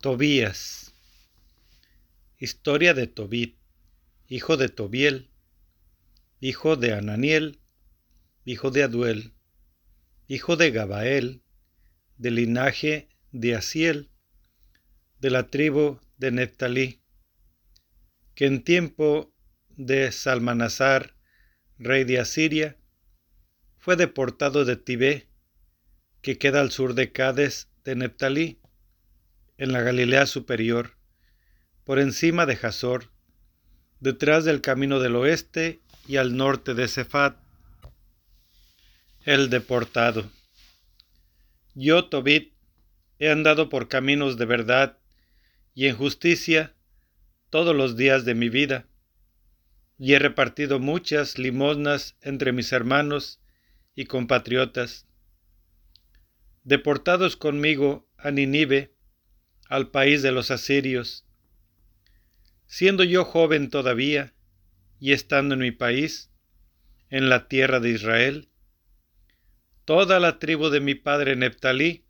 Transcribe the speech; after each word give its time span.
Tobías. 0.00 0.94
Historia 2.38 2.94
de 2.94 3.06
Tobit, 3.06 3.58
hijo 4.28 4.56
de 4.56 4.70
Tobiel, 4.70 5.28
hijo 6.40 6.76
de 6.76 6.94
Ananiel, 6.94 7.60
hijo 8.46 8.70
de 8.70 8.84
Aduel, 8.84 9.34
hijo 10.26 10.56
de 10.56 10.70
Gabael, 10.70 11.42
del 12.16 12.36
linaje 12.36 13.10
de 13.30 13.54
Asiel, 13.54 14.10
de 15.18 15.28
la 15.28 15.50
tribu 15.50 16.00
de 16.16 16.30
Neftalí, 16.30 17.02
que 18.34 18.46
en 18.46 18.64
tiempo 18.64 19.34
de 19.68 20.12
Salmanasar, 20.12 21.14
rey 21.76 22.04
de 22.04 22.20
Asiria, 22.20 22.78
fue 23.76 23.96
deportado 23.96 24.64
de 24.64 24.76
Tibé, 24.76 25.28
que 26.22 26.38
queda 26.38 26.62
al 26.62 26.70
sur 26.70 26.94
de 26.94 27.12
Cades 27.12 27.68
de 27.84 27.96
Neftalí, 27.96 28.60
en 29.60 29.72
la 29.74 29.82
Galilea 29.82 30.24
superior, 30.24 30.96
por 31.84 31.98
encima 31.98 32.46
de 32.46 32.56
Jazor, 32.56 33.10
detrás 34.00 34.46
del 34.46 34.62
camino 34.62 35.00
del 35.00 35.14
oeste 35.16 35.82
y 36.08 36.16
al 36.16 36.34
norte 36.34 36.72
de 36.72 36.88
Cefat. 36.88 37.36
El 39.26 39.50
deportado. 39.50 40.30
Yo, 41.74 42.06
Tobit, 42.08 42.54
he 43.18 43.30
andado 43.30 43.68
por 43.68 43.88
caminos 43.88 44.38
de 44.38 44.46
verdad 44.46 44.98
y 45.74 45.88
en 45.88 45.96
justicia 45.96 46.74
todos 47.50 47.76
los 47.76 47.98
días 47.98 48.24
de 48.24 48.34
mi 48.34 48.48
vida, 48.48 48.86
y 49.98 50.14
he 50.14 50.18
repartido 50.18 50.78
muchas 50.78 51.38
limosnas 51.38 52.16
entre 52.22 52.52
mis 52.52 52.72
hermanos 52.72 53.42
y 53.94 54.06
compatriotas. 54.06 55.06
Deportados 56.64 57.36
conmigo 57.36 58.08
a 58.16 58.30
Ninive, 58.30 58.94
al 59.70 59.88
país 59.88 60.20
de 60.20 60.32
los 60.32 60.50
asirios. 60.50 61.24
Siendo 62.66 63.04
yo 63.04 63.24
joven 63.24 63.70
todavía, 63.70 64.34
y 64.98 65.12
estando 65.12 65.54
en 65.54 65.60
mi 65.60 65.70
país, 65.70 66.28
en 67.08 67.28
la 67.28 67.46
tierra 67.46 67.78
de 67.78 67.90
Israel, 67.90 68.48
toda 69.84 70.18
la 70.18 70.40
tribu 70.40 70.70
de 70.70 70.80
mi 70.80 70.96
padre 70.96 71.36
Neptalí 71.36 72.04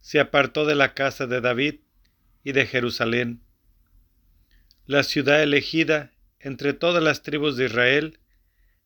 se 0.00 0.20
apartó 0.20 0.66
de 0.66 0.74
la 0.74 0.92
casa 0.92 1.26
de 1.26 1.40
David 1.40 1.76
y 2.44 2.52
de 2.52 2.66
Jerusalén, 2.66 3.42
la 4.84 5.02
ciudad 5.04 5.42
elegida 5.42 6.12
entre 6.38 6.74
todas 6.74 7.02
las 7.02 7.22
tribus 7.22 7.56
de 7.56 7.64
Israel, 7.64 8.20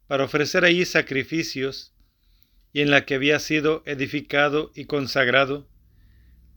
para 0.06 0.24
ofrecer 0.24 0.64
allí 0.64 0.84
sacrificios, 0.84 1.92
y 2.72 2.80
en 2.80 2.90
la 2.92 3.04
que 3.04 3.16
había 3.16 3.40
sido 3.40 3.82
edificado 3.86 4.70
y 4.76 4.84
consagrado 4.84 5.68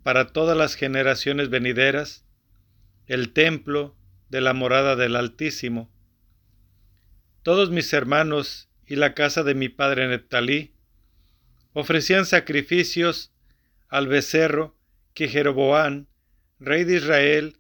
para 0.05 0.27
todas 0.27 0.55
las 0.55 0.75
generaciones 0.75 1.49
venideras, 1.49 2.23
el 3.07 3.33
templo 3.33 3.97
de 4.29 4.39
la 4.39 4.53
morada 4.53 4.95
del 4.95 5.15
Altísimo. 5.15 5.91
Todos 7.41 7.71
mis 7.71 7.91
hermanos 7.91 8.69
y 8.85 8.97
la 8.97 9.15
casa 9.15 9.41
de 9.41 9.55
mi 9.55 9.67
padre 9.67 10.07
Neptalí 10.07 10.75
ofrecían 11.73 12.27
sacrificios 12.27 13.33
al 13.87 14.07
becerro 14.07 14.77
que 15.15 15.27
Jeroboán, 15.27 16.07
rey 16.59 16.83
de 16.83 16.97
Israel, 16.97 17.57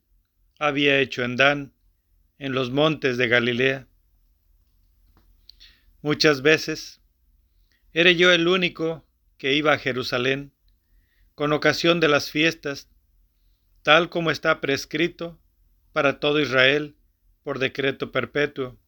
había 0.59 0.99
hecho 0.99 1.23
en 1.23 1.37
Dan, 1.37 1.73
en 2.37 2.53
los 2.53 2.69
montes 2.69 3.17
de 3.17 3.27
Galilea. 3.27 3.87
Muchas 6.03 6.43
veces 6.43 7.01
era 7.91 8.11
yo 8.11 8.31
el 8.31 8.47
único 8.47 9.03
que 9.39 9.55
iba 9.55 9.73
a 9.73 9.79
Jerusalén 9.79 10.54
con 11.35 11.51
ocasión 11.51 11.99
de 11.99 12.07
las 12.07 12.31
fiestas, 12.31 12.89
tal 13.83 14.09
como 14.09 14.31
está 14.31 14.61
prescrito 14.61 15.39
para 15.91 16.19
todo 16.19 16.39
Israel 16.39 16.95
por 17.43 17.59
decreto 17.59 18.11
perpetuo, 18.11 18.79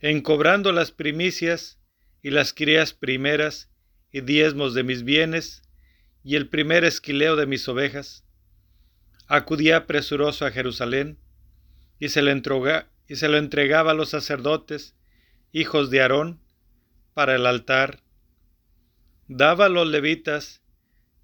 en 0.00 0.22
cobrando 0.22 0.72
las 0.72 0.92
primicias 0.92 1.78
y 2.22 2.30
las 2.30 2.54
crías 2.54 2.94
primeras 2.94 3.70
y 4.10 4.20
diezmos 4.22 4.74
de 4.74 4.84
mis 4.84 5.02
bienes 5.02 5.62
y 6.22 6.36
el 6.36 6.48
primer 6.48 6.84
esquileo 6.84 7.36
de 7.36 7.46
mis 7.46 7.68
ovejas, 7.68 8.24
acudía 9.26 9.86
presuroso 9.86 10.46
a 10.46 10.50
Jerusalén 10.50 11.18
y 11.98 12.08
se, 12.08 12.22
le 12.22 12.40
y 13.08 13.16
se 13.16 13.28
lo 13.28 13.36
entregaba 13.36 13.90
a 13.90 13.94
los 13.94 14.10
sacerdotes, 14.10 14.94
hijos 15.52 15.90
de 15.90 16.00
Aarón, 16.00 16.40
para 17.12 17.34
el 17.34 17.46
altar. 17.46 18.00
Daba 19.28 19.66
a 19.66 19.68
los 19.68 19.86
levitas 19.88 20.63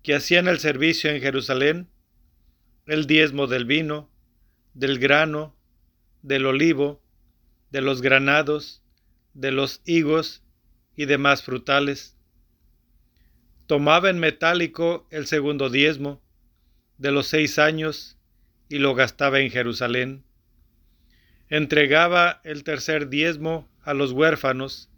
que 0.03 0.15
hacían 0.15 0.49
el 0.49 0.59
servicio 0.59 1.11
en 1.11 1.21
Jerusalén, 1.21 1.89
el 2.87 3.07
diezmo 3.07 3.47
del 3.47 3.65
vino, 3.65 4.11
del 4.75 4.99
grano, 4.99 5.57
del 6.23 6.47
olivo, 6.47 7.03
de 7.71 7.81
los 7.83 8.03
granados, 8.03 8.83
de 9.35 9.53
los 9.53 9.81
higos 9.85 10.43
y 10.97 11.05
demás 11.07 11.43
frutales. 11.43 12.17
Tomaba 13.67 14.11
en 14.11 14.19
metálico 14.19 15.07
el 15.11 15.27
segundo 15.27 15.71
diezmo 15.71 16.21
de 16.99 17.13
los 17.13 17.29
seis 17.29 17.59
años 17.59 18.19
y 18.69 18.79
lo 18.79 18.95
gastaba 18.95 19.41
en 19.41 19.51
Jerusalén. 19.51 20.25
Entregaba 21.49 22.41
el 22.45 22.65
tercer 22.65 23.09
diezmo 23.09 23.69
a 23.83 23.95
los 23.95 24.13
huérfanos, 24.13 24.91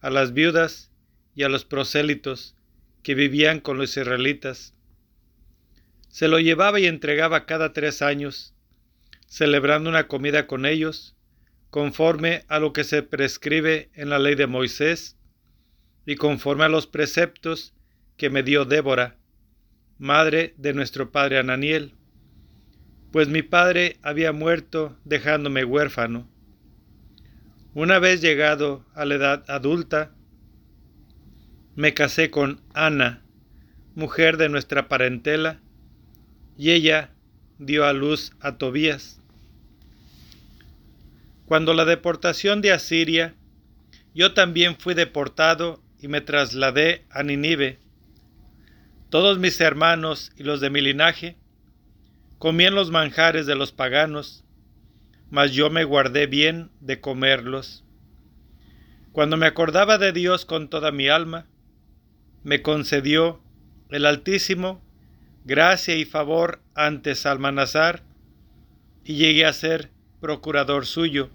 a 0.00 0.10
las 0.10 0.32
viudas 0.32 0.90
y 1.34 1.42
a 1.42 1.48
los 1.48 1.64
prosélitos, 1.64 2.56
que 3.02 3.14
vivían 3.14 3.60
con 3.60 3.78
los 3.78 3.96
israelitas. 3.96 4.74
Se 6.08 6.28
lo 6.28 6.38
llevaba 6.40 6.80
y 6.80 6.86
entregaba 6.86 7.46
cada 7.46 7.72
tres 7.72 8.02
años, 8.02 8.54
celebrando 9.26 9.88
una 9.88 10.08
comida 10.08 10.46
con 10.46 10.66
ellos, 10.66 11.16
conforme 11.70 12.44
a 12.48 12.58
lo 12.58 12.72
que 12.72 12.84
se 12.84 13.02
prescribe 13.02 13.90
en 13.94 14.10
la 14.10 14.18
ley 14.18 14.34
de 14.34 14.46
Moisés, 14.46 15.16
y 16.04 16.16
conforme 16.16 16.64
a 16.64 16.68
los 16.68 16.86
preceptos 16.86 17.74
que 18.16 18.30
me 18.30 18.42
dio 18.42 18.64
Débora, 18.64 19.16
madre 19.98 20.54
de 20.56 20.74
nuestro 20.74 21.12
padre 21.12 21.38
Ananiel, 21.38 21.94
pues 23.12 23.28
mi 23.28 23.42
padre 23.42 23.98
había 24.02 24.32
muerto 24.32 24.96
dejándome 25.04 25.64
huérfano. 25.64 26.28
Una 27.74 27.98
vez 27.98 28.20
llegado 28.20 28.84
a 28.94 29.04
la 29.04 29.14
edad 29.14 29.44
adulta, 29.48 30.12
me 31.76 31.94
casé 31.94 32.30
con 32.30 32.60
Ana, 32.74 33.22
mujer 33.94 34.36
de 34.36 34.48
nuestra 34.48 34.88
parentela, 34.88 35.60
y 36.56 36.72
ella 36.72 37.10
dio 37.58 37.84
a 37.84 37.92
luz 37.92 38.32
a 38.40 38.56
Tobías. 38.56 39.20
Cuando 41.46 41.74
la 41.74 41.84
deportación 41.84 42.60
de 42.60 42.72
Asiria, 42.72 43.34
yo 44.14 44.34
también 44.34 44.76
fui 44.76 44.94
deportado 44.94 45.80
y 46.00 46.08
me 46.08 46.20
trasladé 46.20 47.04
a 47.10 47.22
Ninive. 47.22 47.78
Todos 49.08 49.38
mis 49.38 49.60
hermanos 49.60 50.32
y 50.36 50.44
los 50.44 50.60
de 50.60 50.70
mi 50.70 50.80
linaje 50.80 51.36
comían 52.38 52.74
los 52.74 52.90
manjares 52.90 53.46
de 53.46 53.54
los 53.54 53.72
paganos, 53.72 54.44
mas 55.30 55.52
yo 55.52 55.70
me 55.70 55.84
guardé 55.84 56.26
bien 56.26 56.70
de 56.80 57.00
comerlos. 57.00 57.84
Cuando 59.12 59.36
me 59.36 59.46
acordaba 59.46 59.98
de 59.98 60.12
Dios 60.12 60.44
con 60.44 60.68
toda 60.68 60.92
mi 60.92 61.08
alma, 61.08 61.46
me 62.42 62.62
concedió 62.62 63.40
el 63.90 64.06
Altísimo 64.06 64.80
gracia 65.44 65.96
y 65.96 66.04
favor 66.04 66.60
ante 66.74 67.14
Salmanazar 67.14 68.02
y 69.04 69.14
llegué 69.14 69.46
a 69.46 69.52
ser 69.52 69.90
procurador 70.20 70.86
suyo. 70.86 71.30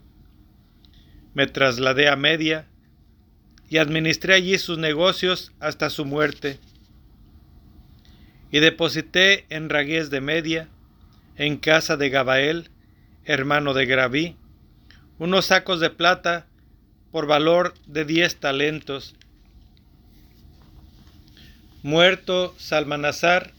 Me 1.34 1.48
trasladé 1.48 2.08
a 2.08 2.16
Media 2.16 2.68
y 3.70 3.78
administré 3.78 4.36
allí 4.36 4.58
sus 4.58 4.78
negocios 4.78 5.52
hasta 5.60 5.90
su 5.90 6.06
muerte. 6.06 6.60
Y 8.52 8.60
deposité 8.60 9.46
en 9.50 9.70
Ragués 9.70 10.10
de 10.10 10.22
Media, 10.22 10.70
en 11.36 11.58
casa 11.58 11.98
de 11.98 12.10
Gabael, 12.10 12.70
hermano 13.26 13.74
de 13.74 13.86
Graví, 13.86 14.38
unos 15.18 15.48
sacos 15.48 15.80
de 15.80 15.90
plata 15.90 16.48
por 17.12 17.26
valor 17.26 17.74
de 17.88 18.06
diez 18.06 18.38
talentos 18.38 19.16
Muerto 21.86 22.56
Salmanasar, 22.58 23.52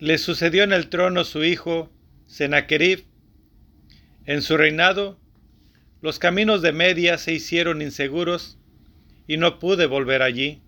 le 0.00 0.18
sucedió 0.18 0.64
en 0.64 0.72
el 0.72 0.88
trono 0.88 1.22
su 1.22 1.44
hijo 1.44 1.88
Sennacherib. 2.26 3.04
En 4.24 4.42
su 4.42 4.56
reinado, 4.56 5.16
los 6.02 6.18
caminos 6.18 6.62
de 6.62 6.72
Media 6.72 7.16
se 7.18 7.32
hicieron 7.32 7.80
inseguros 7.80 8.58
y 9.28 9.36
no 9.36 9.60
pude 9.60 9.86
volver 9.86 10.20
allí. 10.20 10.62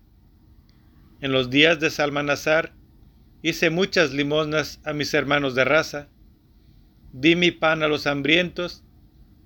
En 1.19 1.33
los 1.33 1.49
días 1.49 1.81
de 1.81 1.89
Salmanasar 1.89 2.71
hice 3.41 3.69
muchas 3.69 4.13
limosnas 4.13 4.79
a 4.85 4.93
mis 4.93 5.13
hermanos 5.13 5.55
de 5.55 5.65
raza, 5.65 6.07
di 7.11 7.35
mi 7.35 7.51
pan 7.51 7.83
a 7.83 7.89
los 7.89 8.07
hambrientos 8.07 8.85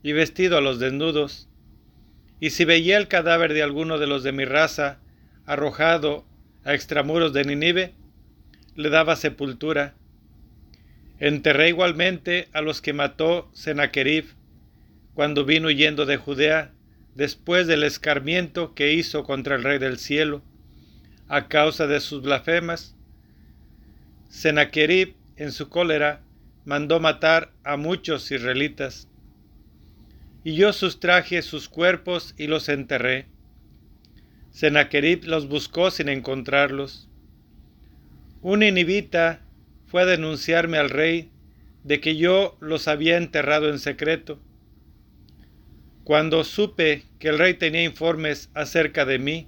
y 0.04 0.12
vestido 0.12 0.60
a 0.60 0.62
los 0.62 0.78
desnudos, 0.78 1.50
y 2.40 2.52
si 2.52 2.66
veía 2.66 3.00
el 3.00 3.08
cadáver 3.08 3.52
de 3.52 3.64
alguno 3.64 3.98
de 3.98 4.06
los 4.06 4.22
de 4.22 4.32
mi 4.32 4.46
raza 4.46 5.00
arrojado 5.48 6.32
a 6.64 6.74
extramuros 6.74 7.34
de 7.34 7.44
Ninive, 7.44 7.94
le 8.76 8.90
daba 8.90 9.16
sepultura. 9.16 9.94
Enterré 11.20 11.70
igualmente 11.70 12.48
a 12.54 12.62
los 12.62 12.82
que 12.82 12.94
mató 12.94 13.50
Sennacherib 13.54 14.26
cuando 15.14 15.46
vino 15.46 15.68
huyendo 15.68 16.06
de 16.06 16.18
Judea 16.18 16.72
después 17.16 17.68
del 17.68 17.84
escarmiento 17.84 18.74
que 18.74 18.94
hizo 18.94 19.24
contra 19.24 19.56
el 19.56 19.64
Rey 19.64 19.78
del 19.78 20.00
Cielo, 20.00 20.42
a 21.28 21.48
causa 21.48 21.88
de 21.88 22.00
sus 22.00 22.24
blasfemas. 22.24 22.96
Sennacherib, 24.30 25.16
en 25.36 25.52
su 25.52 25.70
cólera, 25.70 26.22
mandó 26.66 27.00
matar 27.00 27.52
a 27.64 27.78
muchos 27.78 28.32
israelitas. 28.32 29.08
Y 30.44 30.56
yo 30.56 30.74
sustraje 30.74 31.42
sus 31.42 31.70
cuerpos 31.70 32.34
y 32.38 32.48
los 32.48 32.68
enterré. 32.68 33.28
Sennacherib 34.54 35.26
los 35.26 35.48
buscó 35.48 35.90
sin 35.90 36.10
encontrarlos. 36.10 37.10
Un 38.44 38.62
inhibita 38.62 39.42
fue 39.88 40.04
a 40.04 40.06
denunciarme 40.06 40.78
al 40.78 40.92
rey 40.92 41.32
de 41.84 42.00
que 42.00 42.16
yo 42.16 42.56
los 42.62 42.88
había 42.88 43.18
enterrado 43.18 43.70
en 43.70 43.80
secreto. 43.80 44.40
Cuando 46.04 46.44
supe 46.44 47.04
que 47.18 47.30
el 47.30 47.40
rey 47.40 47.56
tenía 47.56 47.84
informes 47.84 48.52
acerca 48.54 49.06
de 49.06 49.18
mí 49.18 49.48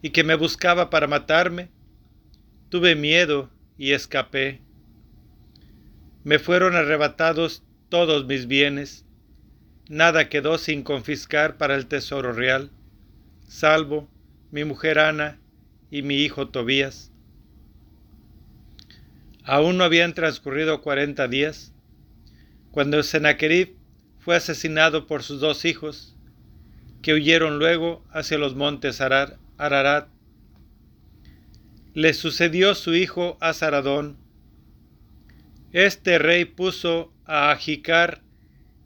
y 0.00 0.10
que 0.10 0.24
me 0.24 0.36
buscaba 0.36 0.88
para 0.88 1.06
matarme, 1.06 1.68
tuve 2.70 2.94
miedo 2.94 3.50
y 3.76 3.92
escapé. 3.92 4.62
Me 6.24 6.38
fueron 6.38 6.76
arrebatados 6.76 7.62
todos 7.90 8.26
mis 8.26 8.46
bienes, 8.46 9.04
nada 9.90 10.30
quedó 10.30 10.56
sin 10.56 10.82
confiscar 10.82 11.58
para 11.58 11.74
el 11.74 11.86
tesoro 11.86 12.32
real, 12.32 12.70
salvo 13.48 14.08
mi 14.52 14.64
mujer 14.64 14.98
Ana 14.98 15.40
y 15.90 16.02
mi 16.02 16.16
hijo 16.16 16.48
Tobías. 16.48 17.10
Aún 19.42 19.78
no 19.78 19.84
habían 19.84 20.12
transcurrido 20.12 20.82
cuarenta 20.82 21.26
días, 21.26 21.72
cuando 22.70 23.02
Sennacherib 23.02 23.74
fue 24.18 24.36
asesinado 24.36 25.06
por 25.06 25.22
sus 25.22 25.40
dos 25.40 25.64
hijos, 25.64 26.14
que 27.00 27.14
huyeron 27.14 27.58
luego 27.58 28.04
hacia 28.10 28.36
los 28.36 28.54
montes 28.54 29.00
Ararat. 29.00 30.08
Le 31.94 32.12
sucedió 32.12 32.74
su 32.74 32.94
hijo 32.94 33.38
Azaradón. 33.40 34.18
Este 35.72 36.18
rey 36.18 36.44
puso 36.44 37.12
a 37.24 37.50
Ajicar, 37.50 38.22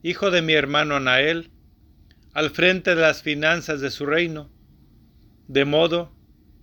hijo 0.02 0.30
de 0.30 0.42
mi 0.42 0.52
hermano 0.52 0.96
Anael, 0.96 1.50
al 2.32 2.50
frente 2.50 2.94
de 2.94 3.00
las 3.00 3.22
finanzas 3.22 3.80
de 3.80 3.90
su 3.90 4.06
reino, 4.06 4.50
de 5.48 5.64
modo 5.64 6.12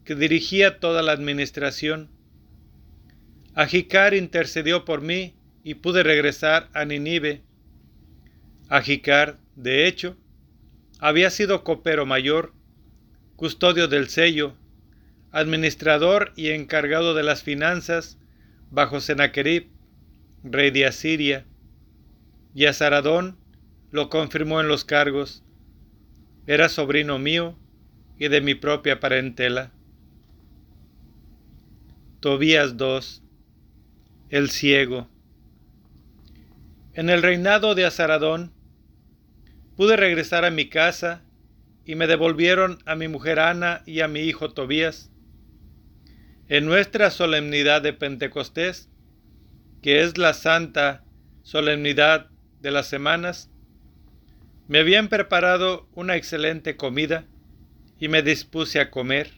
que 0.03 0.15
dirigía 0.15 0.79
toda 0.79 1.03
la 1.03 1.11
administración. 1.11 2.09
Ajicar 3.53 4.13
intercedió 4.13 4.85
por 4.85 5.01
mí 5.01 5.35
y 5.63 5.75
pude 5.75 6.03
regresar 6.03 6.69
a 6.73 6.85
Ninive. 6.85 7.43
Ajicar, 8.69 9.39
de 9.55 9.87
hecho, 9.87 10.17
había 10.99 11.29
sido 11.29 11.63
copero 11.63 12.05
mayor, 12.05 12.53
custodio 13.35 13.87
del 13.87 14.09
sello, 14.09 14.55
administrador 15.31 16.33
y 16.35 16.49
encargado 16.49 17.13
de 17.13 17.23
las 17.23 17.43
finanzas 17.43 18.17
bajo 18.71 18.99
Sennacherib, 18.99 19.67
rey 20.43 20.71
de 20.71 20.85
Asiria, 20.85 21.45
y 22.53 22.65
Azaradón 22.65 23.37
lo 23.91 24.09
confirmó 24.09 24.59
en 24.61 24.67
los 24.67 24.85
cargos. 24.85 25.43
Era 26.47 26.69
sobrino 26.69 27.19
mío 27.19 27.57
y 28.17 28.27
de 28.27 28.41
mi 28.41 28.55
propia 28.55 28.99
parentela. 28.99 29.71
Tobías 32.19 32.77
2 32.77 33.23
el 34.29 34.51
ciego. 34.51 35.09
En 36.93 37.09
el 37.09 37.23
reinado 37.23 37.73
de 37.73 37.85
Azaradón 37.85 38.53
pude 39.75 39.97
regresar 39.97 40.45
a 40.45 40.51
mi 40.51 40.69
casa 40.69 41.23
y 41.83 41.95
me 41.95 42.05
devolvieron 42.05 42.79
a 42.85 42.95
mi 42.95 43.07
mujer 43.07 43.39
Ana 43.39 43.81
y 43.85 44.01
a 44.01 44.07
mi 44.07 44.21
hijo 44.21 44.51
Tobías. 44.51 45.11
En 46.47 46.65
nuestra 46.65 47.09
solemnidad 47.09 47.81
de 47.81 47.93
Pentecostés, 47.93 48.89
que 49.81 50.01
es 50.01 50.17
la 50.17 50.33
santa 50.33 51.03
solemnidad 51.41 52.29
de 52.61 52.71
las 52.71 52.87
semanas, 52.87 53.48
me 54.69 54.77
habían 54.77 55.09
preparado 55.09 55.89
una 55.95 56.15
excelente 56.15 56.77
comida 56.77 57.25
y 57.99 58.07
me 58.07 58.21
dispuse 58.21 58.79
a 58.79 58.91
comer. 58.91 59.31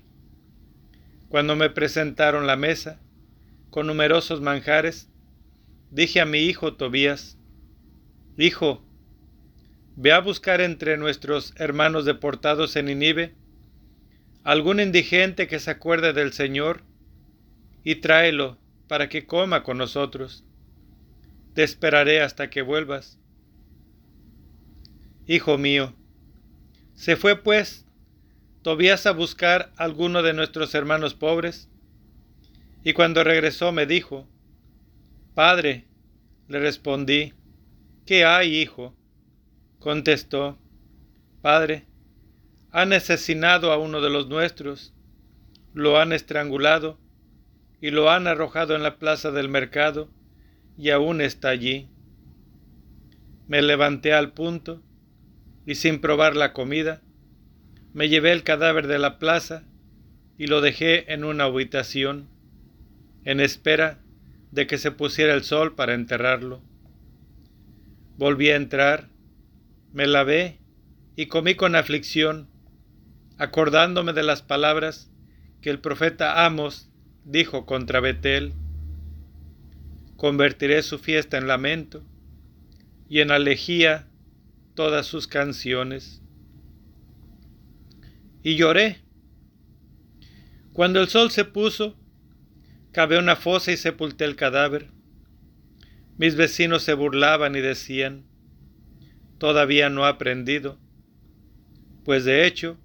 Cuando 1.29 1.55
me 1.55 1.69
presentaron 1.69 2.47
la 2.47 2.57
mesa, 2.57 2.99
con 3.69 3.87
numerosos 3.87 4.41
manjares, 4.41 5.09
dije 5.89 6.19
a 6.19 6.25
mi 6.25 6.39
hijo 6.39 6.75
Tobías, 6.75 7.37
Hijo, 8.37 8.83
ve 9.95 10.11
a 10.11 10.19
buscar 10.19 10.59
entre 10.59 10.97
nuestros 10.97 11.53
hermanos 11.55 12.03
deportados 12.03 12.75
en 12.75 12.87
Ninive 12.87 13.33
algún 14.43 14.81
indigente 14.81 15.47
que 15.47 15.59
se 15.59 15.71
acuerde 15.71 16.11
del 16.11 16.33
Señor 16.33 16.81
y 17.85 17.95
tráelo 17.95 18.57
para 18.89 19.07
que 19.07 19.25
coma 19.25 19.63
con 19.63 19.77
nosotros. 19.77 20.43
Te 21.53 21.63
esperaré 21.63 22.21
hasta 22.21 22.49
que 22.49 22.61
vuelvas. 22.61 23.20
Hijo 25.33 25.57
mío, 25.57 25.93
se 26.93 27.15
fue 27.15 27.41
pues 27.41 27.85
Tobías 28.63 29.05
a 29.05 29.13
buscar 29.13 29.71
alguno 29.77 30.23
de 30.23 30.33
nuestros 30.33 30.75
hermanos 30.75 31.13
pobres 31.13 31.69
y 32.83 32.91
cuando 32.91 33.23
regresó 33.23 33.71
me 33.71 33.85
dijo, 33.85 34.27
Padre, 35.33 35.87
le 36.49 36.59
respondí, 36.59 37.33
¿qué 38.05 38.25
hay, 38.25 38.57
hijo? 38.57 38.93
Contestó, 39.79 40.59
Padre, 41.41 41.85
han 42.69 42.91
asesinado 42.91 43.71
a 43.71 43.77
uno 43.77 44.01
de 44.01 44.09
los 44.09 44.27
nuestros, 44.27 44.93
lo 45.73 45.97
han 45.97 46.11
estrangulado 46.11 46.99
y 47.79 47.91
lo 47.91 48.09
han 48.11 48.27
arrojado 48.27 48.75
en 48.75 48.83
la 48.83 48.99
plaza 48.99 49.31
del 49.31 49.47
mercado 49.47 50.09
y 50.77 50.89
aún 50.89 51.21
está 51.21 51.47
allí. 51.47 51.87
Me 53.47 53.61
levanté 53.61 54.11
al 54.11 54.33
punto 54.33 54.83
y 55.71 55.75
sin 55.75 56.01
probar 56.01 56.35
la 56.35 56.51
comida, 56.51 57.01
me 57.93 58.09
llevé 58.09 58.33
el 58.33 58.43
cadáver 58.43 58.87
de 58.87 58.99
la 58.99 59.19
plaza 59.19 59.63
y 60.37 60.47
lo 60.47 60.59
dejé 60.59 61.13
en 61.13 61.23
una 61.23 61.45
habitación 61.45 62.27
en 63.23 63.39
espera 63.39 64.01
de 64.51 64.67
que 64.67 64.77
se 64.77 64.91
pusiera 64.91 65.33
el 65.33 65.43
sol 65.45 65.73
para 65.73 65.93
enterrarlo. 65.93 66.61
Volví 68.17 68.49
a 68.49 68.57
entrar, 68.57 69.07
me 69.93 70.07
lavé 70.07 70.59
y 71.15 71.27
comí 71.27 71.55
con 71.55 71.77
aflicción, 71.77 72.49
acordándome 73.37 74.11
de 74.11 74.23
las 74.23 74.41
palabras 74.41 75.09
que 75.61 75.69
el 75.69 75.79
profeta 75.79 76.45
Amos 76.45 76.89
dijo 77.23 77.65
contra 77.65 78.01
Betel. 78.01 78.51
Convertiré 80.17 80.83
su 80.83 80.99
fiesta 80.99 81.37
en 81.37 81.47
lamento 81.47 82.03
y 83.07 83.21
en 83.21 83.31
alegía 83.31 84.10
todas 84.75 85.05
sus 85.05 85.27
canciones. 85.27 86.21
Y 88.43 88.55
lloré. 88.55 89.01
Cuando 90.73 91.01
el 91.01 91.09
sol 91.09 91.31
se 91.31 91.45
puso, 91.45 91.97
Cavé 92.91 93.17
una 93.17 93.37
fosa 93.37 93.71
y 93.71 93.77
sepulté 93.77 94.25
el 94.25 94.35
cadáver. 94.35 94.89
Mis 96.17 96.35
vecinos 96.35 96.83
se 96.83 96.93
burlaban 96.93 97.55
y 97.55 97.61
decían, 97.61 98.25
todavía 99.37 99.89
no 99.89 100.03
ha 100.03 100.09
aprendido, 100.09 100.77
pues 102.03 102.25
de 102.25 102.45
hecho 102.45 102.77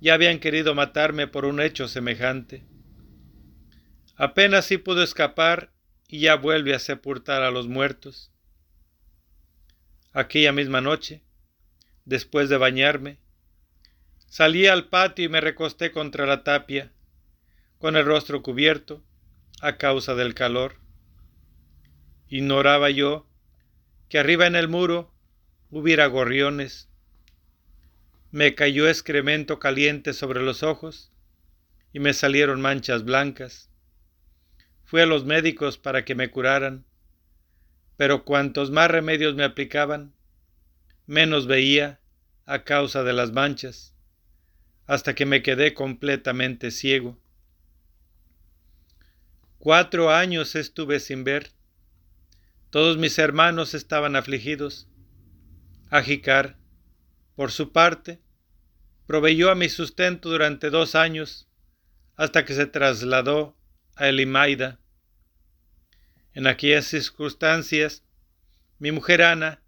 ya 0.00 0.14
habían 0.14 0.38
querido 0.38 0.76
matarme 0.76 1.26
por 1.26 1.44
un 1.44 1.60
hecho 1.60 1.88
semejante. 1.88 2.64
Apenas 4.14 4.66
sí 4.66 4.78
pudo 4.78 5.02
escapar 5.02 5.72
y 6.08 6.20
ya 6.20 6.36
vuelve 6.36 6.72
a 6.72 6.78
sepultar 6.78 7.42
a 7.42 7.50
los 7.50 7.66
muertos. 7.66 8.30
Aquella 10.18 10.50
misma 10.50 10.80
noche, 10.80 11.20
después 12.06 12.48
de 12.48 12.56
bañarme, 12.56 13.18
salí 14.28 14.66
al 14.66 14.88
patio 14.88 15.26
y 15.26 15.28
me 15.28 15.42
recosté 15.42 15.92
contra 15.92 16.24
la 16.24 16.42
tapia, 16.42 16.90
con 17.76 17.96
el 17.96 18.06
rostro 18.06 18.40
cubierto, 18.40 19.04
a 19.60 19.76
causa 19.76 20.14
del 20.14 20.32
calor. 20.32 20.76
Ignoraba 22.30 22.88
yo 22.88 23.28
que 24.08 24.18
arriba 24.18 24.46
en 24.46 24.56
el 24.56 24.68
muro 24.68 25.12
hubiera 25.68 26.06
gorriones. 26.06 26.88
Me 28.30 28.54
cayó 28.54 28.88
excremento 28.88 29.58
caliente 29.58 30.14
sobre 30.14 30.42
los 30.42 30.62
ojos 30.62 31.12
y 31.92 32.00
me 32.00 32.14
salieron 32.14 32.62
manchas 32.62 33.04
blancas. 33.04 33.70
Fui 34.82 35.02
a 35.02 35.06
los 35.06 35.26
médicos 35.26 35.76
para 35.76 36.06
que 36.06 36.14
me 36.14 36.30
curaran, 36.30 36.85
pero 37.96 38.24
cuantos 38.24 38.70
más 38.70 38.90
remedios 38.90 39.34
me 39.34 39.44
aplicaban, 39.44 40.12
menos 41.06 41.46
veía 41.46 42.00
a 42.44 42.64
causa 42.64 43.02
de 43.02 43.12
las 43.12 43.32
manchas, 43.32 43.94
hasta 44.86 45.14
que 45.14 45.26
me 45.26 45.42
quedé 45.42 45.74
completamente 45.74 46.70
ciego. 46.70 47.18
Cuatro 49.58 50.12
años 50.12 50.54
estuve 50.54 51.00
sin 51.00 51.24
ver, 51.24 51.50
Todos 52.70 52.98
mis 52.98 53.18
hermanos 53.18 53.74
estaban 53.74 54.16
afligidos. 54.16 54.86
Ajicar, 55.88 56.58
por 57.34 57.50
su 57.50 57.72
parte, 57.72 58.20
proveyó 59.06 59.50
a 59.50 59.54
mi 59.54 59.68
sustento 59.68 60.28
durante 60.28 60.68
dos 60.68 60.94
años, 60.94 61.48
hasta 62.16 62.44
que 62.44 62.54
se 62.54 62.66
trasladó 62.66 63.56
a 63.94 64.08
Elimaida. 64.08 64.78
En 66.36 66.46
aquellas 66.46 66.84
circunstancias, 66.84 68.04
mi 68.78 68.92
mujer 68.92 69.22
Ana 69.22 69.62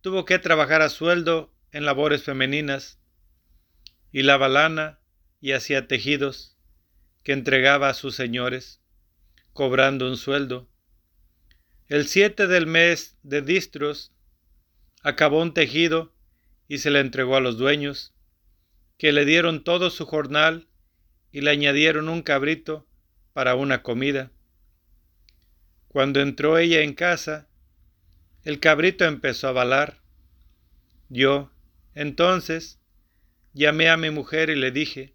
tuvo 0.00 0.24
que 0.24 0.38
trabajar 0.38 0.80
a 0.80 0.88
sueldo 0.88 1.52
en 1.72 1.84
labores 1.84 2.22
femeninas, 2.22 3.00
y 4.12 4.22
la 4.22 4.38
lana 4.48 5.00
y 5.40 5.50
hacía 5.50 5.88
tejidos 5.88 6.56
que 7.24 7.32
entregaba 7.32 7.88
a 7.88 7.94
sus 7.94 8.14
señores, 8.14 8.80
cobrando 9.52 10.06
un 10.06 10.16
sueldo. 10.16 10.70
El 11.88 12.06
7 12.06 12.46
del 12.46 12.68
mes 12.68 13.18
de 13.24 13.42
Distros 13.42 14.12
acabó 15.02 15.42
un 15.42 15.52
tejido 15.52 16.14
y 16.68 16.78
se 16.78 16.92
le 16.92 17.00
entregó 17.00 17.34
a 17.34 17.40
los 17.40 17.58
dueños, 17.58 18.14
que 18.98 19.10
le 19.10 19.24
dieron 19.24 19.64
todo 19.64 19.90
su 19.90 20.06
jornal 20.06 20.68
y 21.32 21.40
le 21.40 21.50
añadieron 21.50 22.08
un 22.08 22.22
cabrito 22.22 22.86
para 23.32 23.56
una 23.56 23.82
comida. 23.82 24.30
Cuando 25.94 26.20
entró 26.20 26.58
ella 26.58 26.80
en 26.80 26.92
casa, 26.92 27.46
el 28.42 28.58
cabrito 28.58 29.04
empezó 29.04 29.46
a 29.46 29.52
balar. 29.52 30.02
Yo, 31.08 31.52
entonces, 31.94 32.80
llamé 33.52 33.88
a 33.88 33.96
mi 33.96 34.10
mujer 34.10 34.50
y 34.50 34.56
le 34.56 34.72
dije, 34.72 35.14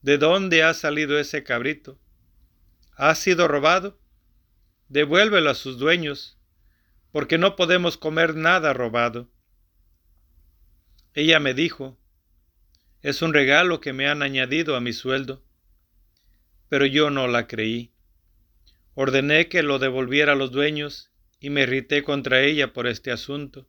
¿De 0.00 0.16
dónde 0.16 0.62
ha 0.62 0.74
salido 0.74 1.18
ese 1.18 1.42
cabrito? 1.42 1.98
¿Ha 2.96 3.16
sido 3.16 3.48
robado? 3.48 3.98
Devuélvelo 4.90 5.50
a 5.50 5.54
sus 5.54 5.76
dueños, 5.76 6.38
porque 7.10 7.36
no 7.36 7.56
podemos 7.56 7.96
comer 7.96 8.36
nada 8.36 8.74
robado. 8.74 9.28
Ella 11.14 11.40
me 11.40 11.52
dijo, 11.52 11.98
es 13.02 13.22
un 13.22 13.34
regalo 13.34 13.80
que 13.80 13.92
me 13.92 14.06
han 14.06 14.22
añadido 14.22 14.76
a 14.76 14.80
mi 14.80 14.92
sueldo. 14.92 15.42
Pero 16.68 16.86
yo 16.86 17.10
no 17.10 17.26
la 17.26 17.48
creí. 17.48 17.93
Ordené 18.94 19.48
que 19.48 19.62
lo 19.62 19.78
devolviera 19.78 20.32
a 20.32 20.36
los 20.36 20.50
dueños 20.52 21.10
y 21.40 21.50
me 21.50 21.62
irrité 21.62 22.02
contra 22.02 22.40
ella 22.40 22.72
por 22.72 22.86
este 22.86 23.10
asunto. 23.10 23.68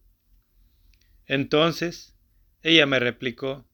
Entonces 1.25 2.15
ella 2.62 2.86
me 2.86 3.00
replicó, 3.00 3.67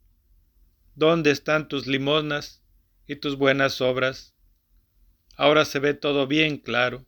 ¿Dónde 0.95 1.31
están 1.31 1.67
tus 1.67 1.87
limosnas 1.87 2.61
y 3.07 3.15
tus 3.15 3.37
buenas 3.37 3.81
obras? 3.81 4.35
Ahora 5.35 5.65
se 5.65 5.79
ve 5.79 5.93
todo 5.93 6.27
bien 6.27 6.57
claro. 6.57 7.05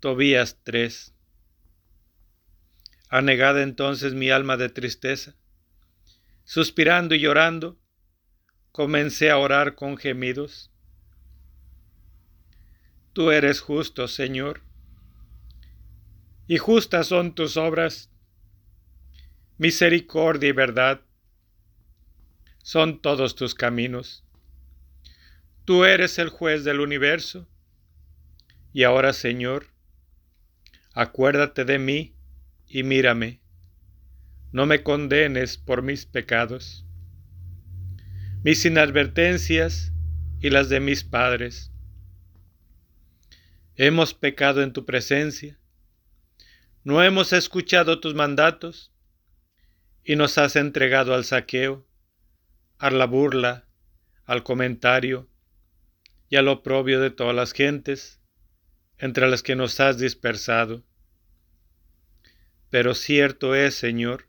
Tobías 0.00 0.58
3. 0.62 1.14
Anegada 3.08 3.62
entonces 3.62 4.14
mi 4.14 4.30
alma 4.30 4.56
de 4.56 4.68
tristeza, 4.68 5.36
suspirando 6.44 7.14
y 7.14 7.20
llorando, 7.20 7.80
comencé 8.70 9.30
a 9.30 9.38
orar 9.38 9.74
con 9.74 9.96
gemidos. 9.96 10.70
Tú 13.18 13.32
eres 13.32 13.60
justo, 13.60 14.06
Señor, 14.06 14.60
y 16.46 16.58
justas 16.58 17.08
son 17.08 17.34
tus 17.34 17.56
obras 17.56 18.12
misericordia 19.56 20.50
y 20.50 20.52
verdad 20.52 21.00
son 22.62 23.02
todos 23.02 23.34
tus 23.34 23.56
caminos. 23.56 24.24
Tú 25.64 25.84
eres 25.84 26.20
el 26.20 26.28
juez 26.28 26.62
del 26.62 26.78
universo. 26.78 27.48
Y 28.72 28.84
ahora, 28.84 29.12
Señor, 29.12 29.66
acuérdate 30.94 31.64
de 31.64 31.80
mí 31.80 32.14
y 32.68 32.84
mírame. 32.84 33.40
No 34.52 34.64
me 34.64 34.84
condenes 34.84 35.58
por 35.58 35.82
mis 35.82 36.06
pecados, 36.06 36.86
mis 38.44 38.64
inadvertencias 38.64 39.92
y 40.38 40.50
las 40.50 40.68
de 40.68 40.78
mis 40.78 41.02
padres. 41.02 41.72
Hemos 43.80 44.12
pecado 44.12 44.60
en 44.64 44.72
tu 44.72 44.84
presencia, 44.84 45.56
no 46.82 47.00
hemos 47.00 47.32
escuchado 47.32 48.00
tus 48.00 48.12
mandatos 48.12 48.92
y 50.02 50.16
nos 50.16 50.36
has 50.36 50.56
entregado 50.56 51.14
al 51.14 51.24
saqueo, 51.24 51.86
a 52.78 52.90
la 52.90 53.06
burla, 53.06 53.68
al 54.24 54.42
comentario 54.42 55.28
y 56.28 56.34
al 56.34 56.48
oprobio 56.48 57.00
de 57.00 57.10
todas 57.10 57.36
las 57.36 57.52
gentes, 57.52 58.20
entre 58.96 59.28
las 59.28 59.44
que 59.44 59.54
nos 59.54 59.78
has 59.78 59.96
dispersado. 59.96 60.82
Pero 62.70 62.96
cierto 62.96 63.54
es, 63.54 63.76
Señor, 63.76 64.26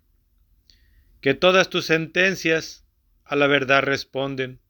que 1.22 1.34
todas 1.34 1.72
tus 1.72 1.88
sentencias 1.88 2.86
a 3.24 3.36
la 3.36 3.48
verdad 3.48 3.82
responden, 3.82 4.62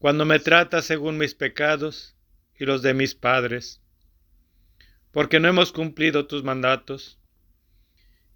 cuando 0.00 0.24
me 0.24 0.40
tratas 0.40 0.86
según 0.86 1.18
mis 1.18 1.36
pecados 1.36 2.13
y 2.58 2.64
los 2.66 2.82
de 2.82 2.94
mis 2.94 3.14
padres, 3.14 3.80
porque 5.10 5.40
no 5.40 5.48
hemos 5.48 5.72
cumplido 5.72 6.26
tus 6.26 6.44
mandatos 6.44 7.18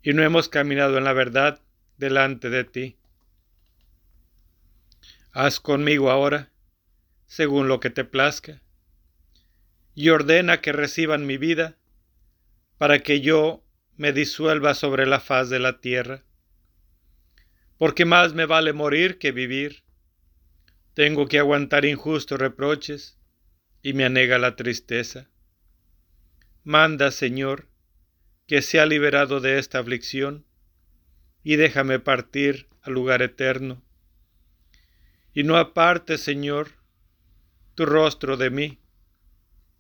y 0.03 0.13
no 0.13 0.23
hemos 0.23 0.49
caminado 0.49 0.99
en 0.99 1.05
la 1.05 1.13
verdad 1.13 1.61
delante 1.97 2.51
de 2.51 2.65
ti. 2.65 2.97
Haz 5.33 5.61
conmigo 5.61 6.11
ahora, 6.11 6.51
según 7.27 7.69
lo 7.69 7.81
que 7.81 7.91
te 7.91 8.05
plazca, 8.05 8.63
y 9.95 10.11
ordena 10.11 10.61
que 10.61 10.73
reciban 10.73 11.27
mi 11.27 11.37
vida, 11.37 11.77
para 12.79 13.01
que 13.01 13.21
yo 13.21 13.65
me 13.97 14.13
disuelva 14.13 14.75
sobre 14.75 15.07
la 15.07 15.19
faz 15.19 15.51
de 15.51 15.59
la 15.59 15.81
tierra. 15.81 16.23
Porque 17.77 18.05
más 18.05 18.33
me 18.33 18.47
vale 18.47 18.73
morir 18.73 19.19
que 19.19 19.33
vivir. 19.33 19.83
Tengo 20.95 21.27
que 21.27 21.41
aguantar 21.41 21.85
injustos 21.85 22.39
reproches, 22.39 23.18
y 23.83 23.93
me 23.93 24.05
anega 24.05 24.39
la 24.39 24.57
tristeza. 24.57 25.29
Manda, 26.65 27.11
Señor, 27.11 27.69
que 28.47 28.63
sea 28.63 28.87
liberado 28.87 29.41
de 29.41 29.59
esta 29.59 29.79
aflicción, 29.79 30.45
y 31.43 31.57
déjame 31.57 31.99
partir 31.99 32.69
al 32.83 32.95
lugar 32.95 33.23
eterno. 33.23 33.83
Y 35.33 35.45
no 35.45 35.57
aparte, 35.57 36.19
Señor, 36.19 36.73
tu 37.75 37.87
rostro 37.87 38.37
de 38.37 38.51
mí, 38.51 38.81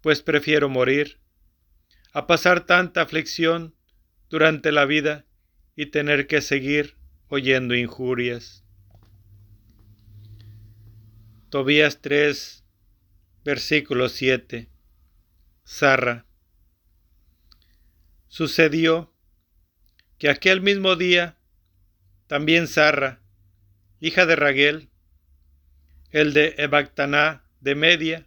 pues 0.00 0.22
prefiero 0.22 0.68
morir 0.68 1.18
a 2.12 2.26
pasar 2.26 2.64
tanta 2.66 3.02
aflicción 3.02 3.74
durante 4.30 4.72
la 4.72 4.84
vida 4.84 5.26
y 5.74 5.86
tener 5.86 6.26
que 6.26 6.40
seguir 6.40 6.96
oyendo 7.28 7.74
injurias. 7.74 8.64
Tobías 11.50 12.00
3, 12.00 12.57
versículo 13.48 14.10
7. 14.10 14.68
Zarra. 15.66 16.26
Sucedió 18.26 19.14
que 20.18 20.28
aquel 20.28 20.60
mismo 20.60 20.96
día 20.96 21.38
también 22.26 22.68
Sarra, 22.68 23.22
hija 24.00 24.26
de 24.26 24.36
Raguel, 24.36 24.90
el 26.10 26.34
de 26.34 26.56
Ebactaná 26.58 27.42
de 27.60 27.74
Media, 27.74 28.26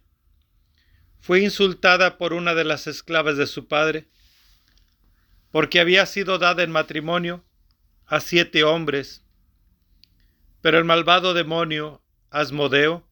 fue 1.20 1.40
insultada 1.40 2.18
por 2.18 2.32
una 2.32 2.56
de 2.56 2.64
las 2.64 2.88
esclavas 2.88 3.36
de 3.36 3.46
su 3.46 3.68
padre, 3.68 4.08
porque 5.52 5.78
había 5.78 6.04
sido 6.06 6.38
dada 6.38 6.64
en 6.64 6.72
matrimonio 6.72 7.44
a 8.06 8.18
siete 8.18 8.64
hombres. 8.64 9.22
Pero 10.62 10.78
el 10.78 10.84
malvado 10.84 11.32
demonio, 11.32 12.02
Asmodeo, 12.30 13.06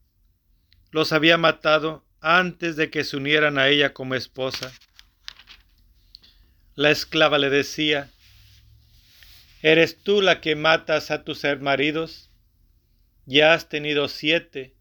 los 0.91 1.13
había 1.13 1.39
matado 1.39 2.05
antes 2.21 2.77
de 2.77 2.91
que 2.91 3.05
se 3.05 3.17
unieran 3.17 3.59
a 3.59 3.69
ella 3.69 3.93
como 3.93 4.15
esposa. 4.15 4.73
La 6.75 6.91
esclava 6.91 7.39
le 7.39 7.51
decía, 7.51 8.11
¿Eres 9.63 10.03
tú 10.03 10.23
la 10.23 10.41
que 10.41 10.57
matas 10.57 11.11
a 11.11 11.23
tus 11.23 11.45
maridos? 11.61 12.31
Ya 13.27 13.53
has 13.53 13.69
tenido 13.69 14.09
siete, 14.09 14.75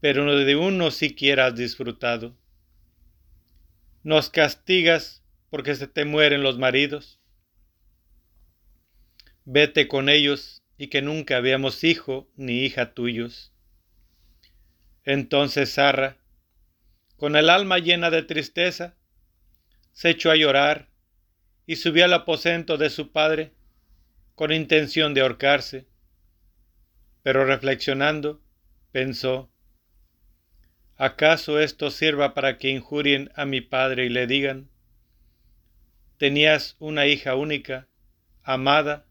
pero 0.00 0.36
de 0.36 0.56
uno 0.56 0.90
siquiera 0.90 1.46
has 1.46 1.54
disfrutado. 1.54 2.36
Nos 4.02 4.30
castigas 4.30 5.22
porque 5.48 5.76
se 5.76 5.86
te 5.86 6.04
mueren 6.04 6.42
los 6.42 6.58
maridos. 6.58 7.20
Vete 9.44 9.86
con 9.86 10.08
ellos 10.08 10.62
y 10.76 10.88
que 10.88 11.00
nunca 11.00 11.40
veamos 11.40 11.84
hijo 11.84 12.28
ni 12.36 12.64
hija 12.64 12.92
tuyos. 12.92 13.53
Entonces 15.04 15.70
Sarra, 15.70 16.16
con 17.16 17.36
el 17.36 17.50
alma 17.50 17.78
llena 17.78 18.10
de 18.10 18.22
tristeza, 18.22 18.96
se 19.92 20.10
echó 20.10 20.30
a 20.30 20.36
llorar 20.36 20.88
y 21.66 21.76
subió 21.76 22.04
al 22.04 22.12
aposento 22.12 22.76
de 22.76 22.90
su 22.90 23.12
padre 23.12 23.52
con 24.34 24.52
intención 24.52 25.14
de 25.14 25.20
ahorcarse. 25.20 25.86
Pero 27.22 27.44
reflexionando, 27.44 28.42
pensó, 28.92 29.50
¿Acaso 30.96 31.58
esto 31.58 31.90
sirva 31.90 32.34
para 32.34 32.56
que 32.56 32.68
injurien 32.68 33.30
a 33.34 33.46
mi 33.46 33.60
padre 33.60 34.06
y 34.06 34.08
le 34.08 34.28
digan, 34.28 34.70
tenías 36.18 36.76
una 36.78 37.06
hija 37.06 37.34
única, 37.34 37.88
amada, 38.44 39.04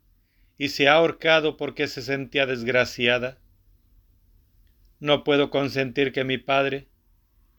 y 0.57 0.69
se 0.69 0.87
ha 0.87 0.93
ahorcado 0.93 1.57
porque 1.57 1.87
se 1.87 2.01
sentía 2.01 2.45
desgraciada? 2.45 3.37
No 5.03 5.25
puedo 5.25 5.49
consentir 5.49 6.13
que 6.13 6.23
mi 6.23 6.37
padre, 6.37 6.87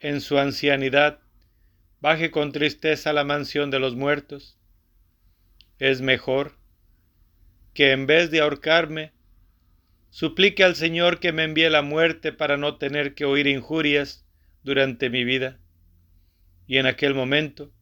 en 0.00 0.22
su 0.22 0.38
ancianidad, 0.38 1.20
baje 2.00 2.30
con 2.30 2.52
tristeza 2.52 3.10
a 3.10 3.12
la 3.12 3.22
mansión 3.22 3.70
de 3.70 3.78
los 3.78 3.94
muertos. 3.94 4.58
Es 5.78 6.00
mejor 6.00 6.56
que 7.74 7.92
en 7.92 8.06
vez 8.06 8.30
de 8.30 8.40
ahorcarme, 8.40 9.12
Suplique 10.08 10.64
al 10.64 10.74
Señor 10.74 11.20
que 11.20 11.32
me 11.32 11.44
envíe 11.44 11.68
la 11.68 11.82
muerte 11.82 12.32
para 12.32 12.56
no 12.56 12.78
tener 12.78 13.14
que 13.14 13.26
oír 13.26 13.46
injurias 13.46 14.24
durante 14.62 15.10
mi 15.10 15.24
vida. 15.24 15.60
Y 16.66 16.78
en 16.78 16.86
aquel 16.86 17.12
momento, 17.12 17.74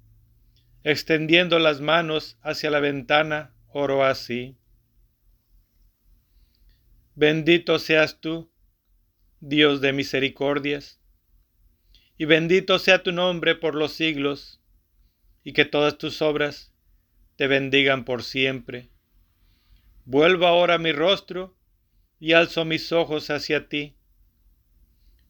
extendiendo 0.83 1.61
las 1.61 1.81
manos 1.81 2.37
hacia 2.43 2.73
la 2.73 2.81
ventana, 2.81 3.55
oró 3.69 4.05
así. 4.05 4.57
Bendito 7.15 7.79
seas 7.79 8.21
tú, 8.21 8.52
Dios 9.45 9.81
de 9.81 9.93
misericordias, 9.93 11.01
y 12.17 12.27
bendito 12.27 12.79
sea 12.79 13.03
tu 13.03 13.11
nombre 13.11 13.57
por 13.57 13.75
los 13.75 13.93
siglos, 13.93 14.61
y 15.43 15.53
que 15.53 15.65
todas 15.65 15.99
tus 15.99 16.23
obras 16.23 16.73
te 17.35 17.49
bendigan 17.49 18.05
por 18.05 18.23
siempre. 18.23 18.89
Vuelvo 20.05 20.47
ahora 20.47 20.79
mi 20.79 20.93
rostro 20.93 21.57
y 22.21 22.35
alzo 22.35 22.65
mis 22.65 22.93
ojos 22.93 23.31
hacia 23.31 23.69
ti. 23.69 23.97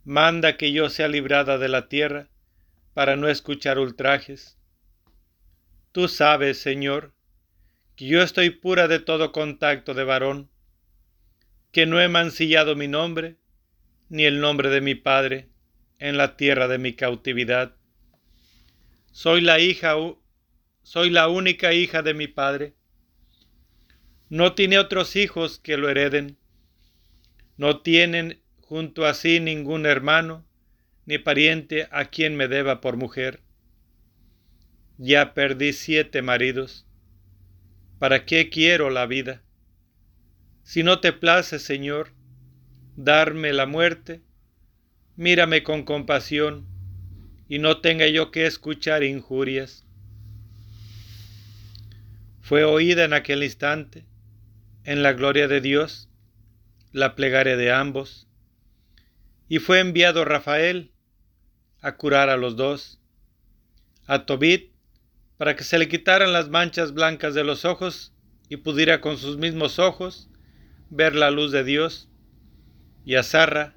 Manda 0.04 0.58
que 0.58 0.72
yo 0.72 0.90
sea 0.90 1.08
librada 1.08 1.56
de 1.56 1.70
la 1.70 1.88
tierra 1.88 2.28
para 2.92 3.16
no 3.16 3.28
escuchar 3.30 3.78
ultrajes. 3.78 4.58
Tú 5.90 6.06
sabes, 6.08 6.58
Señor, 6.58 7.14
que 7.96 8.08
yo 8.08 8.22
estoy 8.22 8.50
pura 8.50 8.88
de 8.88 8.98
todo 8.98 9.32
contacto 9.32 9.94
de 9.94 10.04
varón, 10.04 10.50
que 11.70 11.86
no 11.86 11.98
he 11.98 12.08
mancillado 12.08 12.76
mi 12.76 12.88
nombre 12.88 13.38
ni 14.12 14.26
el 14.26 14.38
nombre 14.38 14.70
de 14.70 14.80
mi 14.80 14.94
Padre 14.94 15.48
en 15.98 16.16
la 16.16 16.36
tierra 16.36 16.68
de 16.68 16.78
mi 16.78 16.92
cautividad. 16.92 17.74
Soy 19.10 19.40
la 19.40 19.58
hija, 19.58 19.96
soy 20.84 21.10
la 21.10 21.26
única 21.26 21.72
hija 21.72 22.02
de 22.02 22.14
mi 22.14 22.28
Padre. 22.28 22.74
No 24.28 24.54
tiene 24.54 24.78
otros 24.78 25.16
hijos 25.16 25.58
que 25.58 25.76
lo 25.76 25.88
hereden 25.88 26.38
no 27.62 27.80
tienen 27.80 28.40
junto 28.60 29.06
a 29.06 29.14
sí 29.14 29.38
ningún 29.38 29.86
hermano 29.86 30.44
ni 31.04 31.18
pariente 31.18 31.86
a 31.90 32.06
quien 32.06 32.36
me 32.36 32.48
deba 32.48 32.80
por 32.80 32.96
mujer. 32.96 33.40
Ya 34.98 35.34
perdí 35.34 35.72
siete 35.72 36.22
maridos. 36.22 36.86
¿Para 37.98 38.24
qué 38.24 38.50
quiero 38.50 38.90
la 38.90 39.06
vida? 39.06 39.42
Si 40.62 40.82
no 40.82 41.00
te 41.00 41.12
place, 41.12 41.58
Señor, 41.58 42.12
darme 42.96 43.52
la 43.52 43.66
muerte, 43.66 44.22
mírame 45.16 45.62
con 45.62 45.84
compasión 45.84 46.66
y 47.48 47.58
no 47.58 47.80
tenga 47.80 48.06
yo 48.06 48.30
que 48.30 48.46
escuchar 48.46 49.02
injurias. 49.02 49.84
Fue 52.40 52.64
oída 52.64 53.04
en 53.04 53.12
aquel 53.12 53.42
instante, 53.42 54.04
en 54.84 55.02
la 55.02 55.12
gloria 55.12 55.48
de 55.48 55.60
Dios, 55.60 56.08
la 56.92 57.14
plegaria 57.14 57.56
de 57.56 57.72
ambos, 57.72 58.28
y 59.48 59.58
fue 59.58 59.80
enviado 59.80 60.24
Rafael 60.24 60.92
a 61.80 61.96
curar 61.96 62.30
a 62.30 62.36
los 62.36 62.56
dos, 62.56 63.00
a 64.06 64.24
Tobit, 64.26 64.72
para 65.36 65.56
que 65.56 65.64
se 65.64 65.78
le 65.78 65.88
quitaran 65.88 66.32
las 66.32 66.48
manchas 66.48 66.94
blancas 66.94 67.34
de 67.34 67.44
los 67.44 67.64
ojos 67.64 68.12
y 68.48 68.58
pudiera 68.58 69.00
con 69.00 69.18
sus 69.18 69.38
mismos 69.38 69.78
ojos 69.78 70.28
ver 70.90 71.14
la 71.14 71.30
luz 71.30 71.52
de 71.52 71.64
Dios, 71.64 72.08
y 73.04 73.16
a 73.16 73.22
Sarra, 73.22 73.74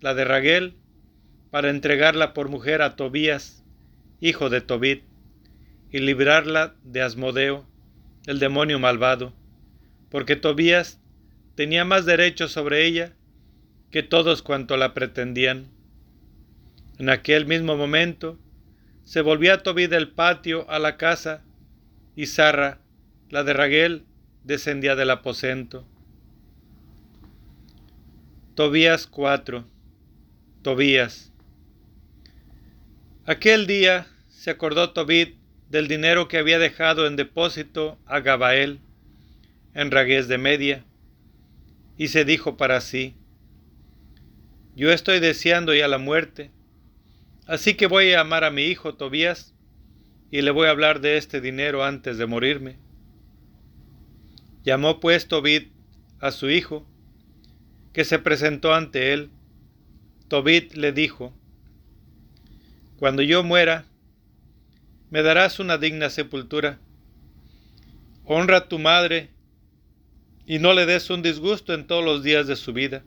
la 0.00 0.14
de 0.14 0.24
Raguel, 0.24 0.76
para 1.50 1.70
entregarla 1.70 2.32
por 2.32 2.48
mujer 2.48 2.82
a 2.82 2.96
Tobías, 2.96 3.64
hijo 4.20 4.48
de 4.48 4.60
Tobit, 4.60 5.04
y 5.90 5.98
librarla 5.98 6.74
de 6.82 7.02
Asmodeo, 7.02 7.66
el 8.26 8.38
demonio 8.38 8.78
malvado, 8.78 9.34
porque 10.10 10.36
Tobías 10.36 11.00
tenía 11.54 11.84
más 11.84 12.06
derecho 12.06 12.48
sobre 12.48 12.86
ella 12.86 13.12
que 13.90 14.02
todos 14.02 14.42
cuanto 14.42 14.76
la 14.76 14.94
pretendían. 14.94 15.68
En 16.98 17.10
aquel 17.10 17.46
mismo 17.46 17.76
momento 17.76 18.38
se 19.04 19.20
volvía 19.20 19.62
Tobí 19.62 19.86
del 19.86 20.08
patio 20.08 20.68
a 20.70 20.78
la 20.78 20.96
casa 20.96 21.44
y 22.16 22.26
Sarra, 22.26 22.80
la 23.28 23.44
de 23.44 23.52
Raguel, 23.52 24.06
descendía 24.44 24.96
del 24.96 25.10
aposento. 25.10 25.86
Tobías 28.54 29.06
4. 29.06 29.64
Tobías. 30.60 31.32
Aquel 33.24 33.66
día 33.66 34.06
se 34.28 34.50
acordó 34.50 34.92
Tobit 34.92 35.36
del 35.70 35.88
dinero 35.88 36.28
que 36.28 36.36
había 36.36 36.58
dejado 36.58 37.06
en 37.06 37.16
depósito 37.16 37.98
a 38.04 38.20
Gabael 38.20 38.80
en 39.72 39.90
Ragués 39.90 40.28
de 40.28 40.36
Media 40.36 40.84
y 41.96 42.08
se 42.08 42.26
dijo 42.26 42.58
para 42.58 42.82
sí, 42.82 43.14
yo 44.76 44.92
estoy 44.92 45.18
deseando 45.18 45.74
ya 45.74 45.88
la 45.88 45.96
muerte, 45.96 46.50
así 47.46 47.72
que 47.72 47.86
voy 47.86 48.10
a 48.10 48.18
llamar 48.18 48.44
a 48.44 48.50
mi 48.50 48.64
hijo 48.64 48.96
Tobías 48.96 49.54
y 50.30 50.42
le 50.42 50.50
voy 50.50 50.66
a 50.66 50.72
hablar 50.72 51.00
de 51.00 51.16
este 51.16 51.40
dinero 51.40 51.84
antes 51.84 52.18
de 52.18 52.26
morirme. 52.26 52.76
Llamó 54.62 55.00
pues 55.00 55.26
Tobit 55.26 55.72
a 56.20 56.32
su 56.32 56.50
hijo, 56.50 56.86
que 57.92 58.04
se 58.04 58.18
presentó 58.18 58.74
ante 58.74 59.12
él. 59.12 59.30
Tobit 60.28 60.74
le 60.74 60.92
dijo, 60.92 61.32
Cuando 62.96 63.22
yo 63.22 63.42
muera, 63.42 63.84
me 65.10 65.22
darás 65.22 65.58
una 65.58 65.76
digna 65.76 66.08
sepultura. 66.08 66.78
Honra 68.24 68.58
a 68.58 68.68
tu 68.68 68.78
madre 68.78 69.30
y 70.46 70.58
no 70.58 70.72
le 70.72 70.86
des 70.86 71.10
un 71.10 71.22
disgusto 71.22 71.74
en 71.74 71.86
todos 71.86 72.04
los 72.04 72.22
días 72.22 72.46
de 72.46 72.56
su 72.56 72.72
vida. 72.72 73.04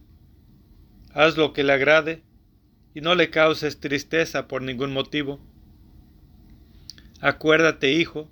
Haz 1.14 1.38
lo 1.38 1.54
que 1.54 1.64
le 1.64 1.74
agrade 1.74 2.22
y 2.94 3.02
no 3.02 3.16
le 3.16 3.30
causes 3.30 3.80
tristeza 3.80 4.48
por 4.48 4.62
ningún 4.62 4.94
motivo. 4.94 5.40
Acuérdate, 7.22 7.92
hijo, 7.94 8.30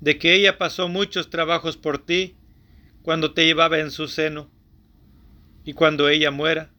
de 0.00 0.18
que 0.18 0.34
ella 0.34 0.58
pasó 0.58 0.88
muchos 0.88 1.28
trabajos 1.28 1.76
por 1.76 2.04
ti 2.04 2.36
cuando 3.02 3.32
te 3.32 3.44
llevaba 3.44 3.80
en 3.80 3.90
su 3.90 4.08
seno, 4.08 4.50
y 5.64 5.72
cuando 5.74 6.08
ella 6.08 6.30
muera, 6.30 6.70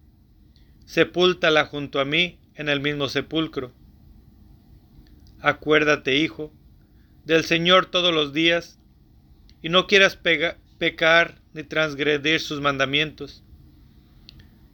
sepúltala 0.85 1.65
junto 1.65 1.99
a 1.99 2.05
mí 2.05 2.39
en 2.55 2.69
el 2.69 2.81
mismo 2.81 3.09
sepulcro. 3.09 3.71
Acuérdate, 5.39 6.15
hijo, 6.17 6.51
del 7.25 7.43
Señor 7.45 7.85
todos 7.85 8.13
los 8.13 8.33
días, 8.33 8.79
y 9.61 9.69
no 9.69 9.87
quieras 9.87 10.17
pecar 10.77 11.39
ni 11.53 11.63
transgredir 11.63 12.39
sus 12.39 12.61
mandamientos. 12.61 13.43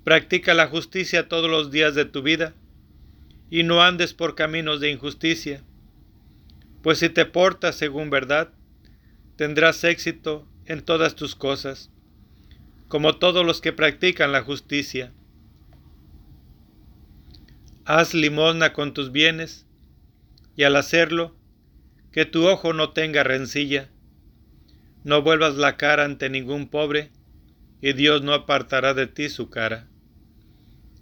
Practica 0.03 0.53
la 0.53 0.67
justicia 0.67 1.27
todos 1.27 1.49
los 1.49 1.71
días 1.71 1.93
de 1.93 2.05
tu 2.05 2.21
vida 2.21 2.53
y 3.49 3.63
no 3.63 3.83
andes 3.83 4.13
por 4.13 4.35
caminos 4.35 4.79
de 4.79 4.91
injusticia, 4.91 5.63
pues 6.81 6.99
si 6.99 7.09
te 7.09 7.25
portas 7.25 7.75
según 7.75 8.09
verdad, 8.09 8.49
tendrás 9.35 9.83
éxito 9.83 10.47
en 10.65 10.81
todas 10.81 11.15
tus 11.15 11.35
cosas, 11.35 11.91
como 12.87 13.17
todos 13.17 13.45
los 13.45 13.61
que 13.61 13.73
practican 13.73 14.31
la 14.31 14.43
justicia. 14.43 15.13
Haz 17.85 18.13
limosna 18.13 18.73
con 18.73 18.93
tus 18.93 19.11
bienes, 19.11 19.65
y 20.55 20.63
al 20.63 20.75
hacerlo, 20.75 21.35
que 22.11 22.25
tu 22.25 22.47
ojo 22.47 22.73
no 22.73 22.91
tenga 22.91 23.23
rencilla 23.23 23.89
no 25.07 25.21
vuelvas 25.21 25.55
la 25.55 25.77
cara 25.77 26.03
ante 26.03 26.29
ningún 26.29 26.67
pobre, 26.67 27.11
y 27.81 27.93
Dios 27.93 28.23
no 28.23 28.33
apartará 28.33 28.93
de 28.93 29.07
ti 29.07 29.29
su 29.29 29.49
cara. 29.49 29.87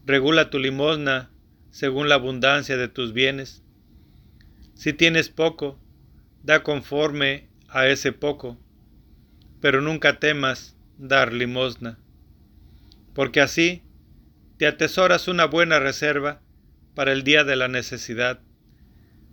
Regula 0.05 0.51
tu 0.51 0.59
limosna 0.59 1.31
según 1.71 2.07
la 2.07 2.13
abundancia 2.13 2.77
de 2.77 2.87
tus 2.87 3.13
bienes. 3.13 3.63
Si 4.75 4.93
tienes 4.93 5.29
poco, 5.29 5.79
da 6.43 6.61
conforme 6.61 7.49
a 7.67 7.87
ese 7.87 8.11
poco, 8.11 8.59
pero 9.59 9.81
nunca 9.81 10.19
temas 10.19 10.74
dar 10.97 11.33
limosna, 11.33 11.97
porque 13.13 13.41
así 13.41 13.83
te 14.57 14.67
atesoras 14.67 15.27
una 15.27 15.45
buena 15.45 15.79
reserva 15.79 16.41
para 16.93 17.11
el 17.11 17.23
día 17.23 17.43
de 17.43 17.55
la 17.55 17.67
necesidad, 17.67 18.39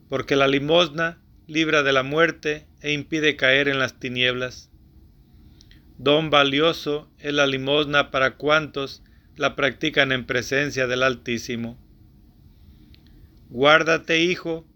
porque 0.08 0.36
la 0.36 0.48
limosna 0.48 1.18
libra 1.46 1.82
de 1.82 1.92
la 1.92 2.02
muerte 2.02 2.66
e 2.80 2.92
impide 2.92 3.36
caer 3.36 3.68
en 3.68 3.78
las 3.78 3.98
tinieblas. 3.98 4.70
Don 5.98 6.30
valioso 6.30 7.10
es 7.18 7.32
la 7.32 7.46
limosna 7.46 8.10
para 8.10 8.36
cuantos 8.36 9.02
la 9.36 9.54
practican 9.56 10.12
en 10.12 10.26
presencia 10.26 10.86
del 10.86 11.02
Altísimo. 11.02 11.78
Guárdate, 13.48 14.20
hijo, 14.20 14.66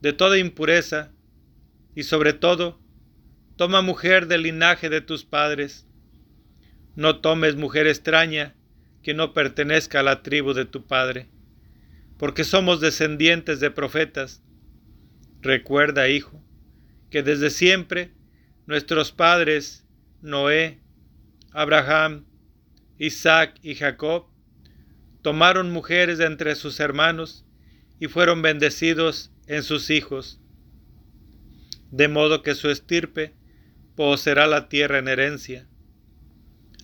de 0.00 0.12
toda 0.12 0.38
impureza, 0.38 1.12
y 1.94 2.04
sobre 2.04 2.32
todo, 2.32 2.80
toma 3.56 3.82
mujer 3.82 4.26
del 4.26 4.42
linaje 4.42 4.88
de 4.88 5.00
tus 5.00 5.24
padres. 5.24 5.83
No 6.96 7.20
tomes 7.20 7.56
mujer 7.56 7.86
extraña 7.86 8.54
que 9.02 9.14
no 9.14 9.32
pertenezca 9.34 10.00
a 10.00 10.02
la 10.02 10.22
tribu 10.22 10.54
de 10.54 10.64
tu 10.64 10.86
padre, 10.86 11.28
porque 12.18 12.44
somos 12.44 12.80
descendientes 12.80 13.60
de 13.60 13.70
profetas. 13.70 14.42
Recuerda, 15.40 16.08
hijo, 16.08 16.42
que 17.10 17.22
desde 17.22 17.50
siempre 17.50 18.12
nuestros 18.66 19.12
padres, 19.12 19.86
Noé, 20.22 20.80
Abraham, 21.52 22.24
Isaac 22.98 23.58
y 23.62 23.74
Jacob, 23.74 24.26
tomaron 25.22 25.70
mujeres 25.70 26.18
de 26.18 26.26
entre 26.26 26.54
sus 26.54 26.80
hermanos 26.80 27.44
y 27.98 28.08
fueron 28.08 28.42
bendecidos 28.42 29.32
en 29.46 29.62
sus 29.62 29.90
hijos, 29.90 30.40
de 31.90 32.08
modo 32.08 32.42
que 32.42 32.54
su 32.54 32.70
estirpe 32.70 33.34
poseerá 33.96 34.46
la 34.46 34.68
tierra 34.68 34.98
en 34.98 35.08
herencia. 35.08 35.68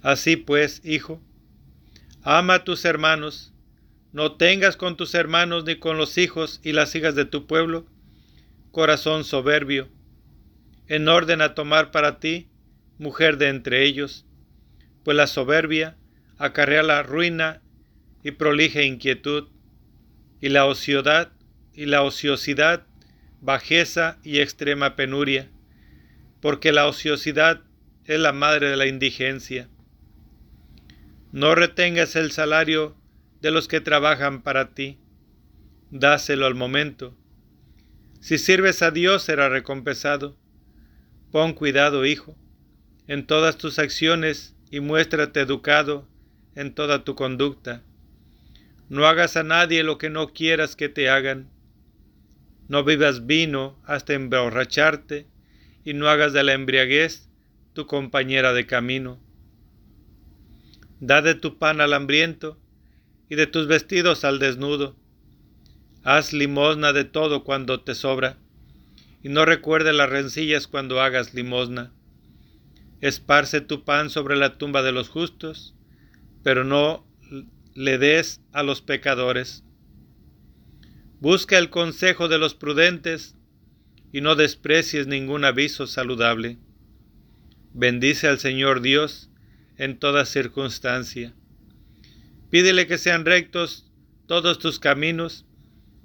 Así 0.02 0.36
pues, 0.36 0.80
hijo, 0.84 1.20
ama 2.22 2.54
a 2.54 2.64
tus 2.64 2.84
hermanos, 2.84 3.52
no 4.12 4.32
tengas 4.32 4.76
con 4.76 4.96
tus 4.96 5.14
hermanos 5.14 5.64
ni 5.64 5.76
con 5.76 5.96
los 5.98 6.18
hijos 6.18 6.60
y 6.64 6.72
las 6.72 6.94
hijas 6.94 7.14
de 7.14 7.24
tu 7.24 7.46
pueblo 7.46 7.86
corazón 8.70 9.24
soberbio, 9.24 9.88
en 10.86 11.08
orden 11.08 11.42
a 11.42 11.54
tomar 11.54 11.90
para 11.90 12.20
ti 12.20 12.48
mujer 12.98 13.36
de 13.36 13.48
entre 13.48 13.84
ellos, 13.84 14.26
pues 15.04 15.16
la 15.16 15.26
soberbia 15.26 15.96
acarrea 16.38 16.82
la 16.82 17.02
ruina 17.02 17.62
y 18.22 18.32
prolija 18.32 18.82
inquietud, 18.82 19.48
y 20.40 20.48
la 20.48 20.66
ociosidad 20.66 21.32
y 21.74 21.86
la 21.86 22.02
ociosidad 22.02 22.86
bajeza 23.40 24.18
y 24.22 24.40
extrema 24.40 24.96
penuria, 24.96 25.48
porque 26.40 26.72
la 26.72 26.86
ociosidad 26.86 27.62
es 28.04 28.18
la 28.18 28.32
madre 28.32 28.70
de 28.70 28.76
la 28.76 28.86
indigencia. 28.86 29.68
No 31.32 31.54
retengas 31.54 32.16
el 32.16 32.32
salario 32.32 32.96
de 33.40 33.52
los 33.52 33.68
que 33.68 33.80
trabajan 33.80 34.42
para 34.42 34.74
ti, 34.74 34.98
dáselo 35.90 36.46
al 36.46 36.56
momento. 36.56 37.16
Si 38.20 38.36
sirves 38.36 38.82
a 38.82 38.90
Dios 38.90 39.22
será 39.22 39.48
recompensado. 39.48 40.36
Pon 41.30 41.52
cuidado, 41.52 42.04
hijo, 42.04 42.36
en 43.06 43.26
todas 43.26 43.56
tus 43.56 43.78
acciones 43.78 44.56
y 44.72 44.80
muéstrate 44.80 45.40
educado 45.40 46.08
en 46.56 46.74
toda 46.74 47.04
tu 47.04 47.14
conducta. 47.14 47.84
No 48.88 49.06
hagas 49.06 49.36
a 49.36 49.44
nadie 49.44 49.84
lo 49.84 49.98
que 49.98 50.10
no 50.10 50.32
quieras 50.32 50.74
que 50.74 50.88
te 50.88 51.08
hagan. 51.08 51.48
No 52.68 52.82
bebas 52.82 53.26
vino 53.26 53.80
hasta 53.84 54.14
emborracharte 54.14 55.28
y 55.84 55.94
no 55.94 56.08
hagas 56.08 56.32
de 56.32 56.42
la 56.42 56.54
embriaguez 56.54 57.28
tu 57.72 57.86
compañera 57.86 58.52
de 58.52 58.66
camino. 58.66 59.20
Da 61.00 61.22
de 61.22 61.34
tu 61.34 61.58
pan 61.58 61.80
al 61.80 61.94
hambriento 61.94 62.58
y 63.30 63.34
de 63.34 63.46
tus 63.46 63.66
vestidos 63.66 64.24
al 64.24 64.38
desnudo. 64.38 64.96
Haz 66.02 66.32
limosna 66.32 66.92
de 66.92 67.04
todo 67.04 67.42
cuando 67.42 67.80
te 67.80 67.94
sobra 67.94 68.38
y 69.22 69.30
no 69.30 69.44
recuerde 69.44 69.92
las 69.92 70.10
rencillas 70.10 70.66
cuando 70.66 71.00
hagas 71.00 71.32
limosna. 71.32 71.92
Esparce 73.00 73.62
tu 73.62 73.84
pan 73.84 74.10
sobre 74.10 74.36
la 74.36 74.58
tumba 74.58 74.82
de 74.82 74.92
los 74.92 75.08
justos, 75.08 75.74
pero 76.42 76.64
no 76.64 77.06
le 77.74 77.96
des 77.96 78.42
a 78.52 78.62
los 78.62 78.82
pecadores. 78.82 79.64
Busca 81.18 81.56
el 81.56 81.70
consejo 81.70 82.28
de 82.28 82.38
los 82.38 82.54
prudentes 82.54 83.36
y 84.12 84.20
no 84.20 84.36
desprecies 84.36 85.06
ningún 85.06 85.44
aviso 85.46 85.86
saludable. 85.86 86.58
Bendice 87.72 88.26
al 88.26 88.38
Señor 88.38 88.82
Dios 88.82 89.29
en 89.80 89.98
toda 89.98 90.26
circunstancia. 90.26 91.32
Pídele 92.50 92.86
que 92.86 92.98
sean 92.98 93.24
rectos 93.24 93.90
todos 94.26 94.58
tus 94.58 94.78
caminos 94.78 95.46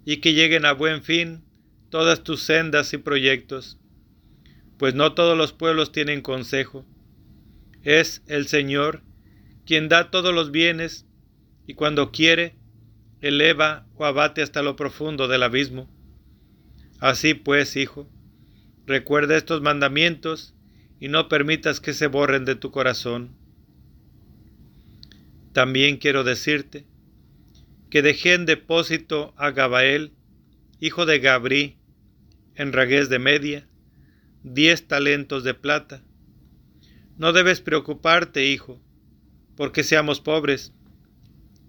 y 0.05 0.21
que 0.21 0.33
lleguen 0.33 0.65
a 0.65 0.71
buen 0.71 1.03
fin 1.03 1.43
todas 1.89 2.23
tus 2.23 2.41
sendas 2.41 2.93
y 2.93 2.99
proyectos, 2.99 3.77
pues 4.77 4.95
no 4.95 5.13
todos 5.13 5.37
los 5.37 5.51
pueblos 5.51 5.91
tienen 5.91 6.21
consejo. 6.21 6.85
Es 7.83 8.23
el 8.27 8.47
Señor 8.47 9.01
quien 9.65 9.89
da 9.89 10.09
todos 10.09 10.33
los 10.33 10.51
bienes 10.51 11.05
y 11.67 11.73
cuando 11.73 12.13
quiere, 12.13 12.55
eleva 13.19 13.85
o 13.95 14.05
abate 14.05 14.41
hasta 14.41 14.61
lo 14.61 14.77
profundo 14.77 15.27
del 15.27 15.43
abismo. 15.43 15.89
Así 17.01 17.33
pues, 17.33 17.75
hijo, 17.75 18.09
recuerda 18.85 19.35
estos 19.35 19.61
mandamientos 19.61 20.55
y 20.97 21.09
no 21.09 21.27
permitas 21.27 21.81
que 21.81 21.93
se 21.93 22.07
borren 22.07 22.45
de 22.45 22.55
tu 22.55 22.71
corazón. 22.71 23.35
También 25.55 25.95
quiero 25.95 26.25
decirte 26.25 26.85
que 27.89 28.01
dejé 28.01 28.33
en 28.33 28.45
depósito 28.45 29.33
a 29.37 29.51
Gabael, 29.51 30.11
hijo 30.81 31.05
de 31.05 31.19
Gabrí, 31.19 31.77
en 32.55 32.73
Ragués 32.73 33.07
de 33.07 33.19
Media, 33.19 33.65
diez 34.43 34.85
talentos 34.89 35.45
de 35.45 35.53
plata. 35.53 36.03
No 37.15 37.31
debes 37.31 37.61
preocuparte, 37.61 38.45
hijo, 38.45 38.81
porque 39.55 39.83
seamos 39.83 40.19
pobres. 40.19 40.73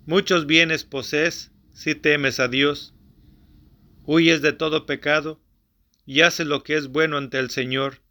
Muchos 0.04 0.46
bienes 0.46 0.82
posees 0.82 1.52
si 1.72 1.94
temes 1.94 2.40
a 2.40 2.48
Dios. 2.48 2.92
Huyes 4.02 4.42
de 4.42 4.52
todo 4.52 4.84
pecado 4.84 5.40
y 6.04 6.22
haces 6.22 6.48
lo 6.48 6.64
que 6.64 6.74
es 6.74 6.88
bueno 6.88 7.18
ante 7.18 7.38
el 7.38 7.50
Señor, 7.50 8.02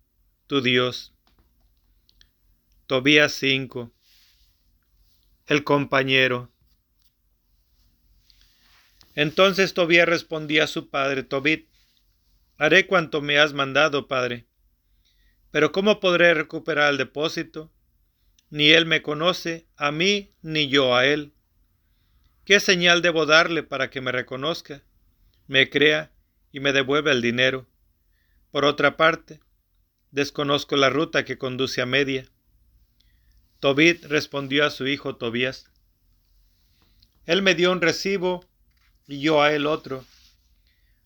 tu 0.48 0.62
Dios. 0.62 1.14
Tobías 2.88 3.34
5 3.34 3.92
El 5.48 5.64
compañero 5.64 6.52
Entonces 9.14 9.76
Tobías 9.76 10.10
respondía 10.10 10.64
a 10.64 10.68
su 10.68 10.90
padre 10.90 11.22
Tobit, 11.22 11.70
Haré 12.58 12.88
cuanto 12.88 13.22
me 13.22 13.38
has 13.38 13.54
mandado, 13.54 14.08
padre. 14.08 14.48
Pero 15.52 15.72
¿cómo 15.72 16.00
podré 16.00 16.34
recuperar 16.34 16.90
el 16.90 16.98
depósito? 16.98 17.72
Ni 18.50 18.72
él 18.72 18.88
me 18.88 19.04
conoce, 19.04 19.68
a 19.76 19.92
mí, 19.92 20.34
ni 20.42 20.68
yo 20.68 20.96
a 20.96 21.06
él. 21.06 21.36
¿Qué 22.44 22.60
señal 22.60 23.04
debo 23.04 23.28
darle 23.28 23.62
para 23.62 23.92
que 23.92 24.02
me 24.02 24.12
reconozca, 24.12 24.84
me 25.46 25.70
crea 25.70 26.12
y 26.52 26.60
me 26.60 26.74
devuelva 26.74 27.12
el 27.12 27.22
dinero? 27.22 27.68
Por 28.50 28.66
otra 28.66 28.98
parte, 28.98 29.42
desconozco 30.10 30.76
la 30.76 30.90
ruta 30.90 31.24
que 31.24 31.38
conduce 31.38 31.84
a 31.84 31.86
Media. 31.86 32.32
Tobit 33.60 34.06
respondió 34.06 34.66
a 34.66 34.70
su 34.70 34.88
hijo 34.88 35.16
Tobías. 35.16 35.72
Él 37.26 37.42
me 37.42 37.56
dio 37.56 37.72
un 37.72 37.82
recibo 37.82 38.46
y 39.08 39.22
yo 39.22 39.42
a 39.42 39.54
él 39.54 39.66
otro. 39.66 40.06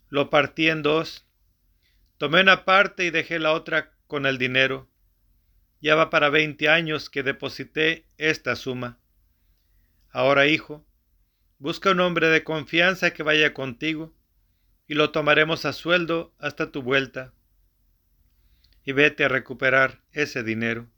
Lo 0.09 0.29
partí 0.29 0.69
en 0.69 0.81
dos 0.81 1.25
Tomé 2.19 2.41
una 2.41 2.65
parte 2.65 3.05
y 3.05 3.11
dejé 3.11 3.39
la 3.39 3.53
otra 3.53 3.93
con 4.05 4.25
el 4.25 4.37
dinero. 4.37 4.89
Ya 5.79 5.95
va 5.95 6.09
para 6.09 6.29
veinte 6.29 6.67
años 6.67 7.09
que 7.09 7.23
deposité 7.23 8.07
esta 8.17 8.57
suma. 8.57 8.99
Ahora, 10.11 10.45
hijo, 10.45 10.85
busca 11.59 11.91
un 11.91 12.01
hombre 12.01 12.27
de 12.27 12.43
confianza 12.43 13.11
que 13.11 13.23
vaya 13.23 13.53
contigo, 13.53 14.13
y 14.85 14.95
lo 14.95 15.11
tomaremos 15.11 15.63
a 15.63 15.71
sueldo 15.71 16.35
hasta 16.39 16.73
tu 16.73 16.81
vuelta. 16.81 17.33
Y 18.83 18.91
vete 18.91 19.23
a 19.23 19.29
recuperar 19.29 20.01
ese 20.11 20.43
dinero. 20.43 20.89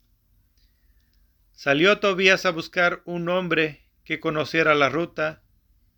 Salió 1.64 2.00
Tobías 2.00 2.44
a 2.44 2.50
buscar 2.50 3.02
un 3.04 3.28
hombre 3.28 3.88
que 4.02 4.18
conociera 4.18 4.74
la 4.74 4.88
ruta 4.88 5.44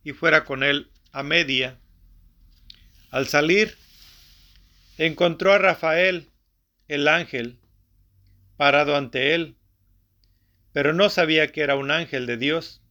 y 0.03 0.13
fuera 0.13 0.45
con 0.45 0.63
él 0.63 0.91
a 1.11 1.23
media. 1.23 1.81
Al 3.11 3.29
salir, 3.29 3.79
encontró 4.99 5.55
a 5.55 5.59
Rafael, 5.59 6.31
el 6.87 7.09
ángel, 7.09 7.61
parado 8.59 8.95
ante 8.95 9.35
él, 9.35 9.57
pero 10.75 10.93
no 10.93 11.09
sabía 11.09 11.51
que 11.51 11.63
era 11.63 11.77
un 11.77 11.91
ángel 11.91 12.27
de 12.27 12.37
Dios. 12.37 12.83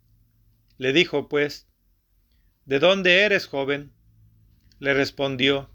Le 0.79 0.93
dijo, 0.93 1.29
pues, 1.29 1.67
¿De 2.65 2.79
dónde 2.79 3.21
eres, 3.21 3.45
joven? 3.45 3.93
Le 4.79 4.95
respondió, 4.95 5.69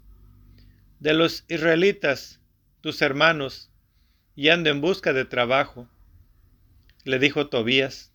De 0.99 1.13
los 1.13 1.45
israelitas, 1.47 2.41
tus 2.81 3.01
hermanos, 3.01 3.71
y 4.35 4.49
ando 4.49 4.69
en 4.69 4.81
busca 4.81 5.13
de 5.13 5.23
trabajo. 5.23 5.89
Le 7.03 7.19
dijo 7.19 7.47
Tobías, 7.49 8.11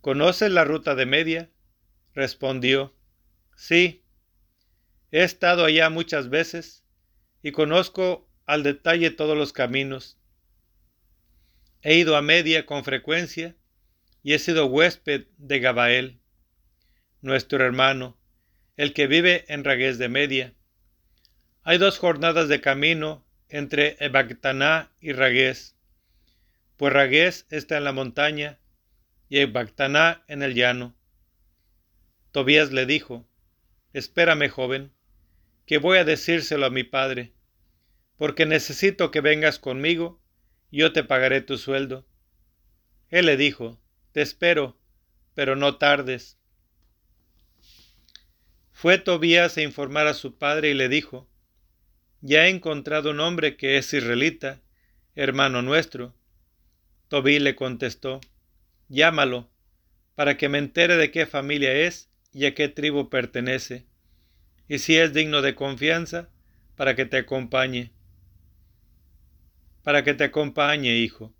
¿Conoces 0.00 0.50
la 0.50 0.64
ruta 0.64 0.94
de 0.94 1.06
Media? 1.06 1.50
Respondió, 2.14 2.94
Sí, 3.56 4.04
he 5.10 5.22
estado 5.22 5.64
allá 5.64 5.88
muchas 5.90 6.28
veces 6.28 6.84
y 7.42 7.52
conozco 7.52 8.28
al 8.44 8.62
detalle 8.62 9.10
todos 9.10 9.36
los 9.36 9.52
caminos. 9.52 10.18
He 11.82 11.94
ido 11.94 12.16
a 12.16 12.22
Media 12.22 12.66
con 12.66 12.84
frecuencia 12.84 13.56
y 14.22 14.32
he 14.34 14.38
sido 14.40 14.66
huésped 14.66 15.26
de 15.38 15.60
Gabael, 15.60 16.20
nuestro 17.20 17.64
hermano, 17.64 18.18
el 18.76 18.92
que 18.92 19.06
vive 19.06 19.44
en 19.48 19.62
Ragués 19.62 19.98
de 19.98 20.08
Media. 20.08 20.54
Hay 21.62 21.78
dos 21.78 21.98
jornadas 21.98 22.48
de 22.48 22.60
camino 22.60 23.24
entre 23.48 23.96
Ebactaná 24.04 24.92
y 25.00 25.12
Ragués, 25.12 25.75
pues 26.76 26.92
Ragués 26.92 27.46
está 27.50 27.78
en 27.78 27.84
la 27.84 27.92
montaña 27.92 28.58
y 29.28 29.38
Ebactaná 29.38 30.24
en 30.28 30.42
el 30.42 30.54
llano. 30.54 30.96
Tobías 32.32 32.70
le 32.72 32.86
dijo, 32.86 33.26
Espérame, 33.92 34.48
joven, 34.48 34.92
que 35.64 35.78
voy 35.78 35.98
a 35.98 36.04
decírselo 36.04 36.66
a 36.66 36.70
mi 36.70 36.84
padre, 36.84 37.32
porque 38.18 38.44
necesito 38.44 39.10
que 39.10 39.20
vengas 39.20 39.58
conmigo 39.58 40.20
y 40.70 40.80
yo 40.80 40.92
te 40.92 41.02
pagaré 41.02 41.40
tu 41.40 41.56
sueldo. 41.56 42.06
Él 43.08 43.26
le 43.26 43.36
dijo, 43.36 43.80
Te 44.12 44.20
espero, 44.20 44.78
pero 45.34 45.56
no 45.56 45.78
tardes. 45.78 46.38
Fue 48.72 48.98
Tobías 48.98 49.56
a 49.56 49.62
informar 49.62 50.06
a 50.06 50.14
su 50.14 50.36
padre 50.36 50.70
y 50.70 50.74
le 50.74 50.90
dijo, 50.90 51.30
Ya 52.20 52.46
he 52.46 52.50
encontrado 52.50 53.12
un 53.12 53.20
hombre 53.20 53.56
que 53.56 53.78
es 53.78 53.94
israelita, 53.94 54.60
hermano 55.14 55.62
nuestro. 55.62 56.15
Tobí 57.08 57.38
le 57.38 57.54
contestó, 57.54 58.20
Llámalo, 58.88 59.50
para 60.14 60.36
que 60.36 60.48
me 60.48 60.58
entere 60.58 60.96
de 60.96 61.10
qué 61.10 61.26
familia 61.26 61.72
es 61.72 62.10
y 62.32 62.46
a 62.46 62.54
qué 62.54 62.68
tribu 62.68 63.08
pertenece, 63.08 63.86
y 64.68 64.78
si 64.78 64.96
es 64.96 65.12
digno 65.12 65.42
de 65.42 65.54
confianza, 65.54 66.30
para 66.74 66.94
que 66.94 67.06
te 67.06 67.18
acompañe. 67.18 67.92
Para 69.82 70.02
que 70.02 70.14
te 70.14 70.24
acompañe, 70.24 70.96
hijo. 70.96 71.32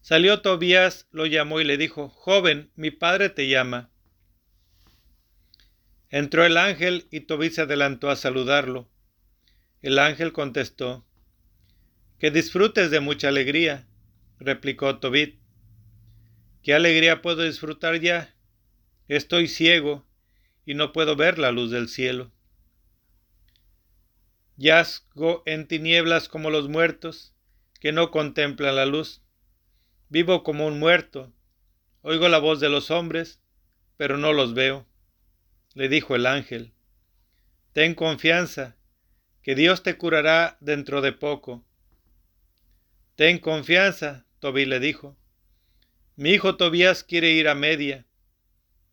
Salió 0.00 0.40
Tobías, 0.42 1.06
lo 1.10 1.26
llamó 1.26 1.60
y 1.60 1.64
le 1.64 1.76
dijo, 1.76 2.08
Joven, 2.08 2.70
mi 2.74 2.90
padre 2.90 3.30
te 3.30 3.48
llama. 3.48 3.90
Entró 6.10 6.44
el 6.44 6.56
ángel 6.56 7.06
y 7.10 7.20
Tobit 7.20 7.52
se 7.52 7.62
adelantó 7.62 8.10
a 8.10 8.16
saludarlo. 8.16 8.88
El 9.82 9.98
ángel 9.98 10.32
contestó, 10.32 11.06
Que 12.18 12.30
disfrutes 12.30 12.90
de 12.90 13.00
mucha 13.00 13.28
alegría, 13.28 13.86
replicó 14.38 14.98
Tobit. 14.98 15.38
¿Qué 16.62 16.74
alegría 16.74 17.22
puedo 17.22 17.42
disfrutar 17.42 18.00
ya? 18.00 18.34
Estoy 19.08 19.48
ciego 19.48 20.06
y 20.64 20.74
no 20.74 20.92
puedo 20.92 21.16
ver 21.16 21.38
la 21.38 21.50
luz 21.50 21.70
del 21.70 21.88
cielo. 21.88 22.32
Yazgo 24.56 25.42
en 25.46 25.66
tinieblas 25.66 26.28
como 26.28 26.50
los 26.50 26.68
muertos, 26.68 27.34
que 27.80 27.92
no 27.92 28.10
contemplan 28.10 28.76
la 28.76 28.86
luz. 28.86 29.22
Vivo 30.08 30.42
como 30.42 30.66
un 30.66 30.78
muerto, 30.78 31.32
oigo 32.02 32.28
la 32.28 32.38
voz 32.38 32.60
de 32.60 32.68
los 32.68 32.90
hombres, 32.90 33.40
pero 33.96 34.18
no 34.18 34.32
los 34.32 34.54
veo 34.54 34.88
le 35.78 35.88
dijo 35.88 36.16
el 36.16 36.26
ángel, 36.26 36.74
ten 37.72 37.94
confianza, 37.94 38.76
que 39.42 39.54
Dios 39.54 39.84
te 39.84 39.96
curará 39.96 40.56
dentro 40.60 41.00
de 41.02 41.12
poco. 41.12 41.64
Ten 43.14 43.38
confianza, 43.38 44.26
Tobí 44.38 44.64
le 44.64 44.80
dijo. 44.80 45.16
Mi 46.16 46.30
hijo 46.30 46.56
Tobías 46.56 47.04
quiere 47.04 47.30
ir 47.32 47.48
a 47.48 47.54
media. 47.54 48.06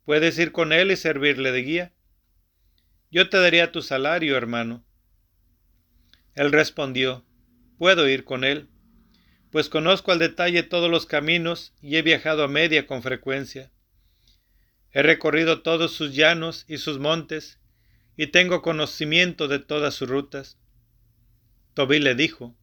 ¿Puedes 0.04 0.38
ir 0.38 0.52
con 0.52 0.72
él 0.72 0.90
y 0.90 0.96
servirle 0.96 1.52
de 1.52 1.62
guía? 1.62 1.92
Yo 3.10 3.28
te 3.28 3.38
daría 3.38 3.72
tu 3.72 3.82
salario, 3.82 4.36
hermano. 4.36 4.84
Él 6.34 6.52
respondió, 6.52 7.24
puedo 7.78 8.08
ir 8.08 8.24
con 8.24 8.44
él, 8.44 8.68
pues 9.50 9.68
conozco 9.68 10.12
al 10.12 10.18
detalle 10.18 10.62
todos 10.62 10.90
los 10.90 11.06
caminos 11.06 11.74
y 11.80 11.96
he 11.96 12.02
viajado 12.02 12.44
a 12.44 12.48
media 12.48 12.86
con 12.86 13.02
frecuencia. 13.02 13.72
He 14.92 15.02
recorrido 15.02 15.62
todos 15.62 15.92
sus 15.92 16.14
llanos 16.14 16.64
y 16.68 16.78
sus 16.78 16.98
montes, 16.98 17.58
y 18.16 18.28
tengo 18.28 18.62
conocimiento 18.62 19.48
de 19.48 19.58
todas 19.58 19.94
sus 19.94 20.08
rutas. 20.08 20.58
Tobí 21.74 21.98
le 21.98 22.14
dijo, 22.14 22.56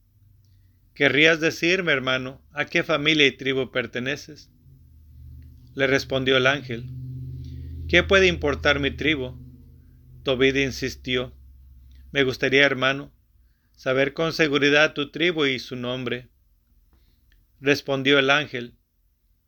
¿Querrías 0.94 1.40
decirme, 1.40 1.92
hermano, 1.92 2.40
a 2.52 2.66
qué 2.66 2.84
familia 2.84 3.26
y 3.26 3.32
tribu 3.32 3.72
perteneces? 3.72 4.52
Le 5.74 5.88
respondió 5.88 6.38
el 6.38 6.46
ángel, 6.46 6.88
¿qué 7.88 8.04
puede 8.04 8.28
importar 8.28 8.80
mi 8.80 8.92
tribu? 8.92 9.36
Tobid 10.22 10.56
insistió, 10.56 11.34
me 12.12 12.24
gustaría, 12.24 12.64
hermano, 12.64 13.12
saber 13.76 14.14
con 14.14 14.34
seguridad 14.34 14.94
tu 14.94 15.10
tribu 15.10 15.46
y 15.46 15.58
su 15.58 15.76
nombre. 15.76 16.30
Respondió 17.60 18.20
el 18.20 18.30
ángel, 18.30 18.78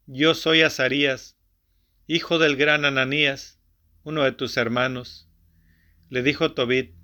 yo 0.08 0.34
soy 0.34 0.64
Azarías, 0.64 1.38
hijo 2.08 2.40
del 2.40 2.56
gran 2.56 2.86
Ananías, 2.86 3.60
uno 4.04 4.24
de 4.24 4.32
tus 4.32 4.58
hermanos. 4.58 5.30
Le 6.10 6.24
dijo 6.24 6.54
Tobit, 6.54 6.96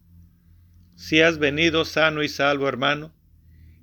si 0.95 1.21
has 1.21 1.38
venido 1.38 1.86
sano 1.86 2.23
y 2.23 2.27
salvo, 2.27 2.67
hermano, 2.67 3.15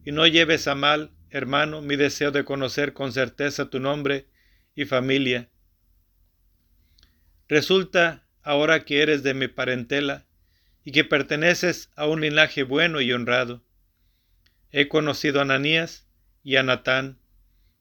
y 0.08 0.12
no 0.12 0.26
lleves 0.26 0.66
a 0.68 0.74
mal, 0.74 1.12
hermano, 1.28 1.82
mi 1.82 1.94
deseo 1.94 2.30
de 2.30 2.46
conocer 2.46 2.94
con 2.94 3.12
certeza 3.12 3.68
tu 3.68 3.78
nombre 3.78 4.26
y 4.74 4.86
familia. 4.86 5.50
Resulta 7.46 8.26
ahora 8.40 8.86
que 8.86 9.02
eres 9.02 9.22
de 9.22 9.34
mi 9.34 9.48
parentela 9.48 10.24
y 10.82 10.92
que 10.92 11.04
perteneces 11.04 11.90
a 11.94 12.06
un 12.06 12.22
linaje 12.22 12.62
bueno 12.62 13.02
y 13.02 13.12
honrado. 13.12 13.62
He 14.70 14.88
conocido 14.88 15.40
a 15.40 15.42
Ananías 15.42 16.08
y 16.42 16.56
a 16.56 16.62
Natán, 16.62 17.18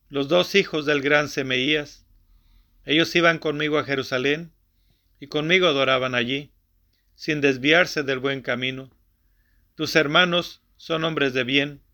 los 0.10 0.28
dos 0.28 0.54
hijos 0.56 0.86
del 0.86 1.02
gran 1.02 1.30
Semeías, 1.30 2.08
ellos 2.84 3.16
iban 3.16 3.40
conmigo 3.40 3.78
a 3.80 3.86
Jerusalén 3.86 4.52
y 5.22 5.28
conmigo 5.28 5.68
adoraban 5.68 6.14
allí, 6.14 6.52
sin 7.16 7.40
desviarse 7.40 8.04
del 8.04 8.20
buen 8.20 8.42
camino. 8.42 8.92
Tus 9.76 9.96
hermanos 9.96 10.62
son 10.76 11.06
hombres 11.06 11.34
de 11.34 11.46
bien, 11.46 11.87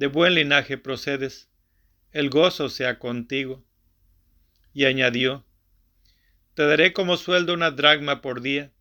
de 0.00 0.06
buen 0.06 0.34
linaje 0.34 0.78
procedes, 0.78 1.50
el 2.10 2.30
gozo 2.30 2.70
sea 2.70 2.98
contigo. 2.98 3.62
Y 4.72 4.86
añadió, 4.86 5.44
Te 6.54 6.66
daré 6.66 6.94
como 6.94 7.18
sueldo 7.18 7.52
una 7.52 7.70
dragma 7.70 8.22
por 8.22 8.40
día, 8.40 8.72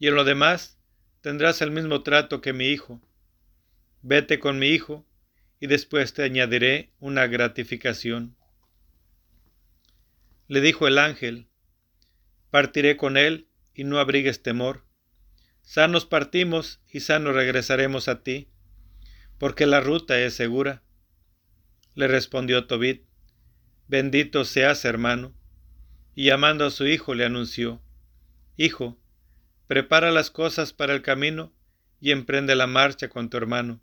y 0.00 0.08
en 0.08 0.16
lo 0.16 0.24
demás 0.24 0.76
tendrás 1.20 1.62
el 1.62 1.70
mismo 1.70 2.02
trato 2.02 2.40
que 2.40 2.52
mi 2.52 2.66
hijo. 2.66 3.00
Vete 4.02 4.40
con 4.40 4.58
mi 4.58 4.70
hijo, 4.70 5.06
y 5.60 5.68
después 5.68 6.14
te 6.14 6.24
añadiré 6.24 6.90
una 6.98 7.28
gratificación. 7.28 8.36
Le 10.48 10.60
dijo 10.60 10.88
el 10.88 10.98
ángel, 10.98 11.46
Partiré 12.50 12.96
con 12.96 13.16
él 13.16 13.46
y 13.72 13.84
no 13.84 14.00
abrigues 14.00 14.42
temor. 14.42 14.84
Sanos 15.62 16.06
partimos 16.06 16.80
y 16.88 16.98
sanos 16.98 17.36
regresaremos 17.36 18.08
a 18.08 18.24
ti, 18.24 18.48
porque 19.40 19.64
la 19.64 19.80
ruta 19.80 20.20
es 20.20 20.34
segura. 20.34 20.82
Le 21.94 22.06
respondió 22.08 22.66
Tobit, 22.66 23.06
Bendito 23.88 24.44
seas, 24.44 24.84
hermano. 24.84 25.34
Y 26.14 26.26
llamando 26.26 26.66
a 26.66 26.70
su 26.70 26.86
hijo 26.86 27.14
le 27.14 27.24
anunció, 27.24 27.82
Hijo, 28.58 29.00
prepara 29.66 30.10
las 30.10 30.30
cosas 30.30 30.74
para 30.74 30.92
el 30.92 31.00
camino 31.00 31.54
y 32.02 32.10
emprende 32.10 32.54
la 32.54 32.66
marcha 32.66 33.08
con 33.08 33.30
tu 33.30 33.38
hermano. 33.38 33.80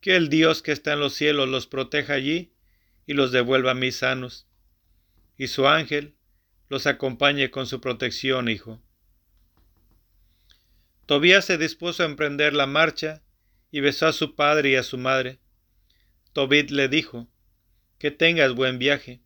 Que 0.00 0.14
el 0.14 0.28
Dios 0.28 0.62
que 0.62 0.70
está 0.70 0.92
en 0.92 1.00
los 1.00 1.14
cielos 1.14 1.48
los 1.48 1.66
proteja 1.66 2.14
allí 2.14 2.52
y 3.06 3.14
los 3.14 3.32
devuelva 3.32 3.72
a 3.72 3.74
mí 3.74 3.90
sanos 3.90 4.46
y 5.36 5.48
su 5.48 5.66
ángel 5.66 6.14
los 6.68 6.86
acompañe 6.86 7.50
con 7.50 7.66
su 7.66 7.80
protección, 7.80 8.48
hijo. 8.48 8.80
Tobías 11.06 11.44
se 11.44 11.58
dispuso 11.58 12.04
a 12.04 12.06
emprender 12.06 12.54
la 12.54 12.66
marcha 12.68 13.24
y 13.74 13.80
besó 13.80 14.06
a 14.06 14.12
su 14.12 14.36
padre 14.36 14.70
y 14.70 14.76
a 14.76 14.84
su 14.84 14.98
madre. 14.98 15.40
Tobit 16.32 16.70
le 16.70 16.86
dijo, 16.86 17.28
que 17.98 18.12
tengas 18.12 18.54
buen 18.54 18.78
viaje. 18.78 19.20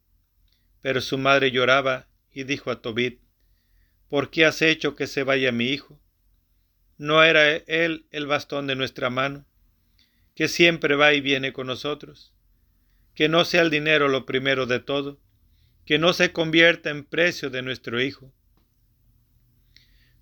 Pero 0.80 1.02
su 1.02 1.18
madre 1.18 1.50
lloraba 1.50 2.08
y 2.32 2.44
dijo 2.44 2.70
a 2.70 2.80
Tobit, 2.80 3.20
¿por 4.08 4.30
qué 4.30 4.46
has 4.46 4.62
hecho 4.62 4.96
que 4.96 5.06
se 5.06 5.22
vaya 5.22 5.52
mi 5.52 5.66
hijo? 5.66 6.00
¿No 6.96 7.22
era 7.22 7.56
él 7.56 8.06
el 8.10 8.26
bastón 8.26 8.66
de 8.66 8.74
nuestra 8.74 9.10
mano, 9.10 9.44
que 10.34 10.48
siempre 10.48 10.96
va 10.96 11.12
y 11.12 11.20
viene 11.20 11.52
con 11.52 11.66
nosotros? 11.66 12.32
Que 13.14 13.28
no 13.28 13.44
sea 13.44 13.60
el 13.60 13.68
dinero 13.68 14.08
lo 14.08 14.24
primero 14.24 14.64
de 14.64 14.80
todo, 14.80 15.20
que 15.84 15.98
no 15.98 16.14
se 16.14 16.32
convierta 16.32 16.88
en 16.88 17.04
precio 17.04 17.50
de 17.50 17.60
nuestro 17.60 18.00
Hijo. 18.00 18.32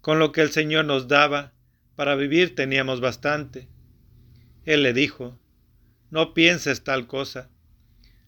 Con 0.00 0.18
lo 0.18 0.32
que 0.32 0.40
el 0.40 0.50
Señor 0.50 0.84
nos 0.84 1.06
daba 1.06 1.52
para 1.94 2.16
vivir 2.16 2.56
teníamos 2.56 3.00
bastante. 3.00 3.68
Él 4.66 4.82
le 4.82 4.92
dijo, 4.92 5.40
no 6.10 6.34
pienses 6.34 6.84
tal 6.84 7.06
cosa. 7.06 7.48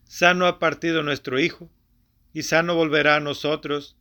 Sano 0.05 0.47
ha 0.47 0.59
partido 0.59 1.03
nuestro 1.03 1.39
Hijo, 1.39 1.71
y 2.33 2.45
sano 2.45 2.75
volverá 2.75 3.17
a 3.17 3.21
nosotros. 3.21 3.99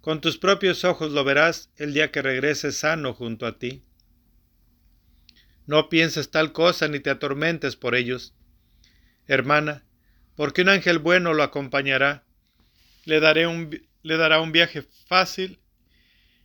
Con 0.00 0.20
tus 0.20 0.38
propios 0.38 0.84
ojos 0.84 1.10
lo 1.10 1.24
verás 1.24 1.70
el 1.76 1.92
día 1.92 2.12
que 2.12 2.22
regrese 2.22 2.70
sano 2.70 3.12
junto 3.12 3.46
a 3.46 3.58
ti. 3.58 3.82
No 5.66 5.88
pienses 5.88 6.30
tal 6.30 6.52
cosa 6.52 6.86
ni 6.86 7.00
te 7.00 7.10
atormentes 7.10 7.74
por 7.74 7.96
ellos. 7.96 8.34
Hermana, 9.26 9.84
porque 10.36 10.62
un 10.62 10.68
ángel 10.68 11.00
bueno 11.00 11.34
lo 11.34 11.42
acompañará 11.42 12.24
le, 13.04 13.20
daré 13.20 13.46
dará 14.02 14.40
un 14.40 14.52
viaje 14.52 14.82
fácil 15.06 15.58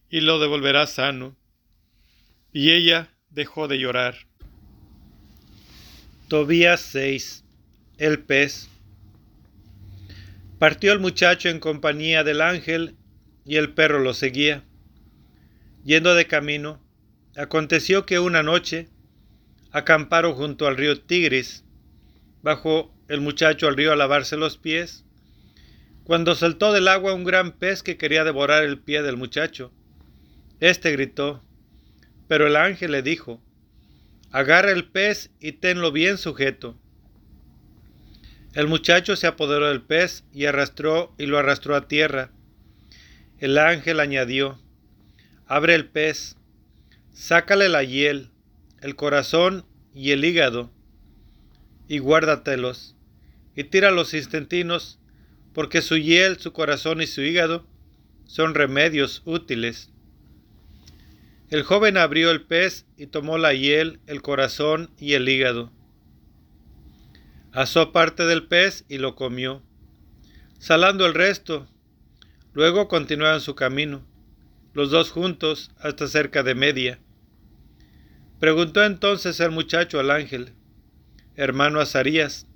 y 0.10 0.22
lo 0.22 0.40
devolverá 0.40 0.88
sano. 0.88 1.36
Y 2.52 2.72
ella 2.72 3.14
dejó 3.30 3.68
de 3.68 3.78
llorar. 3.78 4.16
Tobías 6.36 6.82
6. 6.82 7.46
El 7.98 8.20
pez. 8.20 8.68
Partió 10.60 10.92
el 10.92 11.00
muchacho 11.00 11.48
en 11.48 11.62
compañía 11.62 12.26
del 12.26 12.42
ángel 12.42 12.98
y 13.46 13.56
el 13.56 13.74
perro 13.74 14.00
lo 14.00 14.14
seguía. 14.14 14.66
Yendo 15.86 16.14
de 16.14 16.28
camino, 16.28 16.84
aconteció 17.38 18.06
que 18.06 18.20
una 18.20 18.44
noche 18.44 18.90
acamparon 19.72 20.34
junto 20.34 20.68
al 20.68 20.76
río 20.76 21.00
Tigris. 21.00 21.64
Bajó 22.42 22.94
el 23.08 23.22
muchacho 23.22 23.70
al 23.70 23.78
río 23.78 23.94
a 23.94 23.96
lavarse 23.96 24.36
los 24.36 24.58
pies, 24.58 25.06
cuando 26.04 26.36
saltó 26.36 26.74
del 26.74 26.90
agua 26.90 27.14
un 27.14 27.24
gran 27.24 27.54
pez 27.54 27.82
que 27.82 27.96
quería 27.96 28.26
devorar 28.26 28.66
el 28.66 28.78
pie 28.78 29.04
del 29.04 29.16
muchacho. 29.16 29.72
Este 30.60 30.92
gritó, 30.92 31.42
pero 32.28 32.46
el 32.46 32.58
ángel 32.58 32.92
le 32.92 33.04
dijo, 33.04 33.42
agarra 34.36 34.74
el 34.74 34.84
pez 34.84 35.32
y 35.40 35.54
tenlo 35.54 35.94
bien 35.94 36.18
sujeto. 36.18 36.78
El 38.54 38.68
muchacho 38.68 39.16
se 39.16 39.28
apoderó 39.28 39.70
del 39.70 39.82
pez 39.82 40.26
y 40.34 40.44
arrastró 40.44 41.16
y 41.18 41.26
lo 41.26 41.38
arrastró 41.38 41.74
a 41.74 41.88
tierra. 41.88 42.32
El 43.40 43.58
ángel 43.58 44.02
añadió, 44.02 44.60
abre 45.48 45.74
el 45.74 45.88
pez, 45.88 46.36
sácale 47.14 47.70
la 47.70 47.86
hiel, 47.86 48.30
el 48.82 48.98
corazón 48.98 49.64
y 49.94 50.12
el 50.12 50.26
hígado, 50.26 50.70
y 51.88 52.00
guárdatelos, 52.00 52.98
y 53.56 53.64
tira 53.64 53.90
los 53.92 54.14
intestinos, 54.14 55.00
porque 55.54 55.82
su 55.82 55.96
hiel, 55.96 56.40
su 56.40 56.52
corazón 56.52 57.02
y 57.02 57.08
su 57.08 57.22
hígado 57.22 57.66
son 58.26 58.54
remedios 58.54 59.22
útiles. 59.24 59.94
El 61.56 61.64
joven 61.64 61.96
abrió 61.96 62.32
el 62.32 62.42
pez 62.42 62.86
y 62.98 63.08
tomó 63.08 63.38
la 63.38 63.54
hiel, 63.54 64.02
el 64.08 64.22
corazón 64.22 64.92
y 65.00 65.14
el 65.14 65.30
hígado. 65.30 65.72
Asó 67.54 67.94
parte 67.94 68.26
del 68.26 68.46
pez 68.46 68.84
y 68.90 68.98
lo 68.98 69.16
comió, 69.16 69.64
salando 70.60 71.06
el 71.06 71.14
resto. 71.14 71.66
Luego 72.52 72.90
continuaron 72.90 73.40
su 73.40 73.56
camino, 73.56 74.06
los 74.74 74.92
dos 74.92 75.12
juntos 75.12 75.72
hasta 75.80 76.10
cerca 76.10 76.44
de 76.44 76.56
media. 76.56 77.00
Preguntó 78.42 78.84
entonces 78.84 79.40
el 79.40 79.52
muchacho 79.52 80.02
al 80.02 80.12
ángel, 80.12 80.52
hermano 81.38 81.80
Azarías, 81.80 82.48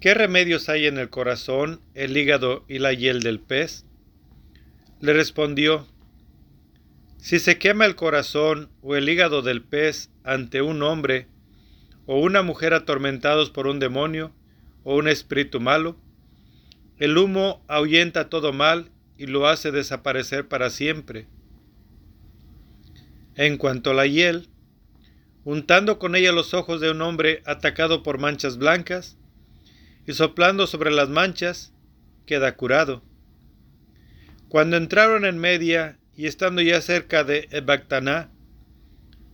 ¿qué 0.00 0.14
remedios 0.14 0.68
hay 0.68 0.86
en 0.86 0.98
el 0.98 1.10
corazón, 1.10 1.80
el 1.94 2.16
hígado 2.16 2.64
y 2.66 2.80
la 2.80 2.92
hiel 2.92 3.22
del 3.22 3.38
pez? 3.38 3.86
Le 5.00 5.12
respondió, 5.12 5.86
si 7.24 7.38
se 7.38 7.56
quema 7.56 7.86
el 7.86 7.96
corazón 7.96 8.68
o 8.82 8.96
el 8.96 9.08
hígado 9.08 9.40
del 9.40 9.62
pez 9.62 10.10
ante 10.24 10.60
un 10.60 10.82
hombre 10.82 11.26
o 12.04 12.20
una 12.20 12.42
mujer 12.42 12.74
atormentados 12.74 13.48
por 13.48 13.66
un 13.66 13.78
demonio 13.78 14.34
o 14.82 14.94
un 14.96 15.08
espíritu 15.08 15.58
malo, 15.58 15.96
el 16.98 17.16
humo 17.16 17.64
ahuyenta 17.66 18.28
todo 18.28 18.52
mal 18.52 18.90
y 19.16 19.24
lo 19.24 19.48
hace 19.48 19.70
desaparecer 19.70 20.48
para 20.48 20.68
siempre. 20.68 21.26
En 23.36 23.56
cuanto 23.56 23.92
a 23.92 23.94
la 23.94 24.06
hiel, 24.06 24.50
untando 25.44 25.98
con 25.98 26.16
ella 26.16 26.30
los 26.30 26.52
ojos 26.52 26.82
de 26.82 26.90
un 26.90 27.00
hombre 27.00 27.42
atacado 27.46 28.02
por 28.02 28.18
manchas 28.18 28.58
blancas, 28.58 29.16
y 30.06 30.12
soplando 30.12 30.66
sobre 30.66 30.90
las 30.90 31.08
manchas, 31.08 31.72
queda 32.26 32.54
curado. 32.54 33.02
Cuando 34.50 34.76
entraron 34.76 35.24
en 35.24 35.38
media 35.38 35.98
y 36.16 36.26
estando 36.26 36.62
ya 36.62 36.80
cerca 36.80 37.24
de 37.24 37.48
Ebactaná, 37.50 38.30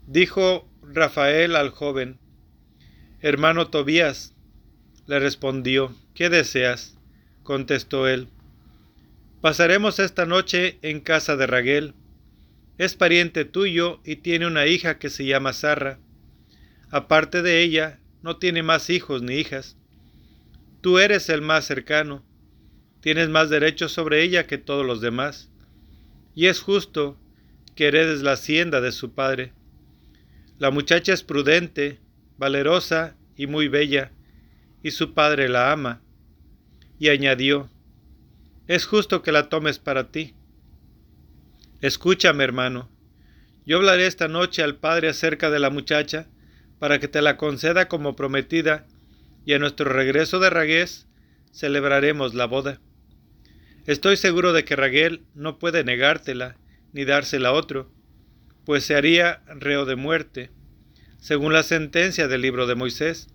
dijo 0.07 0.69
Rafael 0.83 1.57
al 1.57 1.71
joven, 1.71 2.19
Hermano 3.21 3.69
Tobías, 3.69 4.35
le 5.07 5.19
respondió, 5.19 5.95
¿qué 6.14 6.31
deseas? 6.31 6.97
contestó 7.43 8.09
él. 8.09 8.29
Pasaremos 9.40 9.99
esta 9.99 10.25
noche 10.25 10.79
en 10.83 11.01
casa 11.01 11.37
de 11.37 11.47
Raguel. 11.47 11.95
Es 12.79 12.95
pariente 12.95 13.45
tuyo 13.45 14.01
y 14.05 14.16
tiene 14.16 14.47
una 14.47 14.66
hija 14.66 14.99
que 14.99 15.11
se 15.11 15.25
llama 15.25 15.53
Sarra. 15.53 15.99
Aparte 16.90 17.43
de 17.43 17.62
ella, 17.62 17.99
no 18.23 18.37
tiene 18.37 18.62
más 18.62 18.88
hijos 18.88 19.23
ni 19.23 19.35
hijas. 19.35 19.77
Tú 20.81 20.99
eres 20.99 21.29
el 21.29 21.43
más 21.43 21.64
cercano. 21.64 22.25
Tienes 23.01 23.29
más 23.29 23.51
derechos 23.51 23.93
sobre 23.93 24.23
ella 24.23 24.47
que 24.47 24.59
todos 24.59 24.87
los 24.87 25.01
demás 25.01 25.49
y 26.40 26.46
es 26.46 26.62
justo 26.62 27.18
que 27.74 27.88
heredes 27.88 28.22
la 28.22 28.33
hacienda 28.33 28.81
de 28.81 28.92
su 28.92 29.12
padre. 29.12 29.53
La 30.57 30.70
muchacha 30.70 31.12
es 31.12 31.22
prudente, 31.22 32.00
valerosa 32.38 33.14
y 33.37 33.46
muy 33.46 33.68
bella, 33.68 34.11
y 34.83 34.92
su 34.92 35.12
padre 35.12 35.50
la 35.50 35.70
ama. 35.70 36.00
Y 36.98 37.11
añadió, 37.11 37.68
es 38.68 38.87
justo 38.87 39.20
que 39.20 39.33
la 39.33 39.50
tomes 39.50 39.79
para 39.79 40.11
ti. 40.11 40.35
Escúchame, 41.83 42.42
hermano, 42.42 42.88
yo 43.66 43.76
hablaré 43.76 44.07
esta 44.07 44.26
noche 44.26 44.62
al 44.62 44.76
padre 44.76 45.11
acerca 45.11 45.50
de 45.50 45.59
la 45.59 45.68
muchacha, 45.68 46.26
para 46.79 47.00
que 47.00 47.09
te 47.09 47.20
la 47.20 47.37
conceda 47.37 47.87
como 47.87 48.16
prometida, 48.16 48.87
y 49.44 49.53
a 49.53 49.59
nuestro 49.59 49.92
regreso 49.92 50.38
de 50.38 50.48
Ragués 50.48 51.07
celebraremos 51.53 52.33
la 52.33 52.46
boda. 52.46 52.81
Estoy 53.87 54.16
seguro 54.16 54.53
de 54.53 54.64
que 54.64 54.77
Raguel 54.77 55.23
no 55.35 55.59
puede 55.59 55.85
negártela 55.85 56.57
ni 56.93 57.05
dársela 57.05 57.51
a 57.51 57.53
otro, 57.53 57.90
pues 58.64 58.85
se 58.85 58.95
haría 58.95 59.43
reo 59.47 59.85
de 59.87 59.97
muerte, 59.97 60.51
según 61.19 61.53
la 61.53 61.62
sentencia 61.62 62.29
del 62.29 62.43
libro 62.43 62.66
de 62.66 62.75
Moisés, 62.75 63.29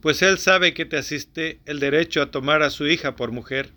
pues 0.00 0.20
él 0.22 0.38
sabe 0.38 0.74
que 0.74 0.84
te 0.84 0.96
asiste 0.96 1.60
el 1.64 1.78
derecho 1.78 2.22
a 2.22 2.30
tomar 2.30 2.62
a 2.62 2.70
su 2.70 2.86
hija 2.88 3.14
por 3.14 3.30
mujer. 3.30 3.70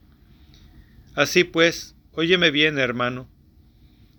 Así 1.13 1.43
pues, 1.43 1.95
óyeme 2.13 2.49
bien, 2.49 2.79
hermano. 2.79 3.29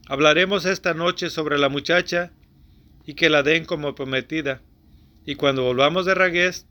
Hablaremos 0.08 0.66
esta 0.66 0.94
noche 0.94 1.30
sobre 1.30 1.58
la 1.58 1.68
muchacha 1.68 2.32
y 3.04 3.14
que 3.14 3.28
la 3.28 3.42
den 3.42 3.64
como 3.64 3.94
prometida, 3.94 4.62
y 5.24 5.34
cuando 5.34 5.64
volvamos 5.64 6.06
de 6.06 6.14
Ragués, 6.14 6.66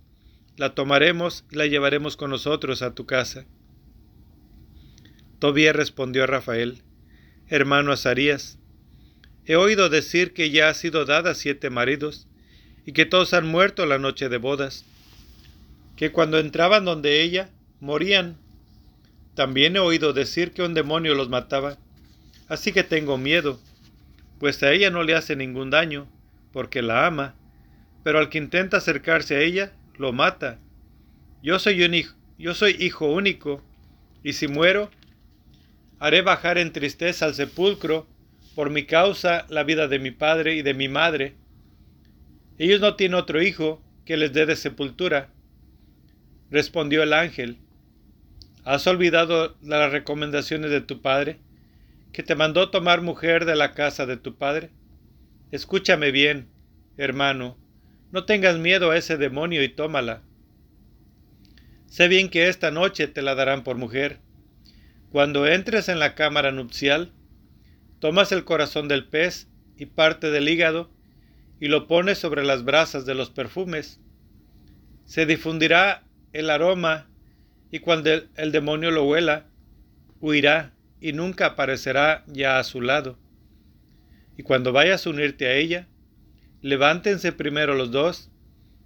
la 0.56 0.74
tomaremos 0.74 1.44
y 1.52 1.58
la 1.58 1.66
llevaremos 1.66 2.16
con 2.16 2.30
nosotros 2.30 2.82
a 2.82 2.96
tu 2.96 3.06
casa. 3.06 3.46
Tobías 5.40 5.76
respondió 5.76 6.24
a 6.24 6.28
Rafael, 6.28 6.82
hermano 7.48 7.92
Azarías, 7.92 8.58
he 9.46 9.56
oído 9.56 9.90
decir 9.90 10.34
que 10.34 10.50
ya 10.50 10.70
ha 10.70 10.74
sido 10.74 11.06
dada 11.06 11.36
siete 11.36 11.70
maridos, 11.70 12.28
y 12.86 12.94
que 12.94 13.06
todos 13.06 13.34
han 13.34 13.48
muerto 13.48 13.86
la 13.86 13.98
noche 13.98 14.30
de 14.30 14.38
bodas, 14.38 14.86
que 15.96 16.12
cuando 16.12 16.40
entraban 16.40 16.86
donde 16.86 17.22
ella, 17.22 17.50
morían. 17.80 18.38
También 19.34 19.76
he 19.76 19.80
oído 19.80 20.14
decir 20.14 20.52
que 20.52 20.62
un 20.62 20.74
demonio 20.74 21.16
los 21.16 21.30
mataba, 21.30 21.78
así 22.48 22.72
que 22.72 22.84
tengo 22.84 23.18
miedo, 23.18 23.60
pues 24.40 24.62
a 24.64 24.72
ella 24.72 24.92
no 24.92 25.04
le 25.04 25.16
hace 25.16 25.36
ningún 25.36 25.72
daño, 25.72 26.08
porque 26.54 26.82
la 26.82 27.08
ama, 27.08 27.36
pero 28.04 28.20
al 28.20 28.30
que 28.30 28.38
intenta 28.38 28.78
acercarse 28.78 29.36
a 29.36 29.42
ella, 29.42 29.74
lo 29.98 30.14
mata. 30.14 30.60
Yo 31.42 31.60
soy 31.60 31.84
un 31.84 31.94
hijo, 31.94 32.16
yo 32.38 32.54
soy 32.54 32.76
hijo 32.80 33.08
único, 33.08 33.62
y 34.24 34.34
si 34.34 34.48
muero, 34.48 34.90
haré 36.00 36.22
bajar 36.22 36.58
en 36.58 36.72
tristeza 36.72 37.26
al 37.26 37.36
sepulcro 37.36 38.08
por 38.54 38.70
mi 38.70 38.86
causa 38.86 39.46
la 39.50 39.64
vida 39.64 39.88
de 39.88 40.00
mi 40.00 40.12
padre 40.12 40.56
y 40.56 40.62
de 40.62 40.74
mi 40.74 40.88
madre. 40.88 41.36
Ellos 42.58 42.80
no 42.80 42.96
tienen 42.96 43.16
otro 43.16 43.42
hijo 43.42 43.82
que 44.06 44.18
les 44.18 44.34
dé 44.34 44.46
de 44.46 44.56
sepultura. 44.56 45.30
Respondió 46.52 47.04
el 47.04 47.14
ángel, 47.14 47.58
¿has 48.64 48.88
olvidado 48.88 49.58
las 49.62 49.92
recomendaciones 49.92 50.72
de 50.72 50.82
tu 50.82 51.02
padre, 51.02 51.40
que 52.14 52.24
te 52.24 52.36
mandó 52.36 52.70
tomar 52.70 53.02
mujer 53.02 53.46
de 53.46 53.56
la 53.56 53.74
casa 53.74 54.06
de 54.06 54.16
tu 54.16 54.36
padre? 54.38 54.70
Escúchame 55.52 56.12
bien, 56.12 56.48
hermano, 56.98 57.58
no 58.12 58.26
tengas 58.26 58.58
miedo 58.58 58.92
a 58.92 58.98
ese 58.98 59.18
demonio 59.18 59.64
y 59.64 59.70
tómala. 59.70 60.22
Sé 61.88 62.08
bien 62.08 62.30
que 62.30 62.48
esta 62.48 62.72
noche 62.72 63.08
te 63.08 63.22
la 63.22 63.36
darán 63.36 63.64
por 63.64 63.78
mujer 63.78 64.20
cuando 65.12 65.48
entres 65.48 65.90
en 65.90 66.00
la 66.00 66.16
cámara 66.16 66.52
nupcial, 66.52 67.12
tomas 68.00 68.32
el 68.32 68.44
corazón 68.44 68.88
del 68.88 69.06
pez 69.06 69.48
y 69.78 69.86
parte 69.86 70.32
del 70.32 70.50
hígado 70.50 70.90
y 71.60 71.68
lo 71.68 71.88
pones 71.88 72.18
sobre 72.18 72.44
las 72.44 72.64
brasas 72.64 73.06
de 73.06 73.16
los 73.16 73.30
perfumes. 73.30 74.00
Se 75.06 75.26
difundirá 75.26 76.04
el 76.34 76.50
aroma 76.50 77.08
y 77.72 77.80
cuando 77.80 78.12
el, 78.12 78.52
demonio 78.52 78.92
lo 78.92 79.06
huela, 79.06 79.46
huirá 80.20 80.74
y 81.00 81.14
nunca 81.14 81.48
aparecerá 81.48 82.24
ya 82.28 82.60
a 82.60 82.64
su 82.64 82.82
lado. 82.82 83.18
Y 84.38 84.44
cuando 84.44 84.74
vayas 84.74 85.06
a 85.06 85.10
unirte 85.10 85.48
a 85.48 85.56
ella, 85.56 85.88
levántense 86.62 87.32
primero 87.32 87.76
los 87.76 87.92
dos 87.92 88.32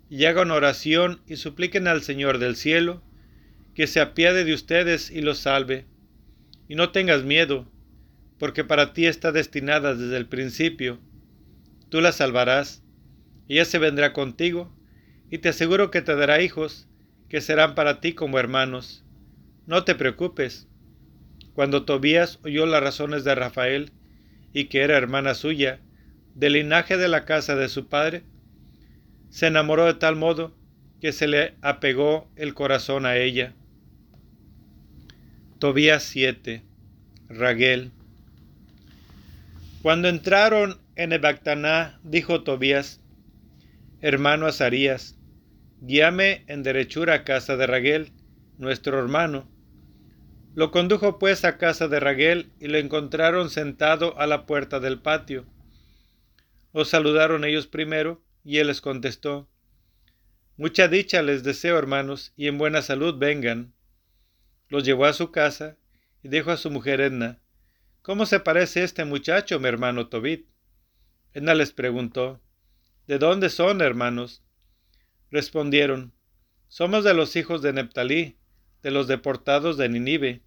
y 0.10 0.26
hagan 0.26 0.52
oración 0.52 1.22
y 1.28 1.38
supliquen 1.38 1.88
al 1.88 2.02
Señor 2.02 2.38
del 2.38 2.56
cielo 2.56 3.02
que 3.74 3.88
se 3.88 4.00
apiade 4.00 4.44
de 4.44 4.54
ustedes 4.54 5.10
y 5.10 5.22
los 5.22 5.40
salve 5.40 5.86
y 6.70 6.76
no 6.76 6.92
tengas 6.92 7.24
miedo, 7.24 7.68
porque 8.38 8.64
para 8.64 8.94
ti 8.94 9.08
está 9.08 9.34
destinada 9.34 9.96
desde 9.96 10.16
el 10.16 10.28
principio. 10.28 11.00
Tú 11.90 12.00
la 12.00 12.14
salvarás, 12.14 12.84
ella 13.50 13.66
se 13.66 13.80
vendrá 13.80 14.14
contigo, 14.14 14.72
y 15.32 15.40
te 15.40 15.50
aseguro 15.50 15.92
que 15.92 16.02
te 16.02 16.16
dará 16.16 16.42
hijos, 16.42 16.88
que 17.28 17.42
serán 17.42 17.76
para 17.76 18.00
ti 18.00 18.14
como 18.14 18.40
hermanos. 18.40 19.04
No 19.66 19.84
te 19.84 19.96
preocupes. 19.96 20.68
Cuando 21.54 21.86
Tobías 21.86 22.40
oyó 22.44 22.66
las 22.68 22.82
razones 22.82 23.24
de 23.24 23.34
Rafael, 23.34 23.92
y 24.54 24.66
que 24.66 24.82
era 24.82 24.96
hermana 24.96 25.34
suya, 25.34 25.80
del 26.36 26.54
linaje 26.54 26.98
de 26.98 27.08
la 27.08 27.26
casa 27.26 27.56
de 27.56 27.68
su 27.68 27.88
padre, 27.88 28.24
se 29.30 29.48
enamoró 29.48 29.86
de 29.88 29.96
tal 29.96 30.16
modo 30.16 30.56
que 31.02 31.14
se 31.14 31.28
le 31.28 31.56
apegó 31.62 32.30
el 32.36 32.54
corazón 32.54 33.08
a 33.08 33.18
ella. 33.18 33.56
Tobías 35.60 36.04
7. 36.04 36.64
Raguel. 37.28 37.92
Cuando 39.82 40.08
entraron 40.08 40.80
en 40.96 41.12
Ebactaná, 41.12 42.00
dijo 42.02 42.44
Tobías, 42.44 43.02
hermano 44.00 44.46
Azarías, 44.46 45.18
guíame 45.82 46.46
en 46.48 46.64
derechura 46.64 47.14
a 47.14 47.24
casa 47.26 47.58
de 47.58 47.68
Raguel, 47.68 48.14
nuestro 48.58 48.98
hermano. 49.00 49.52
Lo 50.56 50.72
condujo 50.72 51.20
pues 51.20 51.44
a 51.44 51.58
casa 51.58 51.90
de 51.90 52.00
Raguel 52.00 52.54
y 52.62 52.70
lo 52.70 52.78
encontraron 52.78 53.50
sentado 53.50 54.18
a 54.18 54.28
la 54.28 54.46
puerta 54.46 54.80
del 54.80 55.02
patio. 55.02 55.46
Os 56.72 56.88
saludaron 56.88 57.44
ellos 57.44 57.68
primero, 57.68 58.24
y 58.46 58.60
él 58.60 58.68
les 58.68 58.80
contestó, 58.80 59.50
Mucha 60.56 60.88
dicha 60.88 61.22
les 61.22 61.44
deseo, 61.44 61.78
hermanos, 61.78 62.32
y 62.38 62.48
en 62.48 62.58
buena 62.58 62.82
salud 62.82 63.18
vengan. 63.18 63.74
Los 64.70 64.84
llevó 64.84 65.06
a 65.06 65.14
su 65.14 65.32
casa 65.32 65.78
y 66.24 66.30
dijo 66.30 66.52
a 66.52 66.58
su 66.58 66.72
mujer 66.72 67.02
Edna, 67.02 67.40
¿Cómo 68.02 68.26
se 68.26 68.40
parece 68.40 68.84
este 68.84 69.04
muchacho, 69.04 69.60
mi 69.60 69.68
hermano 69.68 70.08
Tobit? 70.08 70.48
Edna 71.34 71.54
les 71.54 71.74
preguntó, 71.74 72.42
¿De 73.08 73.18
dónde 73.18 73.50
son, 73.50 73.82
hermanos? 73.82 74.44
Respondieron, 75.32 76.14
Somos 76.68 77.04
de 77.04 77.14
los 77.14 77.36
hijos 77.36 77.62
de 77.62 77.74
Neptalí, 77.74 78.38
de 78.82 78.92
los 78.92 79.08
deportados 79.08 79.78
de 79.78 79.90
Ninive. 79.90 80.42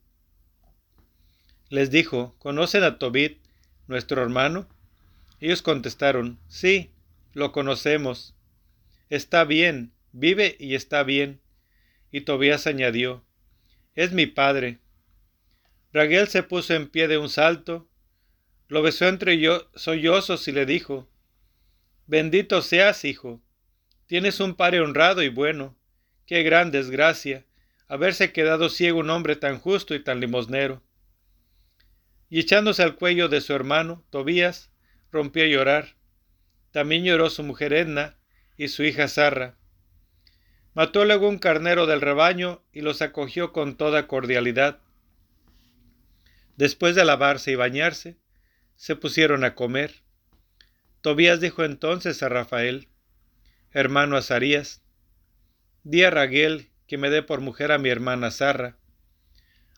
Les 1.68 1.90
dijo, 1.90 2.36
¿conocen 2.38 2.84
a 2.84 2.98
Tobit, 2.98 3.42
nuestro 3.86 4.22
hermano? 4.22 4.68
Ellos 5.40 5.62
contestaron, 5.62 6.38
Sí, 6.46 6.92
lo 7.32 7.50
conocemos. 7.50 8.34
Está 9.10 9.44
bien, 9.44 9.92
vive 10.12 10.56
y 10.58 10.74
está 10.74 11.02
bien. 11.02 11.40
Y 12.10 12.22
Tobías 12.22 12.66
añadió, 12.66 13.24
Es 13.94 14.12
mi 14.12 14.26
padre. 14.26 14.78
Raguel 15.92 16.28
se 16.28 16.42
puso 16.42 16.74
en 16.74 16.88
pie 16.88 17.08
de 17.08 17.18
un 17.18 17.28
salto, 17.28 17.88
lo 18.68 18.80
besó 18.80 19.06
entre 19.06 19.38
sollozos 19.74 20.48
y 20.48 20.52
le 20.52 20.64
dijo, 20.64 21.10
Bendito 22.06 22.62
seas, 22.62 23.04
hijo, 23.04 23.42
tienes 24.06 24.40
un 24.40 24.54
padre 24.54 24.80
honrado 24.80 25.22
y 25.22 25.28
bueno, 25.28 25.76
qué 26.26 26.42
gran 26.42 26.70
desgracia, 26.70 27.44
haberse 27.86 28.32
quedado 28.32 28.70
ciego 28.70 29.00
un 29.00 29.10
hombre 29.10 29.36
tan 29.36 29.58
justo 29.58 29.94
y 29.94 30.02
tan 30.02 30.20
limosnero. 30.20 30.82
Y 32.30 32.40
echándose 32.40 32.82
al 32.82 32.96
cuello 32.96 33.28
de 33.28 33.42
su 33.42 33.52
hermano, 33.52 34.06
Tobías, 34.08 34.70
rompió 35.10 35.44
a 35.44 35.48
llorar. 35.48 35.96
También 36.70 37.04
lloró 37.04 37.28
su 37.28 37.42
mujer 37.42 37.74
Edna 37.74 38.16
y 38.56 38.68
su 38.68 38.82
hija 38.84 39.08
Sarra. 39.08 39.58
Mató 40.74 41.04
luego 41.04 41.28
un 41.28 41.38
carnero 41.38 41.86
del 41.86 42.00
rebaño 42.00 42.62
y 42.72 42.80
los 42.80 43.02
acogió 43.02 43.52
con 43.52 43.76
toda 43.76 44.06
cordialidad. 44.06 44.78
Después 46.56 46.94
de 46.94 47.04
lavarse 47.04 47.52
y 47.52 47.56
bañarse, 47.56 48.16
se 48.76 48.96
pusieron 48.96 49.44
a 49.44 49.54
comer. 49.54 50.02
Tobías 51.02 51.40
dijo 51.40 51.64
entonces 51.64 52.22
a 52.22 52.28
Rafael, 52.28 52.88
hermano 53.70 54.16
Azarías, 54.16 54.82
di 55.84 56.04
a 56.04 56.10
Raguel 56.10 56.70
que 56.86 56.96
me 56.96 57.10
dé 57.10 57.22
por 57.22 57.40
mujer 57.40 57.70
a 57.72 57.78
mi 57.78 57.90
hermana 57.90 58.30
Sarra. 58.30 58.78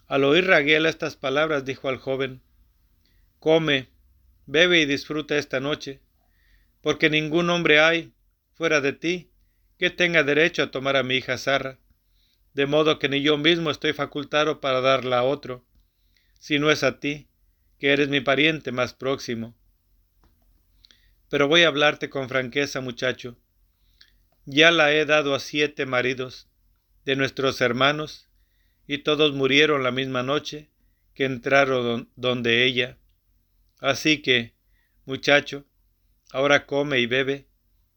Al 0.07 0.23
oír 0.25 0.47
Raguel 0.47 0.87
estas 0.87 1.17
palabras 1.17 1.65
dijo 1.65 1.89
al 1.89 1.97
joven, 1.97 2.43
Come, 3.41 3.89
bebe 4.47 4.81
y 4.81 4.87
disfruta 4.87 5.39
esta 5.39 5.61
noche, 5.61 6.01
porque 6.83 7.11
ningún 7.11 7.51
hombre 7.51 7.81
hay, 7.81 8.13
fuera 8.53 8.81
de 8.81 8.93
ti, 8.93 9.31
que 9.79 9.91
tenga 9.91 10.23
derecho 10.23 10.63
a 10.63 10.71
tomar 10.71 10.97
a 10.97 11.03
mi 11.03 11.17
hija 11.17 11.39
Sarra, 11.39 11.79
de 12.53 12.67
modo 12.67 12.99
que 12.99 13.09
ni 13.09 13.23
yo 13.23 13.37
mismo 13.37 13.71
estoy 13.71 13.93
facultado 13.93 14.61
para 14.61 14.81
darla 14.81 15.19
a 15.19 15.25
otro 15.25 15.65
si 16.45 16.59
no 16.59 16.71
es 16.71 16.83
a 16.83 17.01
ti, 17.01 17.29
que 17.79 17.95
eres 17.95 18.11
mi 18.11 18.21
pariente 18.21 18.71
más 18.71 18.93
próximo. 18.93 19.57
Pero 21.31 21.49
voy 21.49 21.63
a 21.63 21.69
hablarte 21.69 22.11
con 22.11 22.29
franqueza, 22.29 22.83
muchacho. 22.83 23.39
Ya 24.45 24.71
la 24.71 24.93
he 24.93 25.07
dado 25.07 25.35
a 25.35 25.41
siete 25.41 25.87
maridos 25.87 26.51
de 27.07 27.17
nuestros 27.17 27.63
hermanos, 27.63 28.29
y 28.87 28.99
todos 28.99 29.33
murieron 29.33 29.83
la 29.83 29.91
misma 29.91 30.23
noche 30.23 30.69
que 31.15 31.25
entraron 31.25 32.11
donde 32.15 32.65
ella. 32.65 32.99
Así 33.79 34.21
que, 34.21 34.55
muchacho, 35.07 35.65
ahora 36.31 36.67
come 36.67 37.01
y 37.01 37.07
bebe, 37.07 37.49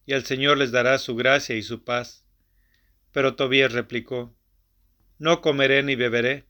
y 0.08 0.14
el 0.14 0.26
Señor 0.26 0.58
les 0.58 0.72
dará 0.72 0.97
su 0.97 1.16
gracia 1.16 1.55
y 1.55 1.62
su 1.62 1.84
paz. 1.84 2.26
Pero 3.12 3.36
Tobías 3.36 3.74
replicó, 3.74 4.34
No 5.20 5.41
comeré 5.41 5.84
ni 5.84 5.95
beberé, 5.95 6.45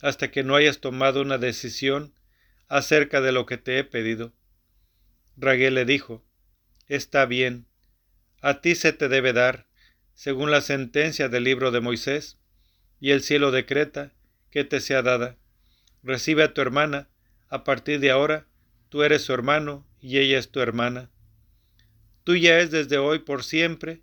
hasta 0.00 0.30
que 0.30 0.44
no 0.44 0.54
hayas 0.54 0.78
tomado 0.78 1.20
una 1.20 1.36
decisión 1.36 2.14
acerca 2.68 3.20
de 3.20 3.32
lo 3.32 3.44
que 3.44 3.58
te 3.58 3.78
he 3.78 3.84
pedido. 3.84 4.32
Raguel 5.36 5.74
le 5.74 5.84
dijo, 5.84 6.24
Está 6.86 7.26
bien, 7.26 7.66
a 8.40 8.60
ti 8.60 8.76
se 8.76 8.92
te 8.92 9.08
debe 9.08 9.32
dar, 9.32 9.66
según 10.14 10.52
la 10.52 10.60
sentencia 10.60 11.28
del 11.28 11.42
libro 11.42 11.72
de 11.72 11.80
Moisés, 11.80 12.38
y 13.00 13.10
el 13.10 13.22
cielo 13.22 13.50
decreta 13.50 14.12
que 14.50 14.62
te 14.62 14.78
sea 14.78 15.02
dada. 15.02 15.36
Recibe 16.04 16.44
a 16.44 16.54
tu 16.54 16.60
hermana, 16.60 17.08
a 17.48 17.64
partir 17.64 17.98
de 17.98 18.12
ahora 18.12 18.46
tú 18.90 19.02
eres 19.02 19.22
su 19.22 19.32
hermano 19.32 19.88
y 20.00 20.18
ella 20.18 20.38
es 20.38 20.52
tu 20.52 20.60
hermana. 20.60 21.10
Tuya 22.24 22.60
es 22.60 22.70
desde 22.70 22.98
hoy 22.98 23.20
por 23.20 23.42
siempre, 23.42 24.02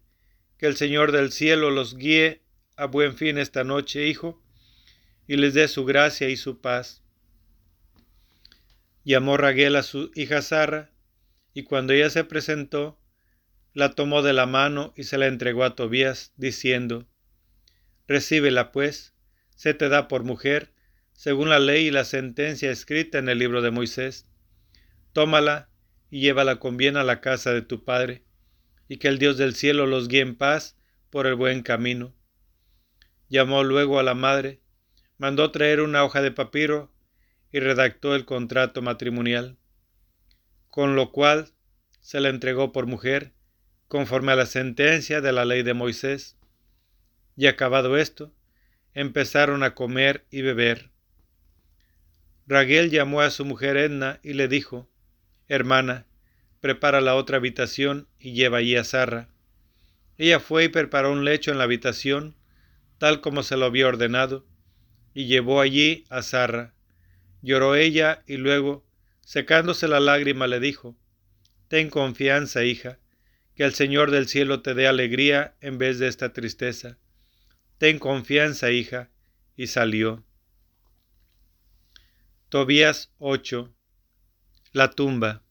que 0.58 0.66
el 0.66 0.76
Señor 0.76 1.12
del 1.12 1.32
cielo 1.32 1.72
los 1.72 1.96
guíe 1.96 2.42
a 2.76 2.86
buen 2.86 3.16
fin 3.16 3.38
esta 3.38 3.64
noche, 3.64 4.08
hijo, 4.08 4.44
y 5.28 5.38
les 5.38 5.54
dé 5.54 5.68
su 5.68 5.86
gracia 5.86 6.28
y 6.28 6.36
su 6.36 6.60
paz. 6.60 7.02
Llamó 9.06 9.38
Raguel 9.38 9.76
a 9.78 9.84
su 9.84 10.12
hija 10.16 10.42
Sara, 10.42 10.92
y 11.54 11.64
cuando 11.64 11.94
ella 11.94 12.10
se 12.10 12.26
presentó, 12.26 13.00
la 13.74 13.92
tomó 13.92 14.22
de 14.22 14.34
la 14.34 14.46
mano 14.46 14.94
y 14.98 15.04
se 15.04 15.18
la 15.18 15.28
entregó 15.28 15.64
a 15.64 15.76
Tobías, 15.76 16.34
diciendo, 16.36 17.08
Recíbela 18.08 18.72
pues, 18.72 19.14
se 19.56 19.74
te 19.74 19.88
da 19.88 20.08
por 20.08 20.24
mujer, 20.24 20.74
según 21.14 21.50
la 21.50 21.60
ley 21.60 21.88
y 21.88 21.92
la 21.92 22.06
sentencia 22.06 22.72
escrita 22.72 23.18
en 23.18 23.30
el 23.30 23.40
libro 23.40 23.62
de 23.62 23.72
Moisés. 23.72 24.26
Tómala 25.14 25.69
y 26.10 26.22
llévala 26.22 26.58
con 26.58 26.78
bien 26.78 26.98
a 26.98 27.04
la 27.04 27.22
casa 27.22 27.54
de 27.54 27.62
tu 27.62 27.84
padre, 27.84 28.24
y 28.88 28.98
que 28.98 29.08
el 29.08 29.20
Dios 29.20 29.38
del 29.38 29.56
cielo 29.56 29.86
los 29.86 30.08
guíe 30.08 30.22
en 30.22 30.36
paz 30.36 30.76
por 31.10 31.28
el 31.28 31.36
buen 31.36 31.62
camino. 31.62 32.14
Llamó 33.30 33.64
luego 33.64 34.00
a 34.00 34.04
la 34.04 34.16
madre, 34.16 34.62
mandó 35.18 35.52
traer 35.52 35.82
una 35.82 36.04
hoja 36.04 36.22
de 36.22 36.32
papiro 36.32 36.92
y 37.52 37.60
redactó 37.60 38.16
el 38.16 38.26
contrato 38.26 38.82
matrimonial, 38.82 39.58
con 40.70 40.96
lo 40.96 41.12
cual 41.12 41.52
se 42.00 42.20
la 42.20 42.30
entregó 42.30 42.72
por 42.72 42.88
mujer, 42.88 43.34
conforme 43.88 44.32
a 44.32 44.36
la 44.36 44.46
sentencia 44.46 45.22
de 45.22 45.32
la 45.32 45.46
ley 45.46 45.64
de 45.64 45.74
Moisés. 45.74 46.38
Y 47.36 47.48
acabado 47.48 47.98
esto, 47.98 48.34
empezaron 48.94 49.64
a 49.64 49.76
comer 49.76 50.26
y 50.30 50.42
beber. 50.42 50.92
Raguel 52.48 52.90
llamó 52.90 53.22
a 53.22 53.30
su 53.30 53.46
mujer 53.46 53.78
Edna 53.78 54.20
y 54.24 54.34
le 54.34 54.48
dijo, 54.48 54.89
Hermana, 55.50 56.06
prepara 56.62 57.02
la 57.02 57.16
otra 57.16 57.38
habitación 57.38 58.08
y 58.20 58.34
lleva 58.34 58.60
allí 58.60 58.76
a 58.76 58.84
Sarra. 58.84 59.30
Ella 60.20 60.40
fue 60.40 60.66
y 60.66 60.70
preparó 60.70 61.12
un 61.12 61.26
lecho 61.26 61.52
en 61.52 61.58
la 61.58 61.64
habitación, 61.64 62.36
tal 63.00 63.20
como 63.20 63.42
se 63.42 63.58
lo 63.58 63.66
había 63.66 63.88
ordenado, 63.88 64.46
y 65.16 65.26
llevó 65.26 65.60
allí 65.60 66.06
a 66.10 66.22
Sarra. 66.22 66.76
Lloró 67.42 67.76
ella 67.76 68.24
y 68.28 68.38
luego, 68.38 68.86
secándose 69.22 69.88
la 69.88 70.00
lágrima, 70.00 70.46
le 70.46 70.60
dijo, 70.60 70.96
Ten 71.68 71.90
confianza, 71.90 72.64
hija, 72.64 73.00
que 73.56 73.64
el 73.64 73.74
Señor 73.74 74.12
del 74.12 74.28
cielo 74.28 74.62
te 74.62 74.76
dé 74.76 74.88
alegría 74.88 75.56
en 75.62 75.80
vez 75.80 75.98
de 75.98 76.08
esta 76.08 76.32
tristeza. 76.32 76.98
Ten 77.80 77.98
confianza, 77.98 78.72
hija, 78.72 79.10
y 79.56 79.68
salió. 79.68 80.24
Tobías 82.50 83.14
8. 83.18 83.74
La 84.72 84.92
tumba. 84.92 85.44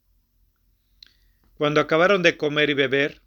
Cuando 1.54 1.80
acabaron 1.80 2.22
de 2.22 2.36
comer 2.36 2.70
y 2.70 2.74
beber, 2.74 3.22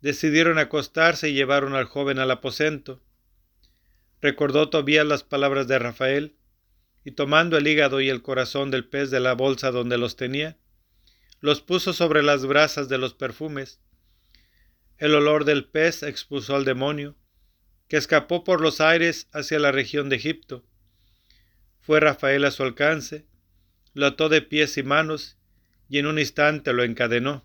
decidieron 0.00 0.58
acostarse 0.58 1.28
y 1.28 1.34
llevaron 1.34 1.74
al 1.74 1.84
joven 1.84 2.18
al 2.18 2.30
aposento 2.30 3.02
recordó 4.20 4.68
Tobías 4.68 5.06
las 5.06 5.22
palabras 5.22 5.68
de 5.68 5.78
Rafael, 5.78 6.36
y 7.04 7.12
tomando 7.12 7.56
el 7.56 7.66
hígado 7.66 8.00
y 8.00 8.08
el 8.08 8.22
corazón 8.22 8.70
del 8.70 8.86
pez 8.86 9.10
de 9.10 9.20
la 9.20 9.34
bolsa 9.34 9.70
donde 9.70 9.98
los 9.98 10.16
tenía, 10.16 10.58
los 11.40 11.62
puso 11.62 11.92
sobre 11.92 12.22
las 12.22 12.44
brasas 12.44 12.88
de 12.88 12.98
los 12.98 13.14
perfumes. 13.14 13.80
El 14.98 15.14
olor 15.14 15.44
del 15.44 15.64
pez 15.64 16.02
expulsó 16.02 16.56
al 16.56 16.64
demonio, 16.64 17.16
que 17.86 17.96
escapó 17.96 18.44
por 18.44 18.60
los 18.60 18.80
aires 18.80 19.28
hacia 19.32 19.58
la 19.58 19.72
región 19.72 20.08
de 20.08 20.16
Egipto. 20.16 20.64
Fue 21.80 22.00
Rafael 22.00 22.44
a 22.44 22.50
su 22.50 22.64
alcance, 22.64 23.24
lo 23.94 24.06
ató 24.06 24.28
de 24.28 24.42
pies 24.42 24.76
y 24.78 24.82
manos, 24.82 25.38
y 25.88 25.98
en 25.98 26.06
un 26.06 26.18
instante 26.18 26.72
lo 26.72 26.84
encadenó. 26.84 27.44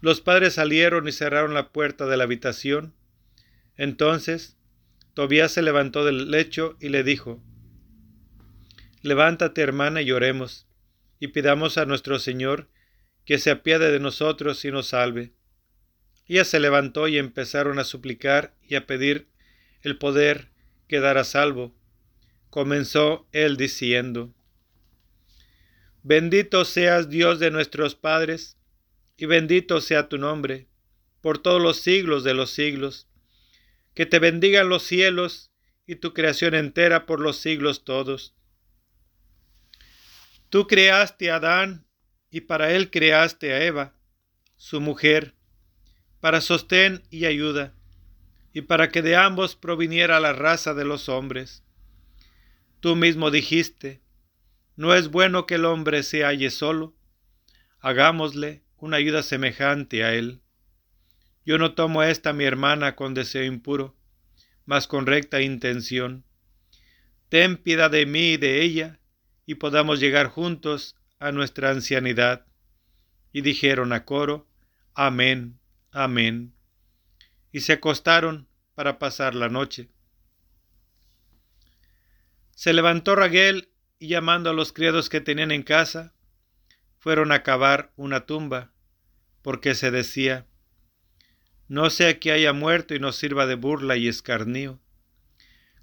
Los 0.00 0.20
padres 0.20 0.54
salieron 0.54 1.08
y 1.08 1.12
cerraron 1.12 1.54
la 1.54 1.70
puerta 1.70 2.06
de 2.06 2.16
la 2.16 2.24
habitación. 2.24 2.94
Entonces, 3.76 4.56
Tobías 5.14 5.52
se 5.52 5.62
levantó 5.62 6.04
del 6.04 6.30
lecho 6.30 6.76
y 6.80 6.90
le 6.90 7.02
dijo, 7.02 7.42
Levántate, 9.02 9.62
hermana, 9.62 10.02
y 10.02 10.12
oremos, 10.12 10.66
y 11.20 11.28
pidamos 11.28 11.78
a 11.78 11.86
nuestro 11.86 12.18
Señor 12.18 12.68
que 13.24 13.38
se 13.38 13.50
apiade 13.50 13.90
de 13.90 14.00
nosotros 14.00 14.64
y 14.64 14.70
nos 14.70 14.88
salve. 14.88 15.32
Ella 16.26 16.44
se 16.44 16.60
levantó 16.60 17.08
y 17.08 17.18
empezaron 17.18 17.78
a 17.78 17.84
suplicar 17.84 18.54
y 18.62 18.74
a 18.74 18.86
pedir 18.86 19.28
el 19.82 19.96
poder 19.96 20.50
quedar 20.88 21.18
a 21.18 21.24
salvo. 21.24 21.74
Comenzó 22.50 23.26
él 23.32 23.56
diciendo, 23.56 24.34
Bendito 26.08 26.64
seas 26.64 27.08
Dios 27.08 27.40
de 27.40 27.50
nuestros 27.50 27.96
padres, 27.96 28.56
y 29.16 29.26
bendito 29.26 29.80
sea 29.80 30.08
tu 30.08 30.18
nombre, 30.18 30.68
por 31.20 31.38
todos 31.38 31.60
los 31.60 31.80
siglos 31.80 32.22
de 32.22 32.32
los 32.32 32.50
siglos. 32.50 33.08
Que 33.92 34.06
te 34.06 34.20
bendigan 34.20 34.68
los 34.68 34.84
cielos 34.84 35.50
y 35.84 35.96
tu 35.96 36.14
creación 36.14 36.54
entera 36.54 37.06
por 37.06 37.18
los 37.18 37.38
siglos 37.38 37.82
todos. 37.82 38.36
Tú 40.48 40.68
creaste 40.68 41.32
a 41.32 41.36
Adán 41.36 41.88
y 42.30 42.42
para 42.42 42.72
él 42.72 42.92
creaste 42.92 43.52
a 43.52 43.64
Eva, 43.64 43.92
su 44.54 44.80
mujer, 44.80 45.34
para 46.20 46.40
sostén 46.40 47.02
y 47.10 47.24
ayuda, 47.24 47.74
y 48.52 48.60
para 48.60 48.90
que 48.90 49.02
de 49.02 49.16
ambos 49.16 49.56
proviniera 49.56 50.20
la 50.20 50.32
raza 50.32 50.72
de 50.72 50.84
los 50.84 51.08
hombres. 51.08 51.64
Tú 52.78 52.94
mismo 52.94 53.32
dijiste, 53.32 54.05
no 54.76 54.94
es 54.94 55.08
bueno 55.08 55.46
que 55.46 55.54
el 55.54 55.64
hombre 55.64 56.02
se 56.02 56.24
halle 56.24 56.50
solo, 56.50 56.94
hagámosle 57.80 58.62
una 58.76 58.98
ayuda 58.98 59.22
semejante 59.22 60.04
a 60.04 60.14
él. 60.14 60.42
Yo 61.44 61.58
no 61.58 61.74
tomo 61.74 62.00
a 62.00 62.10
esta 62.10 62.32
mi 62.32 62.44
hermana 62.44 62.94
con 62.94 63.14
deseo 63.14 63.44
impuro, 63.44 63.96
mas 64.66 64.86
con 64.86 65.06
recta 65.06 65.40
intención. 65.40 66.24
Ten 67.28 67.56
piedad 67.56 67.90
de 67.90 68.04
mí 68.04 68.32
y 68.32 68.36
de 68.36 68.62
ella, 68.62 69.00
y 69.46 69.54
podamos 69.54 69.98
llegar 70.00 70.26
juntos 70.26 70.96
a 71.18 71.32
nuestra 71.32 71.70
ancianidad. 71.70 72.46
Y 73.32 73.40
dijeron 73.40 73.92
a 73.92 74.04
coro, 74.04 74.46
Amén, 74.94 75.58
Amén. 75.92 76.54
Y 77.52 77.60
se 77.60 77.72
acostaron 77.72 78.48
para 78.74 78.98
pasar 78.98 79.34
la 79.34 79.48
noche. 79.48 79.88
Se 82.50 82.72
levantó 82.74 83.16
Raguel 83.16 83.70
y 83.98 84.08
llamando 84.08 84.50
a 84.50 84.52
los 84.52 84.72
criados 84.72 85.08
que 85.08 85.20
tenían 85.20 85.50
en 85.50 85.62
casa, 85.62 86.14
fueron 86.98 87.32
a 87.32 87.42
cavar 87.42 87.92
una 87.96 88.26
tumba, 88.26 88.72
porque 89.42 89.74
se 89.74 89.90
decía, 89.90 90.46
no 91.68 91.90
sea 91.90 92.18
que 92.18 92.32
haya 92.32 92.52
muerto 92.52 92.94
y 92.94 93.00
nos 93.00 93.16
sirva 93.16 93.46
de 93.46 93.54
burla 93.54 93.96
y 93.96 94.08
escarnio. 94.08 94.80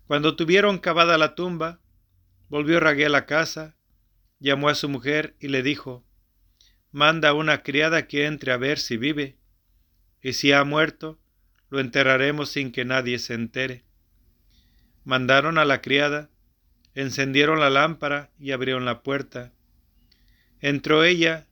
Cuando 0.06 0.36
tuvieron 0.36 0.80
cavada 0.80 1.18
la 1.18 1.36
tumba, 1.36 1.80
Volvió 2.54 2.80
Raguel 2.80 3.16
a 3.16 3.26
casa, 3.26 3.76
llamó 4.38 4.70
a 4.70 4.76
su 4.76 4.88
mujer 4.88 5.36
y 5.40 5.48
le 5.48 5.64
dijo, 5.64 6.06
Manda 6.92 7.34
una 7.34 7.64
criada 7.64 8.08
que 8.08 8.28
entre 8.28 8.52
a 8.52 8.58
ver 8.58 8.78
si 8.78 8.96
vive, 8.96 9.40
y 10.22 10.34
si 10.34 10.52
ha 10.52 10.64
muerto, 10.64 11.20
lo 11.72 11.80
enterraremos 11.80 12.50
sin 12.50 12.72
que 12.72 12.86
nadie 12.86 13.18
se 13.18 13.34
entere. 13.34 13.86
Mandaron 15.04 15.58
a 15.58 15.66
la 15.66 15.82
criada, 15.82 16.30
encendieron 16.96 17.60
la 17.60 17.70
lámpara 17.70 18.32
y 18.40 18.52
abrieron 18.52 18.86
la 18.86 19.04
puerta. 19.04 19.52
Entró 20.60 21.04
ella 21.04 21.48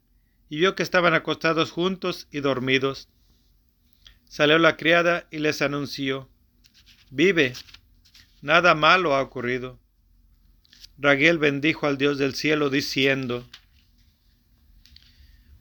y 0.49 0.57
vio 0.57 0.75
que 0.75 0.83
estaban 0.83 1.13
acostados 1.13 1.71
juntos 1.71 2.27
y 2.31 2.41
dormidos. 2.41 3.09
Salió 4.25 4.59
la 4.59 4.77
criada 4.77 5.27
y 5.31 5.39
les 5.39 5.61
anunció, 5.61 6.29
Vive, 7.09 7.53
nada 8.41 8.75
malo 8.75 9.15
ha 9.15 9.21
ocurrido. 9.21 9.79
Raguel 10.97 11.37
bendijo 11.37 11.87
al 11.87 11.97
Dios 11.97 12.17
del 12.17 12.35
cielo 12.35 12.69
diciendo, 12.69 13.45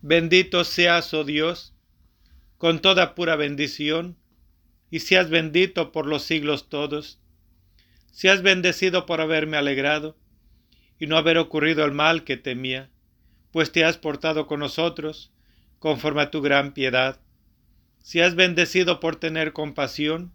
Bendito 0.02 0.64
seas, 0.64 1.12
oh 1.14 1.24
Dios, 1.24 1.74
con 2.58 2.80
toda 2.80 3.14
pura 3.14 3.36
bendición, 3.36 4.16
y 4.90 5.00
seas 5.00 5.30
bendito 5.30 5.92
por 5.92 6.06
los 6.06 6.24
siglos 6.24 6.68
todos. 6.68 7.19
Seas 8.10 8.42
bendecido 8.42 9.06
por 9.06 9.20
haberme 9.20 9.56
alegrado 9.56 10.16
y 10.98 11.06
no 11.06 11.16
haber 11.16 11.38
ocurrido 11.38 11.84
el 11.84 11.92
mal 11.92 12.24
que 12.24 12.36
temía, 12.36 12.90
pues 13.52 13.72
te 13.72 13.84
has 13.84 13.96
portado 13.96 14.46
con 14.46 14.60
nosotros 14.60 15.32
conforme 15.78 16.22
a 16.22 16.30
tu 16.30 16.42
gran 16.42 16.72
piedad. 16.72 17.20
Seas 18.00 18.34
bendecido 18.34 19.00
por 19.00 19.16
tener 19.16 19.52
compasión 19.52 20.32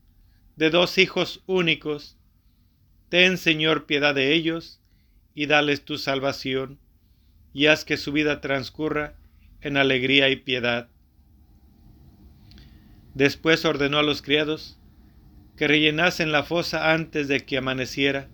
de 0.56 0.70
dos 0.70 0.98
hijos 0.98 1.44
únicos. 1.46 2.18
Ten, 3.10 3.38
Señor, 3.38 3.86
piedad 3.86 4.16
de 4.16 4.34
ellos 4.34 4.82
y 5.34 5.48
dales 5.48 5.84
tu 5.84 5.98
salvación, 5.98 6.80
y 7.54 7.68
haz 7.68 7.86
que 7.86 7.98
su 7.98 8.12
vida 8.12 8.42
transcurra 8.42 9.16
en 9.62 9.78
alegría 9.78 10.30
y 10.30 10.38
piedad. 10.38 10.90
Después 13.14 13.66
ordenó 13.66 13.98
a 13.98 14.04
los 14.04 14.22
criados 14.22 14.78
que 15.58 15.68
rellenasen 15.68 16.32
la 16.32 16.44
fosa 16.44 16.94
antes 16.94 17.28
de 17.28 17.46
que 17.46 17.58
amaneciera. 17.58 18.28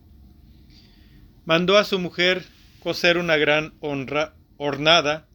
Mandó 1.45 1.77
a 1.77 1.83
su 1.83 1.99
mujer 1.99 2.43
coser 2.79 3.17
una 3.17 3.37
gran 3.37 3.73
honra, 3.79 4.33
hornada 4.57 5.27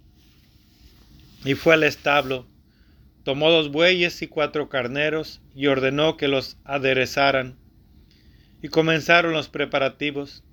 y 1.44 1.54
fue 1.54 1.74
al 1.74 1.84
establo. 1.84 2.46
Tomó 3.22 3.50
dos 3.50 3.70
bueyes 3.70 4.22
y 4.22 4.28
cuatro 4.28 4.68
carneros 4.68 5.40
y 5.54 5.66
ordenó 5.66 6.16
que 6.16 6.28
los 6.28 6.58
aderezaran. 6.64 7.56
Y 8.62 8.68
comenzaron 8.68 9.32
los 9.32 9.48
preparativos. 9.48 10.44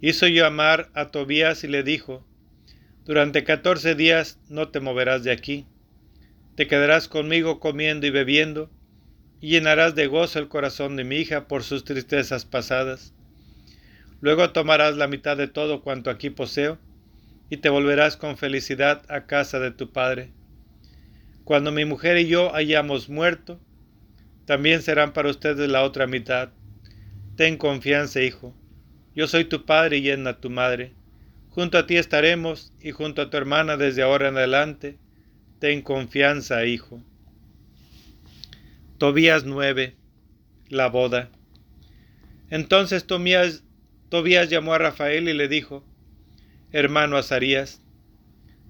Hizo 0.00 0.26
llamar 0.26 0.90
a 0.94 1.08
Tobías 1.08 1.62
y 1.64 1.68
le 1.68 1.82
dijo, 1.82 2.24
Durante 3.04 3.44
catorce 3.44 3.94
días 3.94 4.38
no 4.48 4.68
te 4.68 4.80
moverás 4.80 5.24
de 5.24 5.32
aquí, 5.32 5.66
te 6.54 6.66
quedarás 6.66 7.08
conmigo 7.08 7.58
comiendo 7.58 8.06
y 8.06 8.10
bebiendo, 8.10 8.70
y 9.40 9.50
llenarás 9.50 9.94
de 9.94 10.06
gozo 10.06 10.38
el 10.38 10.48
corazón 10.48 10.96
de 10.96 11.04
mi 11.04 11.16
hija 11.16 11.48
por 11.48 11.62
sus 11.62 11.84
tristezas 11.84 12.44
pasadas. 12.44 13.14
Luego 14.20 14.50
tomarás 14.50 14.96
la 14.96 15.06
mitad 15.06 15.36
de 15.36 15.48
todo 15.48 15.82
cuanto 15.82 16.10
aquí 16.10 16.30
poseo, 16.30 16.78
y 17.48 17.56
te 17.56 17.68
volverás 17.68 18.16
con 18.16 18.36
felicidad 18.36 19.02
a 19.08 19.26
casa 19.26 19.58
de 19.58 19.72
tu 19.72 19.90
padre. 19.92 20.30
Cuando 21.44 21.72
mi 21.72 21.84
mujer 21.84 22.16
y 22.18 22.28
yo 22.28 22.54
hayamos 22.54 23.08
muerto, 23.08 23.58
también 24.44 24.82
serán 24.82 25.12
para 25.12 25.30
ustedes 25.30 25.68
la 25.68 25.82
otra 25.82 26.06
mitad. 26.06 26.50
Ten 27.36 27.56
confianza, 27.56 28.22
hijo 28.22 28.54
yo 29.14 29.26
soy 29.26 29.44
tu 29.44 29.64
padre 29.64 29.98
y 29.98 30.08
Edna 30.08 30.40
tu 30.40 30.50
madre. 30.50 30.92
Junto 31.50 31.78
a 31.78 31.86
ti 31.86 31.96
estaremos 31.96 32.72
y 32.80 32.92
junto 32.92 33.22
a 33.22 33.30
tu 33.30 33.36
hermana 33.36 33.76
desde 33.76 34.02
ahora 34.02 34.28
en 34.28 34.36
adelante. 34.36 34.98
Ten 35.58 35.82
confianza, 35.82 36.64
hijo. 36.64 37.02
Tobías 39.00 39.46
9. 39.46 39.96
La 40.68 40.88
boda. 40.90 41.30
Entonces 42.50 43.06
Tobías, 43.06 43.62
llamó 44.50 44.74
a 44.74 44.78
Rafael 44.78 45.26
y 45.26 45.32
le 45.32 45.48
dijo, 45.48 45.86
Hermano 46.70 47.16
Azarías, 47.16 47.80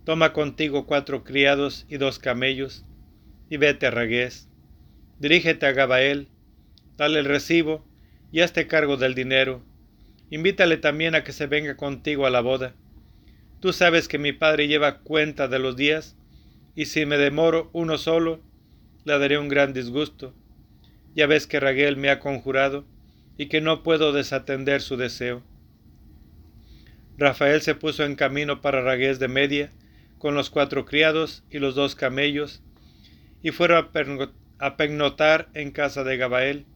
toma 0.05 0.33
contigo 0.33 0.87
cuatro 0.87 1.25
criados 1.25 1.85
y 1.89 1.97
dos 1.97 2.21
camellos, 2.21 2.85
y 3.49 3.57
vete 3.57 3.89
a 3.89 3.91
Ragués. 3.91 4.49
Dirígete 5.19 5.67
a 5.67 5.73
Gabael, 5.73 6.29
dale 6.97 7.19
el 7.19 7.25
recibo 7.25 7.85
y 8.31 8.43
hazte 8.43 8.69
cargo 8.69 8.97
del 8.97 9.17
dinero 9.17 9.65
Invítale 10.31 10.77
también 10.77 11.17
a 11.17 11.25
que 11.25 11.33
se 11.33 11.49
venga 11.49 11.77
contigo 11.77 12.25
a 12.25 12.31
la 12.31 12.41
boda. 12.41 12.77
Tú 13.59 13.73
sabes 13.73 14.07
que 14.07 14.19
mi 14.19 14.33
padre 14.33 14.69
lleva 14.69 15.01
cuenta 15.01 15.49
de 15.49 15.59
los 15.59 15.75
días, 15.75 16.17
y 16.77 16.85
si 16.85 17.05
me 17.05 17.19
demoro 17.19 17.69
uno 17.73 17.99
solo, 17.99 18.41
le 19.05 19.19
daré 19.19 19.39
un 19.39 19.49
gran 19.49 19.73
disgusto. 19.73 20.35
Ya 21.15 21.27
ves 21.27 21.47
que 21.47 21.61
Raguel 21.61 21.97
me 21.97 22.11
ha 22.11 22.21
conjurado 22.21 22.85
y 23.37 23.47
que 23.47 23.61
no 23.61 23.83
puedo 23.83 24.13
desatender 24.13 24.83
su 24.83 24.97
deseo. 24.97 25.43
Rafael 27.17 27.61
se 27.61 27.75
puso 27.75 28.05
en 28.05 28.17
camino 28.17 28.61
para 28.61 28.83
Ragués 28.83 29.19
de 29.19 29.29
Media, 29.29 29.71
con 30.19 30.35
los 30.35 30.51
cuatro 30.51 30.85
criados 30.85 31.43
y 31.51 31.59
los 31.59 31.75
dos 31.75 31.95
camellos, 31.95 32.63
y 33.43 33.51
fueron 33.51 33.91
a, 34.59 34.77
pegnotar 34.77 35.49
en 35.55 35.71
casa 35.71 36.05
de 36.05 36.17
Gabael. 36.17 36.67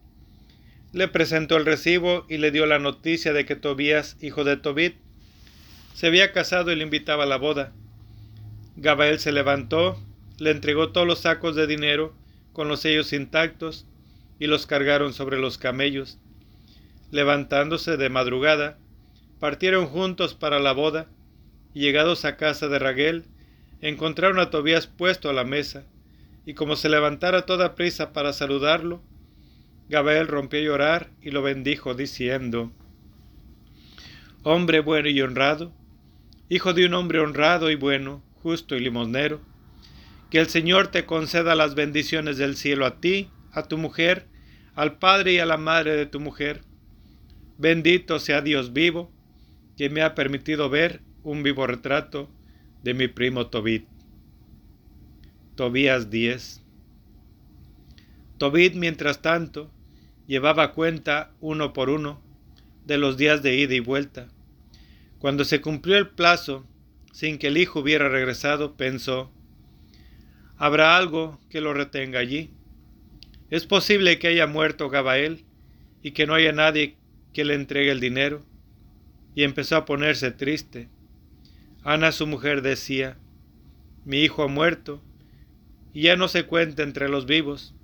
le 0.92 1.08
presentó 1.08 1.56
el 1.56 1.66
recibo 1.66 2.24
y 2.28 2.38
le 2.38 2.50
dio 2.50 2.66
la 2.66 2.78
noticia 2.78 3.32
de 3.32 3.44
que 3.44 3.56
Tobías, 3.56 4.16
hijo 4.22 4.44
de 4.44 4.56
Tobit, 4.56 4.96
se 5.92 6.06
había 6.06 6.32
casado 6.32 6.72
y 6.72 6.76
le 6.76 6.84
invitaba 6.84 7.24
a 7.24 7.26
la 7.26 7.36
boda. 7.36 7.72
Gabael 8.76 9.18
se 9.18 9.32
levantó, 9.32 9.98
le 10.38 10.50
entregó 10.50 10.90
todos 10.90 11.06
los 11.06 11.20
sacos 11.20 11.54
de 11.54 11.66
dinero 11.66 12.14
con 12.52 12.68
los 12.68 12.80
sellos 12.80 13.12
intactos 13.12 13.86
y 14.38 14.46
los 14.46 14.66
cargaron 14.66 15.12
sobre 15.12 15.38
los 15.38 15.58
camellos. 15.58 16.18
Levantándose 17.10 17.96
de 17.96 18.08
madrugada, 18.08 18.78
partieron 19.38 19.86
juntos 19.86 20.34
para 20.34 20.58
la 20.58 20.72
boda 20.72 21.08
y 21.72 21.80
llegados 21.80 22.24
a 22.24 22.36
casa 22.36 22.68
de 22.68 22.78
Raguel, 22.78 23.24
encontraron 23.80 24.38
a 24.38 24.50
Tobías 24.50 24.86
puesto 24.86 25.28
a 25.28 25.32
la 25.32 25.44
mesa, 25.44 25.84
y 26.46 26.54
como 26.54 26.76
se 26.76 26.88
levantara 26.88 27.46
toda 27.46 27.74
prisa 27.74 28.12
para 28.12 28.32
saludarlo, 28.32 29.02
Gabriel 29.88 30.28
rompió 30.28 30.60
a 30.60 30.62
llorar 30.62 31.10
y 31.20 31.30
lo 31.30 31.42
bendijo, 31.42 31.94
diciendo, 31.94 32.72
Hombre 34.42 34.80
bueno 34.80 35.08
y 35.08 35.20
honrado, 35.20 35.72
hijo 36.48 36.72
de 36.72 36.86
un 36.86 36.94
hombre 36.94 37.20
honrado 37.20 37.70
y 37.70 37.74
bueno, 37.74 38.22
justo 38.42 38.76
y 38.76 38.80
limosnero, 38.80 39.40
que 40.34 40.40
el 40.40 40.48
Señor 40.48 40.88
te 40.88 41.06
conceda 41.06 41.54
las 41.54 41.76
bendiciones 41.76 42.38
del 42.38 42.56
cielo 42.56 42.86
a 42.86 42.98
ti, 42.98 43.30
a 43.52 43.68
tu 43.68 43.78
mujer, 43.78 44.26
al 44.74 44.98
padre 44.98 45.34
y 45.34 45.38
a 45.38 45.46
la 45.46 45.58
madre 45.58 45.94
de 45.94 46.06
tu 46.06 46.18
mujer. 46.18 46.62
Bendito 47.56 48.18
sea 48.18 48.40
Dios 48.40 48.72
vivo, 48.72 49.12
que 49.76 49.90
me 49.90 50.02
ha 50.02 50.16
permitido 50.16 50.68
ver 50.68 51.02
un 51.22 51.44
vivo 51.44 51.68
retrato 51.68 52.28
de 52.82 52.94
mi 52.94 53.06
primo 53.06 53.46
Tobit. 53.46 53.86
Tobías 55.54 56.10
10 56.10 56.64
Tobit, 58.36 58.74
mientras 58.74 59.22
tanto, 59.22 59.70
llevaba 60.26 60.72
cuenta 60.72 61.30
uno 61.40 61.72
por 61.72 61.90
uno 61.90 62.20
de 62.84 62.98
los 62.98 63.16
días 63.16 63.44
de 63.44 63.54
ida 63.54 63.74
y 63.74 63.78
vuelta. 63.78 64.26
Cuando 65.20 65.44
se 65.44 65.60
cumplió 65.60 65.96
el 65.96 66.08
plazo, 66.08 66.66
sin 67.12 67.38
que 67.38 67.46
el 67.46 67.56
hijo 67.56 67.78
hubiera 67.78 68.08
regresado, 68.08 68.76
pensó, 68.76 69.30
¿habrá 70.56 70.96
algo 70.96 71.40
que 71.50 71.60
lo 71.60 71.74
retenga 71.74 72.18
allí? 72.18 72.50
¿Es 73.50 73.66
posible 73.66 74.18
que 74.18 74.28
haya 74.28 74.46
muerto 74.46 74.90
Gabael 74.90 75.44
y 76.02 76.12
que 76.12 76.26
no 76.26 76.34
haya 76.34 76.52
nadie 76.52 76.96
que 77.32 77.44
le 77.44 77.54
entregue 77.54 77.90
el 77.90 78.00
dinero? 78.00 78.44
Y 79.34 79.42
empezó 79.42 79.76
a 79.76 79.84
ponerse 79.84 80.30
triste. 80.30 80.88
Ana, 81.82 82.12
su 82.12 82.26
mujer, 82.26 82.62
decía, 82.62 83.18
mi 84.04 84.20
hijo 84.20 84.42
ha 84.42 84.48
muerto 84.48 85.02
y 85.92 86.02
ya 86.02 86.16
no 86.16 86.28
se 86.28 86.44
cuenta 86.44 86.82
entre 86.82 87.08
los 87.08 87.26
vivos 87.26 87.74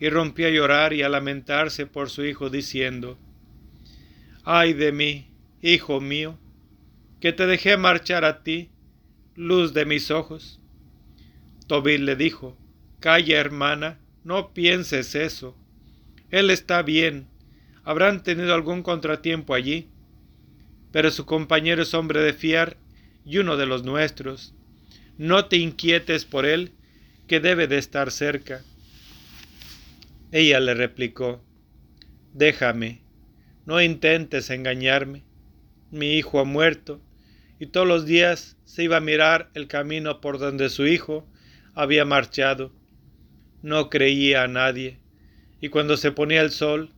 y 0.00 0.08
rompió 0.08 0.46
a 0.46 0.50
llorar 0.50 0.92
y 0.92 1.02
a 1.02 1.08
lamentarse 1.08 1.86
por 1.86 2.08
su 2.08 2.24
hijo, 2.24 2.48
diciendo, 2.48 3.18
Ay 4.44 4.72
de 4.72 4.92
mí, 4.92 5.28
hijo 5.60 6.00
mío, 6.00 6.38
que 7.20 7.32
te 7.32 7.46
dejé 7.46 7.76
marchar 7.76 8.24
a 8.24 8.42
ti, 8.42 8.70
luz 9.36 9.74
de 9.74 9.84
mis 9.84 10.10
ojos. 10.10 10.59
Tobit 11.70 12.00
le 12.00 12.16
dijo, 12.16 12.58
Calla, 12.98 13.38
hermana, 13.38 14.00
no 14.24 14.52
pienses 14.52 15.14
eso. 15.14 15.56
Él 16.32 16.50
está 16.50 16.82
bien, 16.82 17.28
habrán 17.84 18.24
tenido 18.24 18.54
algún 18.54 18.82
contratiempo 18.82 19.54
allí, 19.54 19.88
pero 20.90 21.12
su 21.12 21.26
compañero 21.26 21.82
es 21.82 21.94
hombre 21.94 22.22
de 22.22 22.32
fiar 22.32 22.76
y 23.24 23.38
uno 23.38 23.56
de 23.56 23.66
los 23.66 23.84
nuestros. 23.84 24.52
No 25.16 25.44
te 25.44 25.58
inquietes 25.58 26.24
por 26.24 26.44
él, 26.44 26.72
que 27.28 27.38
debe 27.38 27.68
de 27.68 27.78
estar 27.78 28.10
cerca. 28.10 28.64
Ella 30.32 30.58
le 30.58 30.74
replicó, 30.74 31.40
Déjame, 32.34 33.00
no 33.64 33.80
intentes 33.80 34.50
engañarme. 34.50 35.22
Mi 35.92 36.14
hijo 36.14 36.40
ha 36.40 36.44
muerto, 36.44 37.00
y 37.60 37.66
todos 37.66 37.86
los 37.86 38.06
días 38.06 38.56
se 38.64 38.82
iba 38.82 38.96
a 38.96 39.00
mirar 39.00 39.50
el 39.54 39.68
camino 39.68 40.20
por 40.20 40.40
donde 40.40 40.68
su 40.68 40.88
hijo 40.88 41.29
había 41.74 42.04
marchado. 42.04 42.72
No 43.62 43.90
creía 43.90 44.42
a 44.42 44.48
nadie, 44.48 44.98
y 45.60 45.68
cuando 45.68 45.96
se 45.96 46.12
ponía 46.12 46.40
el 46.40 46.50
sol, 46.50 46.90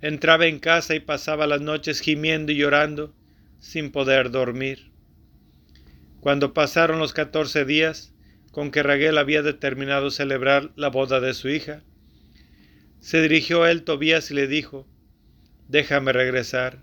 entraba 0.00 0.46
en 0.46 0.58
casa 0.58 0.94
y 0.94 1.00
pasaba 1.00 1.46
las 1.46 1.60
noches 1.60 2.00
gimiendo 2.00 2.52
y 2.52 2.56
llorando 2.56 3.14
sin 3.58 3.90
poder 3.90 4.30
dormir. 4.30 4.90
Cuando 6.20 6.52
pasaron 6.52 6.98
los 6.98 7.12
catorce 7.12 7.64
días 7.64 8.12
con 8.50 8.70
que 8.70 8.82
Raguel 8.82 9.18
había 9.18 9.42
determinado 9.42 10.10
celebrar 10.10 10.70
la 10.76 10.88
boda 10.88 11.20
de 11.20 11.34
su 11.34 11.48
hija, 11.48 11.82
se 13.00 13.20
dirigió 13.20 13.62
a 13.62 13.70
él 13.70 13.82
Tobías 13.82 14.30
y 14.30 14.34
le 14.34 14.46
dijo, 14.46 14.86
Déjame 15.68 16.12
regresar, 16.12 16.78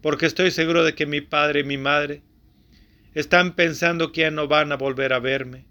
porque 0.00 0.26
estoy 0.26 0.50
seguro 0.50 0.84
de 0.84 0.94
que 0.94 1.06
mi 1.06 1.20
padre 1.20 1.60
y 1.60 1.64
mi 1.64 1.76
madre 1.76 2.22
están 3.14 3.54
pensando 3.54 4.12
que 4.12 4.22
ya 4.22 4.30
no 4.30 4.48
van 4.48 4.72
a 4.72 4.76
volver 4.76 5.12
a 5.12 5.18
verme. 5.18 5.66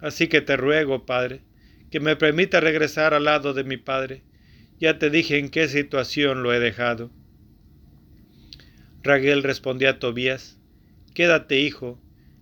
Así 0.00 0.28
que 0.28 0.40
te 0.40 0.56
ruego, 0.56 1.06
padre, 1.06 1.40
que 1.90 2.00
me 2.00 2.16
permita 2.16 2.60
regresar 2.60 3.14
al 3.14 3.24
lado 3.24 3.54
de 3.54 3.64
mi 3.64 3.76
padre. 3.76 4.22
Ya 4.78 4.98
te 4.98 5.10
dije 5.10 5.38
en 5.38 5.48
qué 5.48 5.68
situación 5.68 6.42
lo 6.42 6.52
he 6.52 6.60
dejado. 6.60 7.10
Raguel 9.02 9.42
respondió 9.42 9.88
a 9.88 9.98
Tobías, 9.98 10.58
Quédate, 11.14 11.60
hijo, 11.60 11.98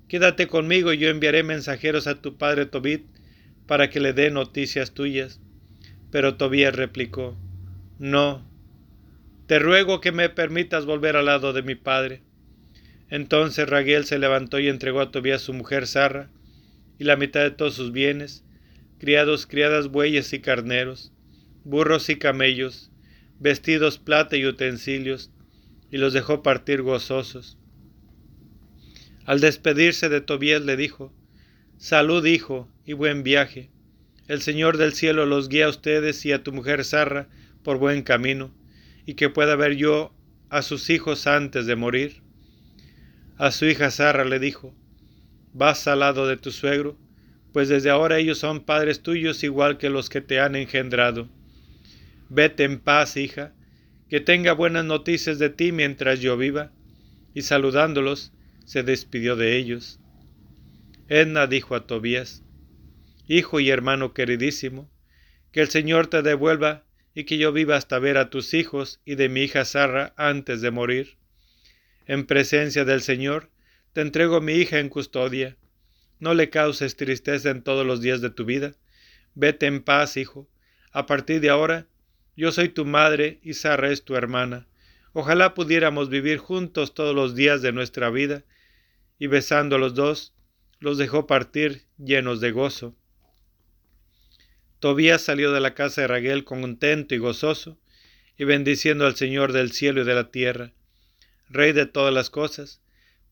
quédate 0.09 0.49
conmigo 0.49 0.93
y 0.93 0.99
yo 0.99 1.09
enviaré 1.09 1.43
mensajeros 1.43 2.07
a 2.07 2.21
tu 2.21 2.37
padre 2.37 2.67
Tobit 2.67 3.05
para 3.67 3.89
que 3.91 4.01
le 4.01 4.13
dé 4.13 4.31
noticias 4.31 4.93
tuyas. 4.93 5.41
Pero 6.11 6.37
Tobías 6.37 6.75
replicó, 6.75 7.37
No, 7.99 8.45
te 9.47 9.59
ruego 9.59 10.01
que 10.01 10.11
me 10.11 10.29
permitas 10.29 10.87
volver 10.87 11.17
al 11.17 11.27
lado 11.27 11.53
de 11.53 11.63
mi 11.63 11.77
padre. 11.77 12.23
Entonces 13.11 13.69
Raguel 13.69 14.07
se 14.07 14.19
levantó 14.19 14.59
y 14.59 14.69
entregó 14.69 15.01
a 15.01 15.13
Tobías 15.13 15.43
su 15.43 15.53
mujer 15.53 15.87
Sarra 15.87 16.31
la 17.05 17.17
mitad 17.17 17.41
de 17.41 17.51
todos 17.51 17.75
sus 17.75 17.93
bienes, 17.93 18.45
criados, 18.99 19.47
criadas, 19.47 19.89
bueyes 19.89 20.33
y 20.33 20.41
carneros, 20.41 21.13
burros 21.65 22.09
y 22.09 22.17
camellos, 22.17 22.91
vestidos, 23.39 23.99
plata 23.99 24.37
y 24.37 24.47
utensilios, 24.47 25.31
y 25.91 25.99
los 25.99 26.13
dejó 26.13 26.43
partir 26.43 26.83
gozosos. 26.83 27.59
Al 29.27 29.41
despedirse 29.41 30.09
de 30.09 30.21
Tobías 30.21 30.63
le 30.65 30.77
dijo, 30.77 31.13
Salud, 31.77 32.25
hijo, 32.25 32.69
y 32.87 32.93
buen 32.93 33.23
viaje. 33.23 33.71
El 34.29 34.41
Señor 34.41 34.77
del 34.77 34.95
cielo 34.95 35.27
los 35.27 35.49
guía 35.49 35.67
a 35.67 35.71
ustedes 35.71 36.25
y 36.25 36.33
a 36.33 36.43
tu 36.43 36.53
mujer 36.53 36.85
Sarra 36.85 37.29
por 37.63 37.79
buen 37.79 38.03
camino, 38.03 38.55
y 39.07 39.15
que 39.15 39.29
pueda 39.29 39.57
ver 39.57 39.77
yo 39.77 40.15
a 40.51 40.63
sus 40.63 40.89
hijos 40.91 41.27
antes 41.27 41.67
de 41.67 41.77
morir. 41.77 42.23
A 43.37 43.51
su 43.51 43.67
hija 43.67 43.91
Sarra 43.91 44.25
le 44.25 44.39
dijo, 44.39 44.75
Vas 45.55 45.87
al 45.87 46.01
lado 46.01 46.27
de 46.27 46.37
tu 46.37 46.51
suegro, 46.51 46.99
pues 47.53 47.69
desde 47.69 47.89
ahora 47.89 48.19
ellos 48.19 48.39
son 48.39 48.65
padres 48.65 49.03
tuyos 49.03 49.45
igual 49.45 49.79
que 49.79 49.89
los 49.89 50.09
que 50.09 50.21
te 50.21 50.41
han 50.41 50.57
engendrado. 50.57 51.29
Vete 52.29 52.65
en 52.65 52.81
paz, 52.81 53.17
hija, 53.17 53.55
que 54.09 54.19
tenga 54.19 54.53
buenas 54.53 54.85
noticias 54.85 55.39
de 55.39 55.51
ti 55.51 55.71
mientras 55.71 56.19
yo 56.19 56.37
viva. 56.37 56.73
Y 57.35 57.43
saludándolos, 57.43 58.33
se 58.65 58.83
despidió 58.83 59.37
de 59.37 59.57
ellos. 59.57 60.01
Edna 61.09 61.47
dijo 61.47 61.77
a 61.77 61.87
Tobías, 61.87 62.43
hijo 63.29 63.61
y 63.61 63.71
hermano 63.71 64.13
queridísimo, 64.13 64.91
que 65.53 65.61
el 65.61 65.69
Señor 65.69 66.09
te 66.09 66.23
devuelva 66.23 66.85
y 67.15 67.25
que 67.25 67.39
yo 67.39 67.53
viva 67.53 67.77
hasta 67.77 68.01
ver 68.01 68.19
a 68.19 68.29
tus 68.29 68.55
hijos 68.55 69.01
y 69.05 69.15
de 69.15 69.29
mi 69.29 69.43
hija 69.43 69.65
Sarra 69.65 70.15
antes 70.17 70.61
de 70.61 70.73
morir. 70.73 71.19
En 72.07 72.27
presencia 72.27 72.85
del 72.85 73.03
Señor, 73.03 73.51
te 73.95 74.01
entrego 74.01 74.41
mi 74.41 74.55
hija 74.55 74.81
en 74.81 74.89
custodia. 74.89 75.57
No 76.19 76.35
le 76.35 76.51
causes 76.51 76.97
tristeza 76.97 77.51
en 77.51 77.63
todos 77.63 77.87
los 77.87 78.01
días 78.01 78.21
de 78.21 78.29
tu 78.29 78.45
vida. 78.45 78.75
Vete 79.37 79.67
en 79.67 79.85
paz, 79.85 80.17
hijo. 80.17 80.49
A 80.91 81.07
partir 81.07 81.41
de 81.41 81.49
ahora, 81.49 81.87
yo 82.37 82.51
soy 82.51 82.69
tu 82.69 82.85
madre 82.85 83.39
y 83.41 83.55
Sarra 83.55 83.93
es 83.93 84.05
tu 84.05 84.17
hermana. 84.17 84.67
Ojalá 85.13 85.55
pudiéramos 85.55 86.09
vivir 86.09 86.39
juntos 86.39 86.93
todos 86.93 87.15
los 87.15 87.37
días 87.37 87.63
de 87.63 87.71
nuestra 87.71 88.11
vida. 88.11 88.43
Y 89.17 89.29
besando 89.29 89.77
a 89.77 89.79
los 89.79 89.95
dos, 89.95 90.35
los 90.81 90.99
dejó 90.99 91.29
partir 91.29 91.85
llenos 91.97 92.41
de 92.41 92.51
gozo. 92.51 92.97
Tobías 94.81 95.23
salió 95.23 95.53
de 95.53 95.61
la 95.61 95.75
casa 95.75 96.01
de 96.01 96.09
Raguel 96.09 96.43
contento 96.43 97.15
y 97.15 97.19
gozoso, 97.19 97.79
y 98.37 98.43
bendiciendo 98.43 99.07
al 99.07 99.15
Señor 99.15 99.53
del 99.53 99.71
cielo 99.71 100.03
y 100.03 100.05
de 100.05 100.15
la 100.15 100.33
tierra, 100.33 100.73
Rey 101.49 101.73
de 101.73 101.87
todas 101.87 102.13
las 102.13 102.29
cosas, 102.29 102.83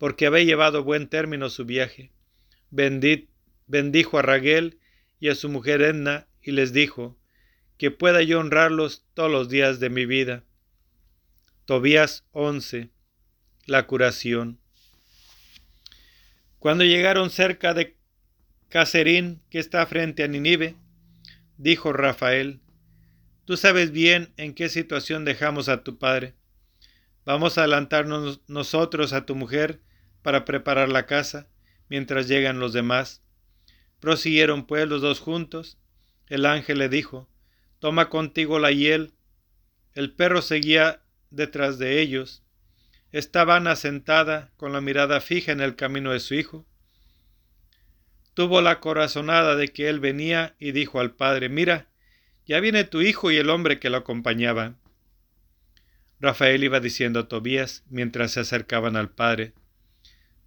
porque 0.02 0.26
había 0.26 0.42
llevado 0.42 0.82
buen 0.82 1.06
término 1.06 1.48
su 1.48 1.64
viaje. 1.64 2.10
Bendit, 2.70 3.30
bendijo 3.68 4.18
a 4.18 4.22
Raguel 4.22 4.80
y 5.20 5.28
a 5.28 5.36
su 5.36 5.48
mujer 5.48 5.80
Edna, 5.80 6.26
y 6.42 6.50
les 6.50 6.72
dijo, 6.72 7.16
que 7.78 7.92
pueda 7.92 8.20
yo 8.20 8.40
honrarlos 8.40 9.06
todos 9.14 9.30
los 9.30 9.48
días 9.48 9.78
de 9.78 9.90
mi 9.90 10.04
vida. 10.04 10.42
Tobías 11.66 12.24
11. 12.32 12.90
La 13.66 13.86
curación. 13.86 14.58
Cuando 16.58 16.82
llegaron 16.82 17.30
cerca 17.30 17.72
de 17.72 17.96
Cacerín, 18.70 19.40
que 19.50 19.60
está 19.60 19.86
frente 19.86 20.24
a 20.24 20.26
Ninive, 20.26 20.74
dijo 21.58 21.92
Rafael, 21.92 22.60
Tú 23.44 23.56
sabes 23.56 23.92
bien 23.92 24.32
en 24.36 24.54
qué 24.54 24.68
situación 24.68 25.24
dejamos 25.24 25.68
a 25.68 25.84
tu 25.84 25.96
padre. 25.98 26.34
Vamos 27.24 27.56
a 27.56 27.60
adelantarnos 27.60 28.40
nosotros 28.48 29.12
a 29.12 29.26
tu 29.26 29.36
mujer 29.36 29.80
para 30.22 30.44
preparar 30.44 30.88
la 30.88 31.06
casa, 31.06 31.48
mientras 31.88 32.28
llegan 32.28 32.60
los 32.60 32.72
demás. 32.72 33.22
Prosiguieron 34.00 34.66
pues 34.66 34.88
los 34.88 35.02
dos 35.02 35.20
juntos. 35.20 35.78
El 36.28 36.46
ángel 36.46 36.78
le 36.78 36.88
dijo, 36.88 37.28
Toma 37.78 38.08
contigo 38.08 38.58
la 38.58 38.70
hiel. 38.70 39.12
El 39.94 40.12
perro 40.12 40.40
seguía 40.40 41.02
detrás 41.30 41.78
de 41.78 42.00
ellos. 42.00 42.42
Estaba 43.10 43.56
Ana 43.56 43.76
sentada, 43.76 44.52
con 44.56 44.72
la 44.72 44.80
mirada 44.80 45.20
fija 45.20 45.52
en 45.52 45.60
el 45.60 45.76
camino 45.76 46.12
de 46.12 46.20
su 46.20 46.34
hijo. 46.34 46.66
Tuvo 48.34 48.62
la 48.62 48.80
corazonada 48.80 49.56
de 49.56 49.68
que 49.68 49.88
él 49.88 50.00
venía 50.00 50.54
y 50.58 50.72
dijo 50.72 51.00
al 51.00 51.14
padre, 51.14 51.50
Mira, 51.50 51.88
ya 52.46 52.60
viene 52.60 52.84
tu 52.84 53.02
hijo 53.02 53.30
y 53.30 53.36
el 53.36 53.50
hombre 53.50 53.78
que 53.78 53.90
lo 53.90 53.98
acompañaba. 53.98 54.76
Rafael 56.20 56.64
iba 56.64 56.80
diciendo 56.80 57.20
a 57.20 57.28
Tobías 57.28 57.84
mientras 57.90 58.32
se 58.32 58.40
acercaban 58.40 58.96
al 58.96 59.10
padre, 59.10 59.52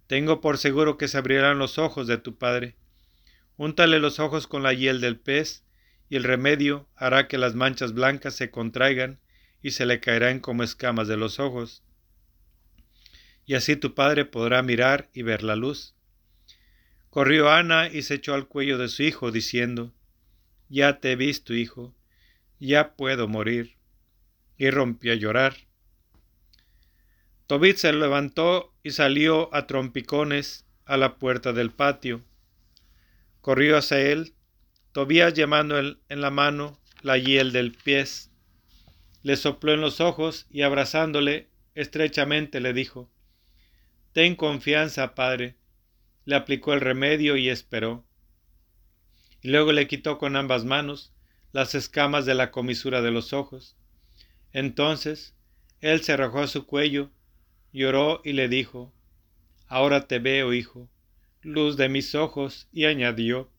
Tengo 0.06 0.40
por 0.40 0.58
seguro 0.58 0.98
que 0.98 1.08
se 1.08 1.18
abrirán 1.18 1.58
los 1.58 1.78
ojos 1.78 2.06
de 2.06 2.18
tu 2.18 2.36
padre. 2.36 2.76
Úntale 3.56 3.98
los 3.98 4.20
ojos 4.20 4.46
con 4.46 4.62
la 4.62 4.72
hiel 4.72 5.00
del 5.00 5.18
pez, 5.18 5.64
y 6.08 6.16
el 6.16 6.24
remedio 6.24 6.88
hará 6.94 7.26
que 7.26 7.38
las 7.38 7.54
manchas 7.54 7.92
blancas 7.92 8.34
se 8.34 8.50
contraigan 8.50 9.18
y 9.62 9.72
se 9.72 9.86
le 9.86 9.98
caerán 9.98 10.38
como 10.38 10.62
escamas 10.62 11.08
de 11.08 11.16
los 11.16 11.40
ojos. 11.40 11.82
Y 13.44 13.54
así 13.54 13.76
tu 13.76 13.94
padre 13.94 14.24
podrá 14.24 14.62
mirar 14.62 15.08
y 15.12 15.22
ver 15.22 15.42
la 15.42 15.56
luz. 15.56 15.94
Corrió 17.10 17.50
Ana 17.50 17.88
y 17.88 18.02
se 18.02 18.14
echó 18.14 18.34
al 18.34 18.46
cuello 18.46 18.78
de 18.78 18.88
su 18.88 19.02
hijo, 19.02 19.32
diciendo, 19.32 19.92
ya 20.68 21.00
te 21.00 21.12
he 21.12 21.16
visto, 21.16 21.54
hijo, 21.54 21.94
ya 22.60 22.94
puedo 22.94 23.26
morir. 23.28 23.76
Y 24.58 24.70
rompió 24.70 25.12
a 25.12 25.16
llorar. 25.16 25.65
Tobit 27.46 27.76
se 27.76 27.92
levantó 27.92 28.74
y 28.82 28.90
salió 28.90 29.54
a 29.54 29.66
trompicones 29.66 30.64
a 30.84 30.96
la 30.96 31.16
puerta 31.16 31.52
del 31.52 31.70
patio. 31.70 32.24
Corrió 33.40 33.76
hacia 33.76 34.00
él, 34.00 34.34
Tobías 34.92 35.34
llamando 35.34 35.78
en 35.78 36.20
la 36.20 36.30
mano 36.30 36.80
la 37.02 37.18
hiel 37.18 37.52
del 37.52 37.72
pies. 37.72 38.30
Le 39.22 39.36
sopló 39.36 39.72
en 39.74 39.80
los 39.80 40.00
ojos 40.00 40.46
y 40.50 40.62
abrazándole 40.62 41.50
estrechamente 41.74 42.60
le 42.60 42.72
dijo, 42.72 43.10
Ten 44.12 44.34
confianza, 44.34 45.14
padre. 45.14 45.56
Le 46.24 46.34
aplicó 46.34 46.72
el 46.72 46.80
remedio 46.80 47.36
y 47.36 47.50
esperó 47.50 48.06
y 49.46 49.50
luego 49.50 49.70
le 49.70 49.86
quitó 49.86 50.18
con 50.18 50.34
ambas 50.34 50.64
manos 50.64 51.12
las 51.52 51.76
escamas 51.76 52.26
de 52.26 52.34
la 52.34 52.50
comisura 52.50 53.00
de 53.00 53.12
los 53.12 53.32
ojos. 53.32 53.76
Entonces 54.52 55.36
él 55.80 56.02
se 56.02 56.14
arrojó 56.14 56.40
a 56.40 56.46
su 56.48 56.66
cuello, 56.66 57.12
lloró 57.76 58.20
y 58.24 58.32
le 58.32 58.48
dijo, 58.48 58.92
Ahora 59.68 60.06
te 60.06 60.18
veo, 60.18 60.52
hijo, 60.52 60.88
luz 61.42 61.76
de 61.76 61.88
mis 61.88 62.14
ojos, 62.14 62.68
y 62.72 62.84
añadió, 62.84 63.50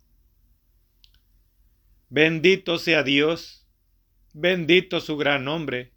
Bendito 2.10 2.80
sea 2.80 3.04
Dios, 3.04 3.66
bendito 4.34 5.00
su 5.02 5.18
gran 5.18 5.44
nombre, 5.44 5.92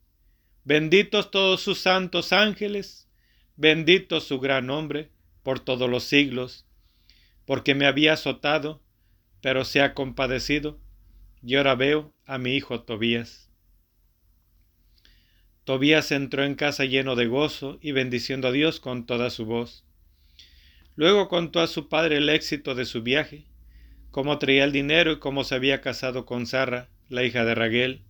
benditos 0.65 1.31
todos 1.31 1.61
sus 1.61 1.79
santos 1.79 2.33
ángeles, 2.33 3.09
bendito 3.57 4.21
su 4.21 4.41
gran 4.41 4.67
nombre 4.67 5.11
por 5.43 5.61
todos 5.61 5.89
los 5.89 6.05
siglos, 6.05 6.67
porque 7.45 7.75
me 7.75 7.87
había 7.87 8.15
azotado 8.15 8.83
pero 9.41 9.65
se 9.65 9.81
ha 9.81 9.95
compadecido, 9.95 10.79
y 11.43 11.57
ahora 11.57 11.75
veo 11.75 12.13
a 12.27 12.39
mi 12.39 12.55
hijo 12.55 12.83
Tobías. 12.83 13.50
Tobías 15.71 16.11
entró 16.11 16.43
en 16.43 16.57
casa 16.57 16.85
lleno 16.85 17.15
de 17.15 17.29
gozo 17.29 17.79
y 17.81 17.93
bendiciendo 17.93 18.49
a 18.49 18.51
Dios 18.51 18.81
con 18.81 19.07
toda 19.07 19.31
su 19.31 19.47
voz. 19.47 19.85
Luego 20.97 21.29
contó 21.29 21.61
a 21.61 21.69
su 21.69 21.89
padre 21.89 22.17
el 22.17 22.29
éxito 22.29 22.75
de 22.75 22.85
su 22.85 23.05
viaje, 23.05 23.47
cómo 24.11 24.41
traía 24.41 24.65
el 24.65 24.73
dinero 24.73 25.13
y 25.13 25.19
cómo 25.21 25.45
se 25.45 25.55
había 25.55 25.81
casado 25.81 26.27
con 26.27 26.49
Sarra, 26.49 26.89
la 27.09 27.23
hija 27.23 27.45
de 27.45 27.55
Raguel, 27.55 28.03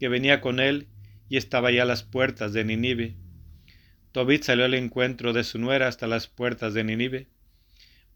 que 0.00 0.08
venía 0.08 0.40
con 0.40 0.58
él 0.58 0.88
y 1.28 1.36
estaba 1.36 1.70
ya 1.70 1.82
a 1.82 1.86
las 1.86 2.02
puertas 2.02 2.52
de 2.52 2.64
Ninive. 2.64 3.14
Tobit 4.10 4.42
salió 4.42 4.64
al 4.64 4.74
encuentro 4.74 5.32
de 5.32 5.44
su 5.44 5.60
nuera 5.60 5.86
hasta 5.86 6.08
las 6.08 6.26
puertas 6.26 6.74
de 6.74 6.82
Ninive, 6.82 7.28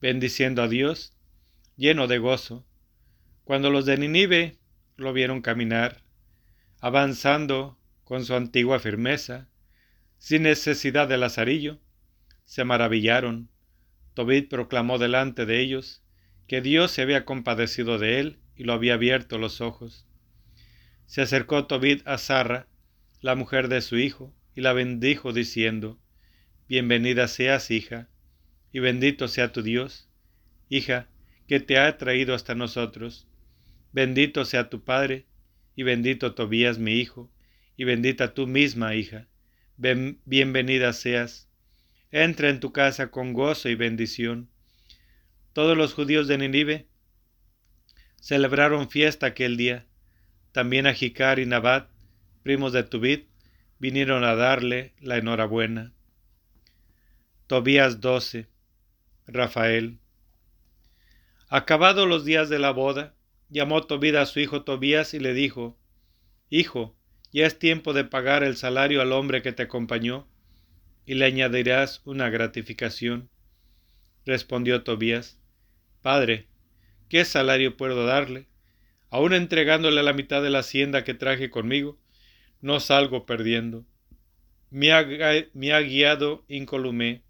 bendiciendo 0.00 0.60
a 0.60 0.66
Dios 0.66 1.12
lleno 1.76 2.08
de 2.08 2.18
gozo, 2.18 2.66
cuando 3.44 3.70
los 3.70 3.86
de 3.86 3.96
Ninive 3.96 4.56
lo 4.96 5.12
vieron 5.12 5.40
caminar, 5.40 6.02
avanzando 6.80 7.77
con 8.08 8.24
su 8.24 8.34
antigua 8.34 8.78
firmeza, 8.78 9.50
sin 10.16 10.44
necesidad 10.44 11.08
de 11.08 11.18
lazarillo, 11.18 11.78
se 12.46 12.64
maravillaron. 12.64 13.50
Tobit 14.14 14.48
proclamó 14.48 14.96
delante 14.96 15.44
de 15.44 15.60
ellos 15.60 16.02
que 16.46 16.62
Dios 16.62 16.90
se 16.90 17.02
había 17.02 17.26
compadecido 17.26 17.98
de 17.98 18.18
él 18.18 18.38
y 18.56 18.64
lo 18.64 18.72
había 18.72 18.94
abierto 18.94 19.36
los 19.36 19.60
ojos. 19.60 20.06
Se 21.04 21.20
acercó 21.20 21.66
Tobit 21.66 22.00
a 22.08 22.16
Sarra, 22.16 22.66
la 23.20 23.34
mujer 23.34 23.68
de 23.68 23.82
su 23.82 23.98
hijo, 23.98 24.34
y 24.54 24.62
la 24.62 24.72
bendijo 24.72 25.34
diciendo, 25.34 26.00
Bienvenida 26.66 27.28
seas, 27.28 27.70
hija, 27.70 28.08
y 28.72 28.78
bendito 28.78 29.28
sea 29.28 29.52
tu 29.52 29.60
Dios. 29.60 30.08
Hija, 30.70 31.10
que 31.46 31.60
te 31.60 31.78
ha 31.78 31.98
traído 31.98 32.34
hasta 32.34 32.54
nosotros. 32.54 33.28
Bendito 33.92 34.46
sea 34.46 34.70
tu 34.70 34.82
Padre, 34.82 35.26
y 35.76 35.82
bendito 35.82 36.34
Tobías 36.34 36.78
mi 36.78 36.92
hijo, 36.92 37.30
y 37.78 37.84
bendita 37.84 38.34
tú 38.34 38.48
misma, 38.48 38.96
hija. 38.96 39.28
bienvenida 39.76 40.92
seas. 40.92 41.48
Entra 42.10 42.50
en 42.50 42.58
tu 42.58 42.72
casa 42.72 43.12
con 43.12 43.32
gozo 43.32 43.68
y 43.68 43.76
bendición. 43.76 44.50
Todos 45.52 45.76
los 45.76 45.94
judíos 45.94 46.26
de 46.26 46.38
Ninive 46.38 46.88
celebraron 48.20 48.90
fiesta 48.90 49.26
aquel 49.26 49.56
día. 49.56 49.86
También 50.50 50.88
Ajicar 50.88 51.38
y 51.38 51.46
Nabat, 51.46 51.88
primos 52.42 52.72
de 52.72 52.82
Tubit, 52.82 53.28
vinieron 53.78 54.24
a 54.24 54.34
darle 54.34 54.94
la 54.98 55.16
enhorabuena. 55.16 55.92
Tobías 57.46 58.00
12. 58.00 58.48
Rafael. 59.28 60.00
Acabados 61.48 62.08
los 62.08 62.24
días 62.24 62.48
de 62.48 62.58
la 62.58 62.72
boda, 62.72 63.14
llamó 63.50 63.84
Tobit 63.84 64.16
a 64.16 64.26
su 64.26 64.40
hijo 64.40 64.64
Tobías 64.64 65.14
y 65.14 65.20
le 65.20 65.32
dijo, 65.32 65.78
Hijo, 66.50 66.97
ya 67.32 67.46
es 67.46 67.58
tiempo 67.58 67.92
de 67.92 68.04
pagar 68.04 68.42
el 68.42 68.56
salario 68.56 69.00
al 69.00 69.12
hombre 69.12 69.42
que 69.42 69.52
te 69.52 69.64
acompañó, 69.64 70.26
y 71.06 71.14
le 71.14 71.24
añadirás 71.24 72.02
una 72.04 72.28
gratificación. 72.28 73.30
Respondió 74.26 74.82
Tobías, 74.82 75.38
Padre, 76.02 76.46
¿qué 77.08 77.24
salario 77.24 77.76
puedo 77.76 78.04
darle? 78.04 78.46
Aun 79.10 79.32
entregándole 79.32 80.02
la 80.02 80.12
mitad 80.12 80.42
de 80.42 80.50
la 80.50 80.58
hacienda 80.58 81.04
que 81.04 81.14
traje 81.14 81.50
conmigo, 81.50 81.98
no 82.60 82.78
salgo 82.80 83.24
perdiendo. 83.24 83.86
Me 84.70 84.92
ha, 84.92 85.06
me 85.54 85.72
ha 85.72 85.80
guiado 85.80 86.44
incolumé, 86.46 87.22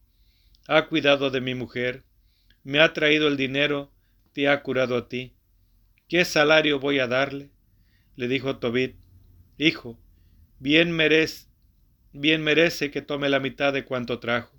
ha 0.67 0.87
cuidado 0.87 1.31
de 1.31 1.41
mi 1.41 1.55
mujer, 1.55 2.03
me 2.65 2.81
ha 2.81 2.93
traído 2.93 3.29
el 3.29 3.37
dinero 3.37 3.93
te 4.33 4.49
ha 4.49 4.63
curado 4.63 4.97
a 4.97 5.09
ti. 5.09 5.35
¿Qué 6.09 6.25
salario 6.25 6.79
voy 6.79 6.99
a 6.99 7.07
darle? 7.07 7.51
Le 8.17 8.29
dijo 8.29 8.59
Tobit, 8.59 8.97
Hijo, 9.61 9.99
bien 10.61 10.93
merece, 10.93 11.49
bien 12.13 12.45
merece 12.45 12.93
que 12.93 13.03
tome 13.03 13.29
la 13.29 13.41
mitad 13.41 13.73
de 13.73 13.85
cuanto 13.85 14.21
trajo. 14.21 14.57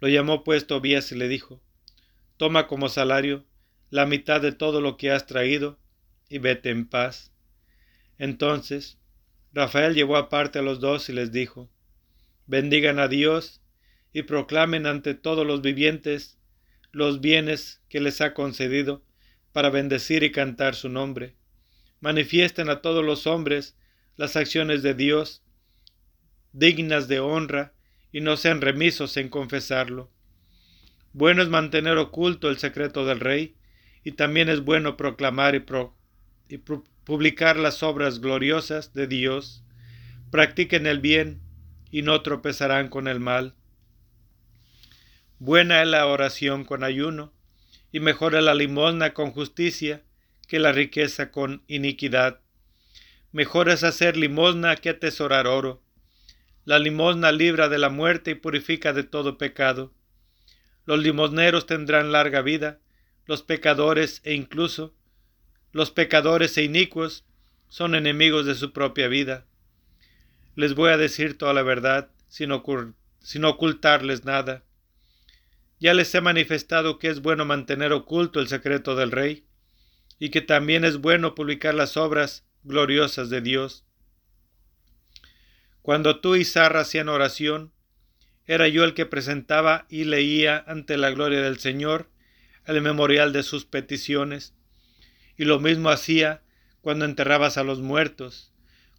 Lo 0.00 0.08
llamó 0.08 0.42
pues 0.42 0.66
Tobías 0.66 1.12
y 1.12 1.14
le 1.14 1.28
dijo, 1.28 1.62
Toma 2.36 2.66
como 2.66 2.88
salario 2.88 3.46
la 3.88 4.04
mitad 4.04 4.40
de 4.40 4.50
todo 4.50 4.80
lo 4.80 4.96
que 4.96 5.12
has 5.12 5.26
traído 5.26 5.78
y 6.28 6.38
vete 6.38 6.70
en 6.70 6.88
paz. 6.88 7.32
Entonces 8.18 8.98
Rafael 9.52 9.94
llevó 9.94 10.16
aparte 10.16 10.58
a 10.58 10.62
los 10.62 10.80
dos 10.80 11.08
y 11.08 11.12
les 11.12 11.30
dijo, 11.30 11.70
Bendigan 12.46 12.98
a 12.98 13.06
Dios 13.06 13.62
y 14.12 14.24
proclamen 14.24 14.86
ante 14.86 15.14
todos 15.14 15.46
los 15.46 15.62
vivientes 15.62 16.36
los 16.90 17.20
bienes 17.20 17.80
que 17.88 18.00
les 18.00 18.20
ha 18.20 18.34
concedido 18.34 19.04
para 19.52 19.70
bendecir 19.70 20.24
y 20.24 20.32
cantar 20.32 20.74
su 20.74 20.88
nombre. 20.88 21.36
Manifiesten 22.04 22.68
a 22.68 22.82
todos 22.82 23.02
los 23.02 23.26
hombres 23.26 23.78
las 24.16 24.36
acciones 24.36 24.82
de 24.82 24.92
Dios, 24.92 25.42
dignas 26.52 27.08
de 27.08 27.18
honra, 27.18 27.72
y 28.12 28.20
no 28.20 28.36
sean 28.36 28.60
remisos 28.60 29.16
en 29.16 29.30
confesarlo. 29.30 30.10
Bueno 31.14 31.40
es 31.40 31.48
mantener 31.48 31.96
oculto 31.96 32.50
el 32.50 32.58
secreto 32.58 33.06
del 33.06 33.20
Rey, 33.20 33.56
y 34.04 34.12
también 34.12 34.50
es 34.50 34.60
bueno 34.60 34.98
proclamar 34.98 35.54
y, 35.54 36.58
publicar 37.04 37.56
las 37.56 37.82
obras 37.82 38.20
gloriosas 38.20 38.92
de 38.92 39.06
Dios. 39.06 39.64
Practiquen 40.30 40.86
el 40.86 40.98
bien, 40.98 41.40
y 41.90 42.02
no 42.02 42.20
tropezarán 42.20 42.90
con 42.90 43.08
el 43.08 43.18
mal. 43.18 43.54
Buena 45.38 45.80
es 45.80 45.88
la 45.88 46.06
oración 46.06 46.66
con 46.66 46.84
ayuno, 46.84 47.32
y 47.92 48.00
mejor 48.00 48.34
es 48.34 48.44
la 48.44 48.54
limosna 48.54 49.14
con 49.14 49.30
justicia 49.30 50.02
que 50.46 50.58
la 50.58 50.72
riqueza 50.72 51.30
con 51.30 51.62
iniquidad. 51.66 52.40
Mejor 53.32 53.68
es 53.68 53.82
hacer 53.82 54.16
limosna 54.16 54.76
que 54.76 54.90
atesorar 54.90 55.46
oro. 55.46 55.82
La 56.64 56.78
limosna 56.78 57.32
libra 57.32 57.68
de 57.68 57.78
la 57.78 57.88
muerte 57.88 58.32
y 58.32 58.34
purifica 58.34 58.92
de 58.92 59.04
todo 59.04 59.38
pecado. 59.38 59.92
Los 60.86 61.00
limosneros 61.00 61.66
tendrán 61.66 62.12
larga 62.12 62.42
vida, 62.42 62.80
los 63.26 63.42
pecadores 63.42 64.20
e 64.24 64.34
incluso 64.34 64.94
los 65.72 65.90
pecadores 65.90 66.56
e 66.56 66.62
inicuos 66.62 67.24
son 67.68 67.96
enemigos 67.96 68.46
de 68.46 68.54
su 68.54 68.72
propia 68.72 69.08
vida. 69.08 69.44
Les 70.54 70.74
voy 70.74 70.90
a 70.90 70.96
decir 70.96 71.36
toda 71.36 71.52
la 71.52 71.62
verdad, 71.62 72.10
sin, 72.28 72.52
sin 73.18 73.44
ocultarles 73.44 74.24
nada. 74.24 74.62
Ya 75.80 75.92
les 75.92 76.14
he 76.14 76.20
manifestado 76.20 77.00
que 77.00 77.08
es 77.08 77.20
bueno 77.20 77.44
mantener 77.44 77.92
oculto 77.92 78.38
el 78.38 78.46
secreto 78.46 78.94
del 78.94 79.10
Rey, 79.10 79.44
y 80.18 80.30
que 80.30 80.40
también 80.40 80.84
es 80.84 80.98
bueno 80.98 81.34
publicar 81.34 81.74
las 81.74 81.96
obras 81.96 82.44
gloriosas 82.62 83.30
de 83.30 83.40
Dios. 83.40 83.84
Cuando 85.82 86.20
tú 86.20 86.34
y 86.34 86.44
Sara 86.44 86.80
hacían 86.80 87.08
oración, 87.08 87.72
era 88.46 88.68
yo 88.68 88.84
el 88.84 88.94
que 88.94 89.06
presentaba 89.06 89.86
y 89.88 90.04
leía 90.04 90.64
ante 90.66 90.96
la 90.96 91.10
gloria 91.10 91.42
del 91.42 91.58
Señor 91.58 92.08
el 92.66 92.80
memorial 92.80 93.32
de 93.32 93.42
sus 93.42 93.66
peticiones, 93.66 94.54
y 95.36 95.44
lo 95.44 95.60
mismo 95.60 95.90
hacía 95.90 96.42
cuando 96.80 97.04
enterrabas 97.04 97.58
a 97.58 97.64
los 97.64 97.80
muertos, 97.80 98.52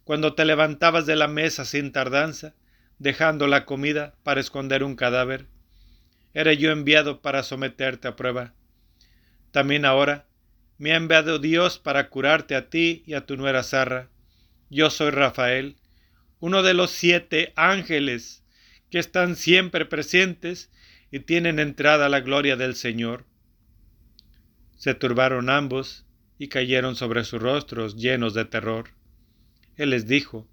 cuando 0.04 0.34
te 0.34 0.44
levantabas 0.44 1.06
de 1.06 1.16
la 1.16 1.26
mesa 1.26 1.64
sin 1.64 1.90
tardanza, 1.90 2.54
dejando 2.98 3.46
la 3.46 3.64
comida 3.64 4.14
para 4.22 4.40
esconder 4.40 4.84
un 4.84 4.94
cadáver. 4.94 5.48
Era 6.32 6.52
yo 6.52 6.70
enviado 6.70 7.22
para 7.22 7.42
someterte 7.42 8.08
a 8.08 8.16
prueba. 8.16 8.54
También 9.50 9.84
ahora 9.84 10.26
me 10.78 10.92
ha 10.92 10.96
enviado 10.96 11.38
Dios 11.38 11.78
para 11.78 12.08
curarte 12.10 12.54
a 12.54 12.68
ti 12.68 13.02
y 13.06 13.14
a 13.14 13.24
tu 13.24 13.36
nuera 13.36 13.62
Sarra. 13.62 14.10
Yo 14.68 14.90
soy 14.90 15.10
Rafael, 15.10 15.76
uno 16.40 16.62
de 16.62 16.74
los 16.74 16.90
siete 16.90 17.52
ángeles 17.56 18.44
que 18.90 18.98
están 18.98 19.36
siempre 19.36 19.86
presentes 19.86 20.70
y 21.10 21.20
tienen 21.20 21.58
entrada 21.58 22.06
a 22.06 22.08
la 22.08 22.20
gloria 22.20 22.56
del 22.56 22.74
Señor. 22.74 23.24
Se 24.76 24.94
turbaron 24.94 25.48
ambos 25.48 26.04
y 26.38 26.48
cayeron 26.48 26.96
sobre 26.96 27.24
sus 27.24 27.40
rostros 27.40 27.96
llenos 27.96 28.34
de 28.34 28.44
terror. 28.44 28.90
Él 29.76 29.90
les 29.90 30.06
dijo, 30.06 30.46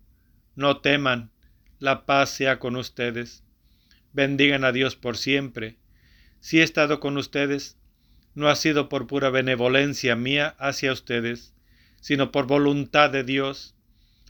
No 0.56 0.80
teman, 0.80 1.32
la 1.80 2.06
paz 2.06 2.30
sea 2.30 2.60
con 2.60 2.76
ustedes. 2.76 3.44
Bendigan 4.14 4.64
a 4.64 4.72
Dios 4.72 4.96
por 4.96 5.18
siempre. 5.18 5.78
Si 6.40 6.60
he 6.60 6.64
estado 6.64 7.00
con 7.00 7.18
ustedes, 7.18 7.78
no 8.36 8.50
ha 8.50 8.56
sido 8.56 8.90
por 8.90 9.08
pura 9.08 9.30
benevolencia 9.30 10.16
mía 10.16 10.56
hacia 10.58 10.92
ustedes, 10.92 11.54
sino 12.02 12.32
por 12.32 12.48
voluntad 12.48 13.10
de 13.10 13.24
Dios. 13.24 13.76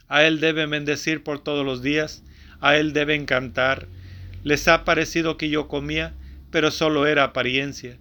A 0.07 0.23
Él 0.23 0.39
deben 0.39 0.69
bendecir 0.69 1.23
por 1.23 1.39
todos 1.39 1.65
los 1.65 1.81
días, 1.81 2.23
a 2.59 2.77
Él 2.77 2.93
deben 2.93 3.25
cantar. 3.25 3.87
Les 4.43 4.67
ha 4.67 4.83
parecido 4.83 5.37
que 5.37 5.49
yo 5.49 5.67
comía, 5.67 6.13
pero 6.51 6.69
solo 6.69 7.07
era 7.07 7.23
apariencia. 7.23 7.97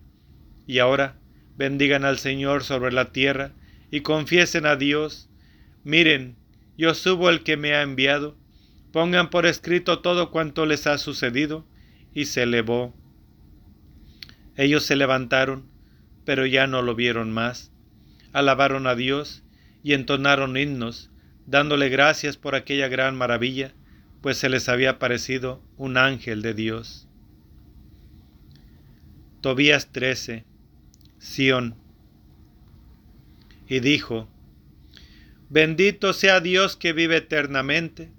Y 0.67 0.79
ahora 0.79 1.17
bendigan 1.57 2.05
al 2.05 2.19
Señor 2.19 2.65
sobre 2.65 2.93
la 2.93 3.13
tierra 3.13 3.53
y 3.91 4.01
confiesen 4.01 4.67
a 4.67 4.77
Dios. 4.77 5.29
Miren, 5.85 6.37
yo 6.77 6.95
subo 6.95 7.31
el 7.31 7.45
que 7.45 7.57
me 7.57 7.75
ha 7.75 7.83
enviado. 7.83 8.37
Pongan 8.93 9.31
por 9.31 9.47
escrito 9.47 10.01
todo 10.01 10.31
cuanto 10.31 10.67
les 10.67 10.87
ha 10.87 10.99
sucedido. 10.99 11.67
Y 12.15 12.27
se 12.27 12.43
elevó. 12.43 12.95
Ellos 14.57 14.85
se 14.85 14.97
levantaron 14.97 15.72
pero 16.25 16.47
ya 16.47 16.67
no 16.67 16.83
lo 16.83 16.95
vieron 16.95 17.33
más. 17.33 17.71
Alabaron 18.33 18.87
a 18.87 18.95
Dios 18.95 19.43
y 19.83 19.95
entonaron 19.95 20.57
himnos, 20.57 21.11
dándole 21.47 21.89
gracias 21.89 22.37
por 22.37 22.55
aquella 22.55 22.89
gran 22.89 23.17
maravilla, 23.17 23.73
pues 24.21 24.39
se 24.39 24.49
les 24.49 24.69
había 24.69 24.99
parecido 24.99 25.61
un 25.77 25.97
ángel 25.97 26.43
de 26.43 26.55
Dios. 26.55 27.09
Tobías 29.41 29.91
13, 29.91 30.45
Sión. 31.19 31.75
Y 33.69 33.81
dijo, 33.81 34.29
Bendito 35.51 36.13
sea 36.13 36.41
Dios 36.41 36.77
que 36.77 36.93
vive 36.93 37.17
eternamente, 37.17 38.11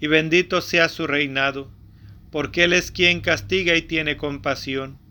y 0.00 0.06
bendito 0.06 0.60
sea 0.60 0.88
su 0.88 1.06
reinado, 1.06 1.70
porque 2.30 2.64
Él 2.64 2.72
es 2.72 2.90
quien 2.90 3.20
castiga 3.20 3.76
y 3.76 3.82
tiene 3.82 4.16
compasión 4.16 5.01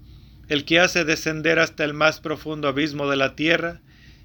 el 0.51 0.65
que 0.65 0.81
hace 0.81 1.05
descender 1.05 1.59
hasta 1.59 1.85
el 1.85 1.93
más 1.93 2.19
profundo 2.19 2.67
abismo 2.67 3.09
de 3.09 3.15
la 3.15 3.37
tierra 3.37 3.79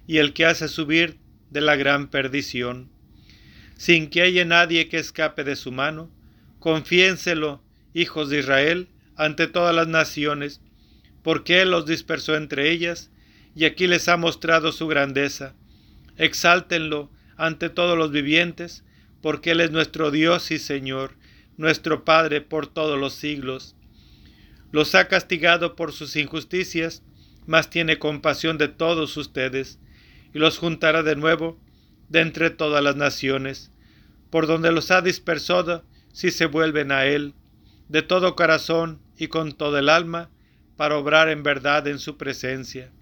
y 0.08 0.18
el 0.18 0.32
que 0.32 0.44
hace 0.44 0.66
subir 0.66 1.18
de 1.50 1.60
la 1.60 1.76
gran 1.76 2.08
perdición. 2.08 2.90
Sin 3.76 4.10
que 4.10 4.22
haya 4.22 4.44
nadie 4.44 4.88
que 4.88 4.98
escape 4.98 5.44
de 5.44 5.54
su 5.54 5.70
mano, 5.70 6.10
confiénselo, 6.58 7.62
hijos 7.94 8.28
de 8.28 8.40
Israel, 8.40 8.88
ante 9.14 9.46
todas 9.46 9.72
las 9.72 9.86
naciones, 9.86 10.60
porque 11.22 11.62
Él 11.62 11.70
los 11.70 11.86
dispersó 11.86 12.34
entre 12.34 12.72
ellas, 12.72 13.08
y 13.54 13.64
aquí 13.64 13.86
les 13.86 14.08
ha 14.08 14.16
mostrado 14.16 14.72
su 14.72 14.88
grandeza. 14.88 15.54
Exáltenlo 16.16 17.08
ante 17.36 17.70
todos 17.70 17.96
los 17.96 18.10
vivientes, 18.10 18.82
porque 19.22 19.52
Él 19.52 19.60
es 19.60 19.70
nuestro 19.70 20.10
Dios 20.10 20.50
y 20.50 20.58
Señor, 20.58 21.14
nuestro 21.56 22.04
Padre 22.04 22.40
por 22.40 22.66
todos 22.66 22.98
los 22.98 23.12
siglos 23.12 23.76
los 24.76 24.94
ha 24.94 25.08
castigado 25.08 25.74
por 25.74 25.90
sus 25.90 26.16
injusticias, 26.16 27.02
mas 27.46 27.70
tiene 27.70 27.98
compasión 27.98 28.58
de 28.58 28.68
todos 28.68 29.16
ustedes, 29.16 29.78
y 30.34 30.38
los 30.38 30.58
juntará 30.58 31.02
de 31.02 31.16
nuevo 31.16 31.58
de 32.10 32.20
entre 32.20 32.50
todas 32.50 32.84
las 32.84 32.94
naciones, 32.94 33.72
por 34.28 34.46
donde 34.46 34.70
los 34.72 34.90
ha 34.90 35.00
dispersado, 35.00 35.82
si 36.12 36.30
se 36.30 36.44
vuelven 36.44 36.92
a 36.92 37.06
Él, 37.06 37.32
de 37.88 38.02
todo 38.02 38.36
corazón 38.36 39.00
y 39.16 39.28
con 39.28 39.52
todo 39.52 39.78
el 39.78 39.88
alma, 39.88 40.28
para 40.76 40.98
obrar 40.98 41.30
en 41.30 41.42
verdad 41.42 41.86
en 41.86 41.98
su 41.98 42.18
presencia. 42.18 42.92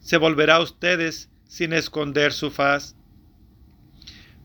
Se 0.00 0.16
volverá 0.16 0.56
a 0.56 0.62
ustedes 0.62 1.28
sin 1.46 1.74
esconder 1.74 2.32
su 2.32 2.50
faz. 2.50 2.96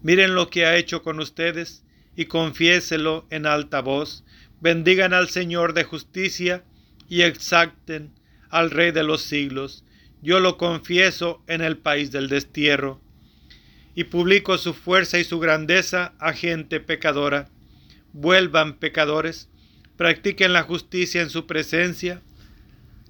Miren 0.02 0.36
lo 0.36 0.50
que 0.50 0.66
ha 0.66 0.76
hecho 0.76 1.02
con 1.02 1.22
ustedes 1.22 1.86
y 2.18 2.26
confiéselo 2.26 3.26
en 3.30 3.46
alta 3.46 3.80
voz, 3.80 4.26
bendigan 4.60 5.14
al 5.14 5.30
Señor 5.30 5.74
de 5.74 5.84
justicia 5.84 6.64
y 7.08 7.22
exalten 7.22 8.12
al 8.50 8.72
Rey 8.72 8.92
de 8.92 9.04
los 9.04 9.22
siglos. 9.22 9.84
Yo 10.22 10.40
lo 10.40 10.58
confieso 10.58 11.44
en 11.48 11.62
el 11.62 11.78
país 11.78 12.12
del 12.12 12.28
destierro, 12.28 13.02
y 13.94 14.06
publico 14.06 14.58
su 14.58 14.74
fuerza 14.74 15.18
y 15.20 15.24
su 15.24 15.40
grandeza 15.40 16.14
a 16.20 16.34
gente 16.34 16.80
pecadora. 16.80 17.50
Vuelvan 18.14 18.78
pecadores, 18.78 19.50
practiquen 19.96 20.54
la 20.54 20.64
justicia 20.64 21.22
en 21.22 21.30
su 21.30 21.48
presencia. 21.48 22.22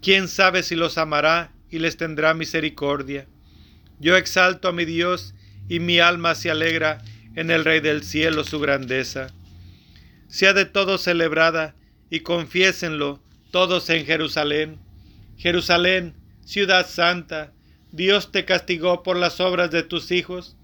¿Quién 0.01 0.27
sabe 0.27 0.63
si 0.63 0.75
los 0.75 0.97
amará 0.97 1.51
y 1.69 1.79
les 1.79 1.97
tendrá 1.97 2.33
misericordia? 2.33 3.27
Yo 3.99 4.15
exalto 4.15 4.69
a 4.69 4.71
mi 4.71 4.85
Dios 4.85 5.33
y 5.67 5.79
mi 5.79 5.99
alma 5.99 6.35
se 6.35 6.51
alegra 6.51 6.99
en 7.35 7.51
el 7.51 7.65
Rey 7.65 7.81
del 7.81 8.03
cielo 8.03 8.43
su 8.43 8.59
grandeza 8.59 9.33
sea 10.27 10.53
de 10.53 10.65
todo 10.65 10.97
celebrada, 10.97 11.75
y 12.09 12.21
confiésenlo 12.21 13.19
todos 13.51 13.89
en 13.89 14.05
Jerusalén. 14.05 14.79
Jerusalén, 15.37 16.13
ciudad 16.45 16.87
santa, 16.87 17.53
Dios 17.91 18.31
te 18.31 18.45
castigó 18.45 19.03
por 19.03 19.17
las 19.17 19.39
obras 19.39 19.71
de 19.71 19.83
tus 19.83 20.11
hijos, 20.11 20.55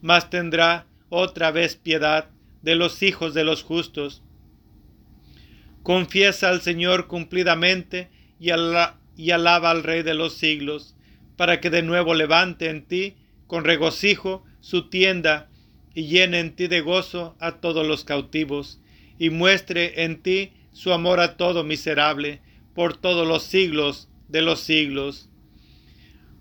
mas 0.00 0.30
tendrá 0.30 0.86
otra 1.08 1.50
vez 1.50 1.76
piedad 1.76 2.28
de 2.62 2.74
los 2.74 3.02
hijos 3.02 3.34
de 3.34 3.44
los 3.44 3.62
justos. 3.62 4.22
Confiesa 5.82 6.48
al 6.48 6.60
Señor 6.62 7.06
cumplidamente 7.06 8.10
y, 8.40 8.50
y 9.16 9.30
alaba 9.30 9.70
al 9.70 9.82
Rey 9.84 10.02
de 10.02 10.14
los 10.14 10.34
siglos, 10.34 10.94
para 11.36 11.60
que 11.60 11.70
de 11.70 11.82
nuevo 11.82 12.14
levante 12.14 12.70
en 12.70 12.84
ti 12.84 13.14
con 13.46 13.64
regocijo 13.64 14.44
su 14.60 14.88
tienda 14.88 15.48
y 15.94 16.08
llene 16.08 16.40
en 16.40 16.56
ti 16.56 16.66
de 16.66 16.80
gozo 16.80 17.36
a 17.38 17.60
todos 17.60 17.86
los 17.86 18.04
cautivos 18.04 18.80
y 19.18 19.30
muestre 19.30 20.04
en 20.04 20.22
ti 20.22 20.52
su 20.72 20.92
amor 20.92 21.20
a 21.20 21.36
todo 21.36 21.64
miserable 21.64 22.40
por 22.74 22.96
todos 22.96 23.26
los 23.26 23.42
siglos 23.42 24.08
de 24.28 24.42
los 24.42 24.60
siglos. 24.60 25.28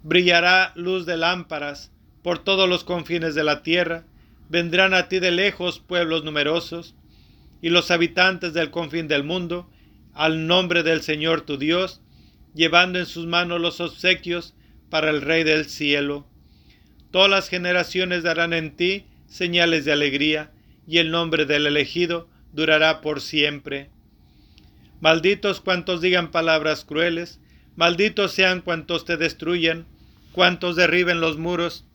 Brillará 0.03 0.73
luz 0.75 1.05
de 1.05 1.17
lámparas 1.17 1.91
por 2.21 2.39
todos 2.43 2.67
los 2.67 2.83
confines 2.83 3.35
de 3.35 3.43
la 3.43 3.63
tierra, 3.63 4.05
vendrán 4.49 4.93
a 4.93 5.07
ti 5.07 5.19
de 5.19 5.31
lejos 5.31 5.79
pueblos 5.79 6.23
numerosos, 6.23 6.95
y 7.61 7.69
los 7.69 7.89
habitantes 7.91 8.53
del 8.53 8.71
confín 8.71 9.07
del 9.07 9.23
mundo, 9.23 9.69
al 10.13 10.47
nombre 10.47 10.83
del 10.83 11.01
Señor 11.01 11.41
tu 11.41 11.57
Dios, 11.57 12.01
llevando 12.53 12.99
en 12.99 13.05
sus 13.05 13.25
manos 13.25 13.61
los 13.61 13.79
obsequios 13.79 14.53
para 14.89 15.09
el 15.09 15.21
Rey 15.21 15.43
del 15.43 15.65
cielo. 15.65 16.27
Todas 17.11 17.29
las 17.29 17.49
generaciones 17.49 18.23
darán 18.23 18.53
en 18.53 18.75
ti 18.75 19.05
señales 19.27 19.85
de 19.85 19.93
alegría, 19.93 20.51
y 20.87 20.99
el 20.99 21.11
nombre 21.11 21.45
del 21.45 21.65
elegido 21.65 22.27
durará 22.55 23.01
por 23.01 23.21
siempre. 23.21 23.89
Malditos 25.01 25.61
cuantos 25.61 26.01
digan 26.01 26.31
palabras 26.31 26.85
crueles, 26.85 27.39
malditos 27.75 28.31
sean 28.31 28.61
cuantos 28.61 29.05
te 29.05 29.17
destruyan, 29.17 29.85
cuantos 30.31 30.75
derriben 30.75 31.21
los 31.21 31.37
muros 31.37 31.85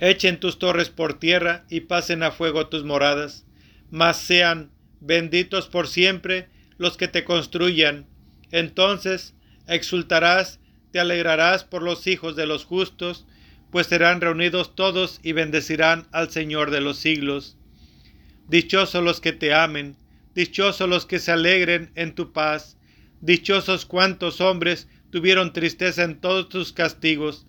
Echen 0.00 0.40
tus 0.40 0.58
torres 0.58 0.90
por 0.90 1.18
tierra 1.18 1.64
y 1.70 1.80
pasen 1.80 2.22
a 2.22 2.32
fuego 2.32 2.66
tus 2.66 2.84
moradas, 2.84 3.46
mas 3.90 4.16
sean 4.16 4.70
benditos 5.00 5.68
por 5.68 5.86
siempre 5.86 6.48
los 6.78 6.96
que 6.96 7.06
te 7.06 7.24
construyan. 7.24 8.06
Entonces 8.50 9.34
exultarás, 9.68 10.58
te 10.90 10.98
alegrarás 10.98 11.64
por 11.64 11.82
los 11.82 12.06
hijos 12.06 12.34
de 12.34 12.46
los 12.46 12.64
justos, 12.64 13.24
pues 13.70 13.86
serán 13.86 14.20
reunidos 14.20 14.74
todos 14.74 15.20
y 15.22 15.32
bendecirán 15.32 16.06
al 16.12 16.30
Señor 16.30 16.70
de 16.70 16.80
los 16.80 16.98
siglos. 16.98 17.56
Dichosos 18.48 19.02
los 19.02 19.20
que 19.20 19.32
te 19.32 19.54
amen, 19.54 19.96
dichosos 20.34 20.88
los 20.88 21.06
que 21.06 21.18
se 21.18 21.32
alegren 21.32 21.90
en 21.94 22.14
tu 22.14 22.32
paz, 22.32 22.76
dichosos 23.20 23.86
cuantos 23.86 24.40
hombres 24.40 24.88
tuvieron 25.10 25.52
tristeza 25.52 26.02
en 26.02 26.20
todos 26.20 26.48
tus 26.48 26.72
castigos, 26.72 27.46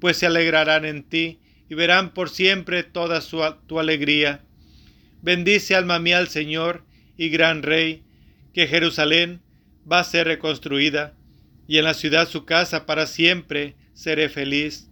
pues 0.00 0.16
se 0.16 0.26
alegrarán 0.26 0.84
en 0.84 1.04
ti 1.04 1.38
y 1.68 1.74
verán 1.74 2.12
por 2.12 2.28
siempre 2.28 2.82
toda 2.82 3.20
tu 3.66 3.78
alegría. 3.78 4.42
Bendice 5.22 5.76
alma 5.76 5.98
mía 5.98 6.18
al 6.18 6.28
Señor 6.28 6.84
y 7.16 7.28
gran 7.28 7.62
Rey, 7.62 8.02
que 8.52 8.66
Jerusalén 8.66 9.42
va 9.90 10.00
a 10.00 10.04
ser 10.04 10.26
reconstruida, 10.26 11.14
y 11.68 11.78
en 11.78 11.84
la 11.84 11.94
ciudad 11.94 12.28
su 12.28 12.44
casa 12.44 12.86
para 12.86 13.06
siempre 13.06 13.76
seré 13.94 14.28
feliz. 14.28 14.88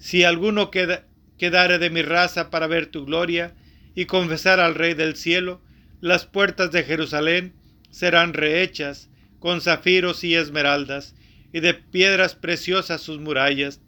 Si 0.00 0.24
alguno 0.24 0.70
queda, 0.72 1.06
quedare 1.38 1.78
de 1.78 1.90
mi 1.90 2.02
raza 2.02 2.50
para 2.50 2.66
ver 2.66 2.86
tu 2.86 3.04
gloria 3.04 3.54
y 3.96 4.04
confesar 4.04 4.60
al 4.60 4.76
Rey 4.76 4.94
del 4.94 5.16
cielo, 5.16 5.60
las 6.00 6.26
puertas 6.26 6.70
de 6.70 6.84
Jerusalén 6.84 7.54
serán 7.90 8.34
rehechas 8.34 9.08
con 9.40 9.60
zafiros 9.60 10.22
y 10.22 10.34
esmeraldas, 10.36 11.14
y 11.52 11.60
de 11.60 11.74
piedras 11.74 12.34
preciosas 12.34 13.00
sus 13.00 13.18
murallas. 13.18 13.80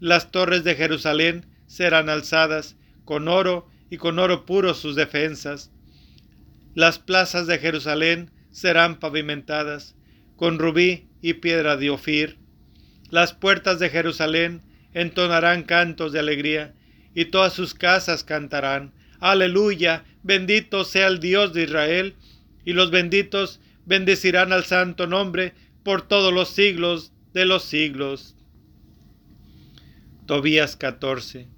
Las 0.00 0.32
torres 0.32 0.64
de 0.64 0.74
Jerusalén 0.74 1.46
serán 1.66 2.08
alzadas 2.08 2.76
con 3.04 3.28
oro 3.28 3.70
y 3.90 3.96
con 3.98 4.18
oro 4.18 4.44
puro 4.44 4.74
sus 4.74 4.96
defensas. 4.96 5.70
Las 6.74 6.98
plazas 6.98 7.46
de 7.46 7.58
Jerusalén 7.58 8.30
serán 8.50 8.98
pavimentadas 8.98 9.94
con 10.36 10.58
rubí 10.58 11.06
y 11.22 11.34
piedra 11.34 11.76
de 11.76 11.90
Ofir. 11.90 12.38
Las 13.10 13.32
puertas 13.32 13.78
de 13.78 13.90
Jerusalén 13.90 14.62
entonarán 14.94 15.62
cantos 15.62 16.12
de 16.12 16.18
alegría, 16.18 16.74
y 17.14 17.26
todas 17.26 17.52
sus 17.52 17.74
casas 17.74 18.24
cantarán. 18.24 18.92
Aleluya, 19.20 20.04
bendito 20.22 20.84
sea 20.84 21.08
el 21.08 21.18
Dios 21.20 21.52
de 21.52 21.64
Israel, 21.64 22.14
y 22.64 22.72
los 22.72 22.90
benditos 22.90 23.60
bendecirán 23.86 24.52
al 24.52 24.64
santo 24.64 25.06
nombre 25.06 25.54
por 25.82 26.02
todos 26.02 26.32
los 26.32 26.50
siglos 26.50 27.12
de 27.32 27.46
los 27.46 27.64
siglos. 27.64 28.36
Tobías 30.26 30.76
14. 30.76 31.48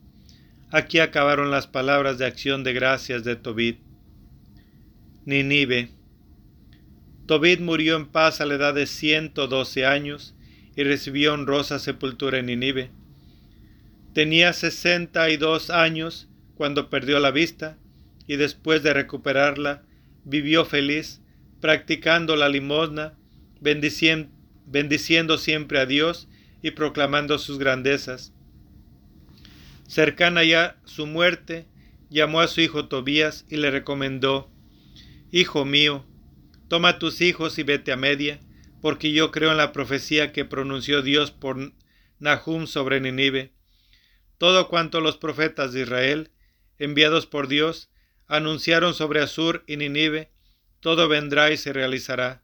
Aquí 0.70 1.00
acabaron 1.00 1.50
las 1.50 1.66
palabras 1.66 2.18
de 2.18 2.26
acción 2.26 2.62
de 2.62 2.72
gracias 2.72 3.24
de 3.24 3.34
Tobit. 3.34 3.80
Ninive. 5.24 5.90
Tobit 7.26 7.60
murió 7.60 7.96
en 7.96 8.06
paz 8.06 8.40
a 8.40 8.46
la 8.46 8.54
edad 8.54 8.74
de 8.74 8.86
112 8.86 9.84
años 9.84 10.34
y 10.76 10.84
recibió 10.84 11.34
honrosa 11.34 11.80
sepultura 11.80 12.38
en 12.38 12.46
Ninive. 12.46 12.90
Tenía 14.14 14.52
62 14.52 15.70
años 15.70 16.29
cuando 16.60 16.90
perdió 16.90 17.20
la 17.20 17.30
vista 17.30 17.78
y 18.26 18.36
después 18.36 18.82
de 18.82 18.92
recuperarla 18.92 19.82
vivió 20.26 20.66
feliz 20.66 21.22
practicando 21.58 22.36
la 22.36 22.50
limosna, 22.50 23.14
bendiciendo, 23.62 25.38
siempre 25.38 25.80
a 25.80 25.86
Dios 25.86 26.28
y 26.60 26.72
proclamando 26.72 27.38
sus 27.38 27.58
grandezas. 27.58 28.34
Cercana 29.88 30.44
ya 30.44 30.78
su 30.84 31.06
muerte, 31.06 31.66
llamó 32.10 32.40
a 32.40 32.46
su 32.46 32.60
hijo 32.60 32.88
Tobías 32.88 33.46
y 33.48 33.56
le 33.56 33.70
recomendó, 33.70 34.50
Hijo 35.32 35.64
mío, 35.64 36.04
toma 36.68 36.98
tus 36.98 37.22
hijos 37.22 37.58
y 37.58 37.62
vete 37.62 37.90
a 37.90 37.96
Media, 37.96 38.38
porque 38.82 39.12
yo 39.12 39.30
creo 39.30 39.50
en 39.52 39.56
la 39.56 39.72
profecía 39.72 40.30
que 40.30 40.44
pronunció 40.44 41.00
Dios 41.00 41.30
por 41.30 41.72
Nahum 42.18 42.66
sobre 42.66 43.00
Ninive. 43.00 43.54
Todo 44.36 44.68
cuanto 44.68 45.00
los 45.00 45.16
profetas 45.16 45.72
de 45.72 45.80
Israel, 45.80 46.30
enviados 46.80 47.26
por 47.26 47.46
Dios, 47.46 47.88
anunciaron 48.26 48.94
sobre 48.94 49.20
Asur 49.20 49.62
y 49.68 49.76
Ninive, 49.76 50.30
todo 50.80 51.08
vendrá 51.08 51.52
y 51.52 51.56
se 51.56 51.72
realizará, 51.72 52.42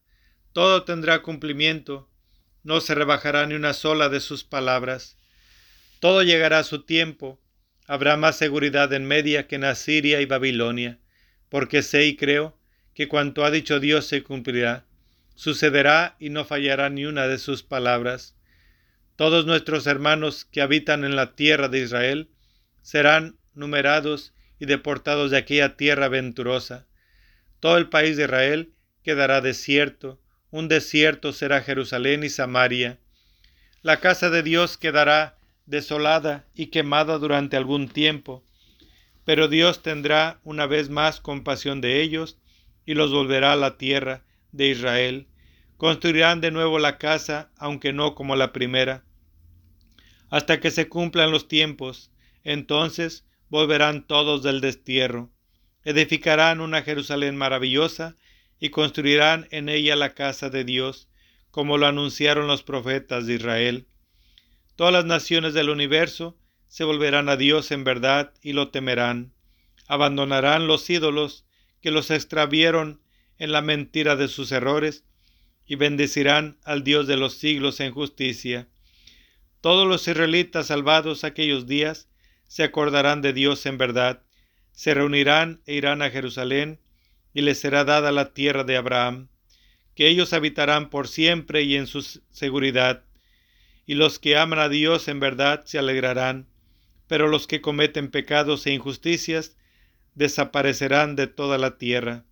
todo 0.52 0.84
tendrá 0.84 1.22
cumplimiento, 1.22 2.08
no 2.62 2.80
se 2.80 2.94
rebajará 2.94 3.46
ni 3.46 3.54
una 3.54 3.72
sola 3.72 4.08
de 4.08 4.20
sus 4.20 4.44
palabras. 4.44 5.16
Todo 6.00 6.22
llegará 6.22 6.58
a 6.58 6.64
su 6.64 6.82
tiempo, 6.82 7.40
habrá 7.86 8.16
más 8.16 8.36
seguridad 8.36 8.92
en 8.92 9.06
Media 9.06 9.46
que 9.46 9.56
en 9.56 9.64
Asiria 9.64 10.20
y 10.20 10.26
Babilonia, 10.26 10.98
porque 11.48 11.82
sé 11.82 12.06
y 12.06 12.16
creo 12.16 12.58
que 12.94 13.08
cuanto 13.08 13.44
ha 13.44 13.50
dicho 13.50 13.80
Dios 13.80 14.06
se 14.06 14.22
cumplirá, 14.22 14.84
sucederá 15.34 16.16
y 16.18 16.30
no 16.30 16.44
fallará 16.44 16.90
ni 16.90 17.06
una 17.06 17.28
de 17.28 17.38
sus 17.38 17.62
palabras. 17.62 18.34
Todos 19.16 19.46
nuestros 19.46 19.86
hermanos 19.86 20.44
que 20.44 20.60
habitan 20.60 21.04
en 21.04 21.16
la 21.16 21.34
tierra 21.36 21.68
de 21.68 21.80
Israel 21.80 22.30
serán 22.82 23.38
numerados 23.56 24.32
y 24.58 24.66
deportados 24.66 25.30
de 25.30 25.38
aquella 25.38 25.76
tierra 25.76 26.08
venturosa, 26.08 26.86
todo 27.60 27.78
el 27.78 27.88
país 27.88 28.16
de 28.16 28.24
Israel 28.24 28.72
quedará 29.02 29.40
desierto, 29.40 30.20
un 30.50 30.68
desierto 30.68 31.32
será 31.32 31.62
Jerusalén 31.62 32.22
y 32.24 32.28
Samaria. 32.28 32.98
La 33.82 34.00
casa 34.00 34.30
de 34.30 34.42
Dios 34.42 34.78
quedará 34.78 35.38
desolada 35.66 36.46
y 36.54 36.68
quemada 36.68 37.18
durante 37.18 37.56
algún 37.56 37.88
tiempo, 37.88 38.44
pero 39.24 39.48
Dios 39.48 39.82
tendrá 39.82 40.40
una 40.44 40.66
vez 40.66 40.88
más 40.88 41.20
compasión 41.20 41.80
de 41.80 42.00
ellos 42.00 42.38
y 42.84 42.94
los 42.94 43.10
volverá 43.10 43.52
a 43.52 43.56
la 43.56 43.76
tierra 43.76 44.22
de 44.52 44.68
Israel. 44.68 45.26
Construirán 45.76 46.40
de 46.40 46.52
nuevo 46.52 46.78
la 46.78 46.96
casa, 46.96 47.50
aunque 47.58 47.92
no 47.92 48.14
como 48.14 48.36
la 48.36 48.52
primera, 48.52 49.04
hasta 50.30 50.60
que 50.60 50.70
se 50.70 50.88
cumplan 50.88 51.32
los 51.32 51.48
tiempos. 51.48 52.10
Entonces 52.44 53.25
volverán 53.48 54.06
todos 54.06 54.42
del 54.42 54.60
destierro 54.60 55.30
edificarán 55.86 56.60
una 56.60 56.82
Jerusalén 56.82 57.36
maravillosa 57.36 58.16
y 58.58 58.70
construirán 58.70 59.46
en 59.52 59.68
ella 59.68 59.94
la 59.94 60.14
casa 60.14 60.50
de 60.50 60.64
Dios, 60.64 61.08
como 61.52 61.78
lo 61.78 61.86
anunciaron 61.86 62.48
los 62.48 62.64
profetas 62.64 63.26
de 63.26 63.34
Israel. 63.34 63.86
Todas 64.74 64.92
las 64.92 65.04
naciones 65.04 65.54
del 65.54 65.70
universo 65.70 66.36
se 66.66 66.82
volverán 66.82 67.28
a 67.28 67.36
Dios 67.36 67.70
en 67.70 67.84
verdad 67.84 68.34
y 68.42 68.52
lo 68.52 68.70
temerán. 68.70 69.32
Abandonarán 69.86 70.66
los 70.66 70.90
ídolos 70.90 71.46
que 71.80 71.92
los 71.92 72.10
extravieron 72.10 73.00
en 73.38 73.52
la 73.52 73.62
mentira 73.62 74.16
de 74.16 74.26
sus 74.26 74.50
errores 74.50 75.04
y 75.66 75.76
bendecirán 75.76 76.58
al 76.64 76.82
Dios 76.82 77.06
de 77.06 77.16
los 77.16 77.34
siglos 77.34 77.78
en 77.78 77.92
justicia. 77.92 78.66
Todos 79.60 79.86
los 79.86 80.08
israelitas 80.08 80.66
salvados 80.66 81.22
aquellos 81.22 81.68
días 81.68 82.08
se 82.46 82.64
acordarán 82.64 83.22
de 83.22 83.32
Dios 83.32 83.66
en 83.66 83.78
verdad 83.78 84.22
se 84.76 84.92
reunirán 84.92 85.62
e 85.64 85.74
irán 85.74 86.02
a 86.02 86.10
Jerusalén, 86.10 86.78
y 87.32 87.40
les 87.40 87.58
será 87.58 87.84
dada 87.84 88.12
la 88.12 88.34
tierra 88.34 88.62
de 88.62 88.76
Abraham, 88.76 89.28
que 89.94 90.06
ellos 90.06 90.34
habitarán 90.34 90.90
por 90.90 91.08
siempre 91.08 91.62
y 91.62 91.76
en 91.76 91.86
su 91.86 92.02
seguridad, 92.30 93.02
y 93.86 93.94
los 93.94 94.18
que 94.18 94.36
aman 94.36 94.58
a 94.58 94.68
Dios 94.68 95.08
en 95.08 95.18
verdad 95.18 95.64
se 95.64 95.78
alegrarán, 95.78 96.46
pero 97.08 97.26
los 97.26 97.46
que 97.46 97.62
cometen 97.62 98.10
pecados 98.10 98.66
e 98.66 98.72
injusticias 98.72 99.56
desaparecerán 100.14 101.16
de 101.16 101.26
toda 101.26 101.56
la 101.56 101.78
tierra. 101.78 102.24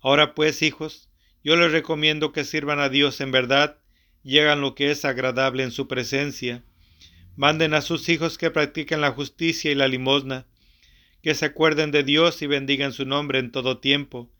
Ahora 0.00 0.34
pues, 0.34 0.60
hijos, 0.62 1.08
yo 1.44 1.54
les 1.54 1.70
recomiendo 1.70 2.32
que 2.32 2.44
sirvan 2.44 2.80
a 2.80 2.88
Dios 2.88 3.20
en 3.20 3.30
verdad 3.30 3.78
y 4.24 4.40
hagan 4.40 4.60
lo 4.60 4.74
que 4.74 4.90
es 4.90 5.04
agradable 5.04 5.62
en 5.62 5.70
su 5.70 5.86
presencia. 5.86 6.64
Manden 7.36 7.74
a 7.74 7.82
sus 7.82 8.08
hijos 8.08 8.38
que 8.38 8.50
practiquen 8.50 9.02
la 9.02 9.12
justicia 9.12 9.70
y 9.70 9.74
la 9.74 9.88
limosna, 9.88 10.46
que 11.22 11.34
se 11.34 11.44
acuerden 11.44 11.90
de 11.90 12.02
Dios 12.02 12.40
y 12.40 12.46
bendigan 12.46 12.92
su 12.92 13.04
nombre 13.04 13.38
en 13.38 13.52
todo 13.52 13.78
tiempo, 13.78 14.32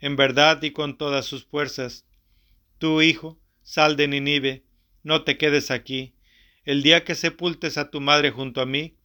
en 0.00 0.16
verdad 0.16 0.62
y 0.62 0.72
con 0.72 0.98
todas 0.98 1.24
sus 1.24 1.46
fuerzas. 1.46 2.04
Tú, 2.78 3.00
hijo, 3.00 3.40
sal 3.62 3.96
de 3.96 4.06
Ninive, 4.06 4.64
no 5.02 5.24
te 5.24 5.38
quedes 5.38 5.70
aquí. 5.70 6.14
El 6.64 6.82
día 6.82 7.04
que 7.04 7.14
sepultes 7.14 7.78
a 7.78 7.90
tu 7.90 8.00
madre 8.00 8.30
junto 8.30 8.60
a 8.60 8.66
mí, 8.66 8.96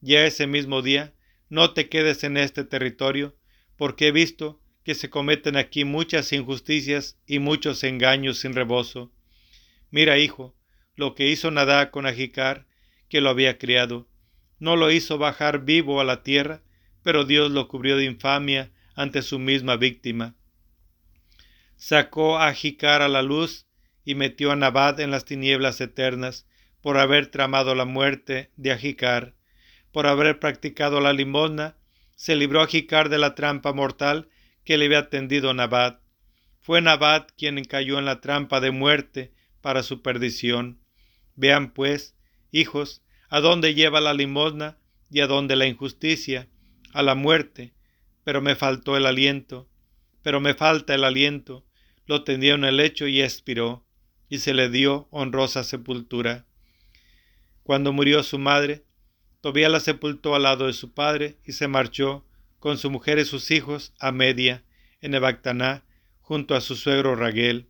ya 0.00 0.26
ese 0.26 0.46
mismo 0.46 0.82
día, 0.82 1.14
no 1.48 1.72
te 1.74 1.88
quedes 1.88 2.24
en 2.24 2.36
este 2.36 2.64
territorio, 2.64 3.36
porque 3.76 4.08
he 4.08 4.12
visto 4.12 4.60
que 4.82 4.94
se 4.94 5.10
cometen 5.10 5.56
aquí 5.56 5.84
muchas 5.84 6.32
injusticias 6.32 7.18
y 7.26 7.38
muchos 7.38 7.84
engaños 7.84 8.38
sin 8.38 8.54
rebozo. 8.54 9.12
Mira, 9.90 10.18
hijo, 10.18 10.56
lo 10.94 11.14
que 11.14 11.28
hizo 11.28 11.50
Nadá 11.50 11.90
con 11.90 12.06
Ajicar, 12.06 12.66
que 13.08 13.20
lo 13.20 13.30
había 13.30 13.58
criado, 13.58 14.08
no 14.58 14.76
lo 14.76 14.90
hizo 14.90 15.18
bajar 15.18 15.64
vivo 15.64 16.00
a 16.00 16.04
la 16.04 16.22
tierra, 16.22 16.62
pero 17.02 17.24
Dios 17.24 17.50
lo 17.50 17.68
cubrió 17.68 17.96
de 17.96 18.04
infamia 18.04 18.72
ante 18.94 19.22
su 19.22 19.38
misma 19.38 19.76
víctima. 19.76 20.34
Sacó 21.76 22.38
a 22.38 22.52
Jicar 22.54 23.02
a 23.02 23.08
la 23.08 23.22
luz 23.22 23.66
y 24.04 24.14
metió 24.14 24.52
a 24.52 24.56
Nabad 24.56 25.00
en 25.00 25.10
las 25.10 25.24
tinieblas 25.24 25.80
eternas, 25.80 26.46
por 26.80 26.98
haber 26.98 27.26
tramado 27.26 27.74
la 27.74 27.84
muerte 27.84 28.50
de 28.56 28.70
Ajicar, 28.70 29.34
por 29.90 30.06
haber 30.06 30.38
practicado 30.38 31.00
la 31.00 31.12
limosna, 31.12 31.76
se 32.14 32.36
libró 32.36 32.62
Ajicar 32.62 33.08
de 33.08 33.18
la 33.18 33.34
trampa 33.34 33.72
mortal 33.72 34.28
que 34.64 34.78
le 34.78 34.86
había 34.86 35.10
tendido 35.10 35.52
Nabat. 35.52 36.00
Fue 36.60 36.80
Nabat 36.80 37.30
quien 37.36 37.62
cayó 37.64 37.98
en 37.98 38.04
la 38.04 38.20
trampa 38.20 38.60
de 38.60 38.70
muerte 38.70 39.32
para 39.60 39.82
su 39.82 40.02
perdición. 40.02 40.80
Vean 41.34 41.72
pues, 41.72 42.15
hijos, 42.58 43.02
a 43.28 43.40
dónde 43.40 43.74
lleva 43.74 44.00
la 44.00 44.14
limosna 44.14 44.78
y 45.10 45.20
a 45.20 45.26
dónde 45.26 45.56
la 45.56 45.66
injusticia, 45.66 46.48
a 46.92 47.02
la 47.02 47.14
muerte. 47.14 47.74
Pero 48.24 48.40
me 48.40 48.56
faltó 48.56 48.96
el 48.96 49.06
aliento, 49.06 49.68
pero 50.22 50.40
me 50.40 50.54
falta 50.54 50.94
el 50.94 51.04
aliento. 51.04 51.64
Lo 52.06 52.24
tendió 52.24 52.54
en 52.54 52.64
el 52.64 52.76
lecho 52.76 53.06
y 53.06 53.22
expiró, 53.22 53.84
y 54.28 54.38
se 54.38 54.54
le 54.54 54.70
dio 54.70 55.08
honrosa 55.10 55.64
sepultura. 55.64 56.46
Cuando 57.62 57.92
murió 57.92 58.22
su 58.22 58.38
madre, 58.38 58.86
Tobía 59.46 59.68
la 59.68 59.78
sepultó 59.78 60.34
al 60.34 60.42
lado 60.42 60.66
de 60.66 60.72
su 60.72 60.92
padre 60.92 61.36
y 61.44 61.52
se 61.52 61.68
marchó 61.68 62.26
con 62.58 62.78
su 62.78 62.90
mujer 62.90 63.20
y 63.20 63.24
sus 63.24 63.52
hijos 63.52 63.92
a 64.00 64.10
Media, 64.10 64.64
en 65.00 65.14
Ebactaná, 65.14 65.84
junto 66.20 66.56
a 66.56 66.60
su 66.60 66.74
suegro 66.74 67.14
Raguel. 67.14 67.68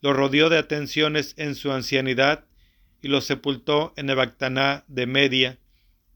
Lo 0.00 0.14
rodeó 0.14 0.48
de 0.48 0.56
atenciones 0.56 1.34
en 1.36 1.54
su 1.54 1.70
ancianidad 1.70 2.46
y 3.02 3.08
lo 3.08 3.20
sepultó 3.20 3.92
en 3.96 4.10
Ebactaná 4.10 4.84
de 4.88 5.06
Media, 5.06 5.58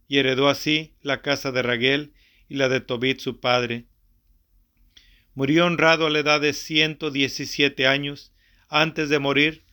y 0.08 0.18
heredó 0.18 0.48
así 0.48 0.94
la 1.00 1.22
casa 1.22 1.50
de 1.50 1.62
Raguel 1.62 2.12
y 2.48 2.56
la 2.56 2.68
de 2.68 2.80
Tobit 2.80 3.20
su 3.20 3.40
padre. 3.40 3.86
Murió 5.34 5.66
honrado 5.66 6.06
a 6.06 6.10
la 6.10 6.20
edad 6.20 6.40
de 6.40 6.52
ciento 6.52 7.10
diecisiete 7.10 7.86
años. 7.86 8.32
Antes 8.68 9.08
de 9.08 9.18
morir, 9.18 9.64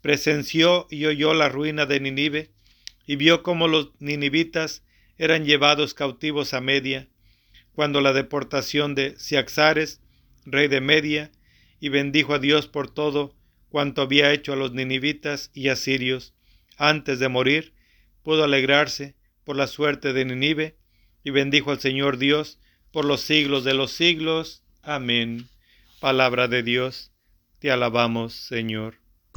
presenció 0.00 0.86
y 0.90 1.06
oyó 1.06 1.34
la 1.34 1.48
ruina 1.48 1.86
de 1.86 2.00
Ninive, 2.00 2.50
y 3.06 3.16
vio 3.16 3.42
cómo 3.42 3.66
los 3.66 3.90
ninivitas 3.98 4.84
eran 5.18 5.44
llevados 5.44 5.94
cautivos 5.94 6.54
a 6.54 6.60
Media, 6.60 7.08
cuando 7.72 8.00
la 8.00 8.12
deportación 8.12 8.94
de 8.94 9.18
Siaxares, 9.18 10.00
rey 10.44 10.68
de 10.68 10.80
Media, 10.80 11.30
y 11.80 11.88
bendijo 11.88 12.34
a 12.34 12.38
Dios 12.38 12.66
por 12.66 12.92
todo 12.92 13.34
cuanto 13.70 14.02
había 14.02 14.32
hecho 14.32 14.52
a 14.52 14.56
los 14.56 14.72
ninivitas 14.72 15.50
y 15.54 15.68
asirios. 15.68 16.34
Antes 16.82 17.18
de 17.18 17.28
morir, 17.28 17.74
pudo 18.22 18.42
alegrarse 18.42 19.14
por 19.44 19.54
la 19.54 19.66
suerte 19.66 20.14
de 20.14 20.24
Ninive, 20.24 20.78
y 21.22 21.28
bendijo 21.28 21.72
al 21.72 21.78
Señor 21.78 22.16
Dios 22.16 22.58
por 22.90 23.04
los 23.04 23.20
siglos 23.20 23.64
de 23.64 23.74
los 23.74 23.92
siglos. 23.92 24.64
Amén. 24.82 25.50
Palabra 26.00 26.48
de 26.48 26.62
Dios, 26.62 27.12
te 27.58 27.70
alabamos, 27.70 28.32
Señor. 28.32 28.99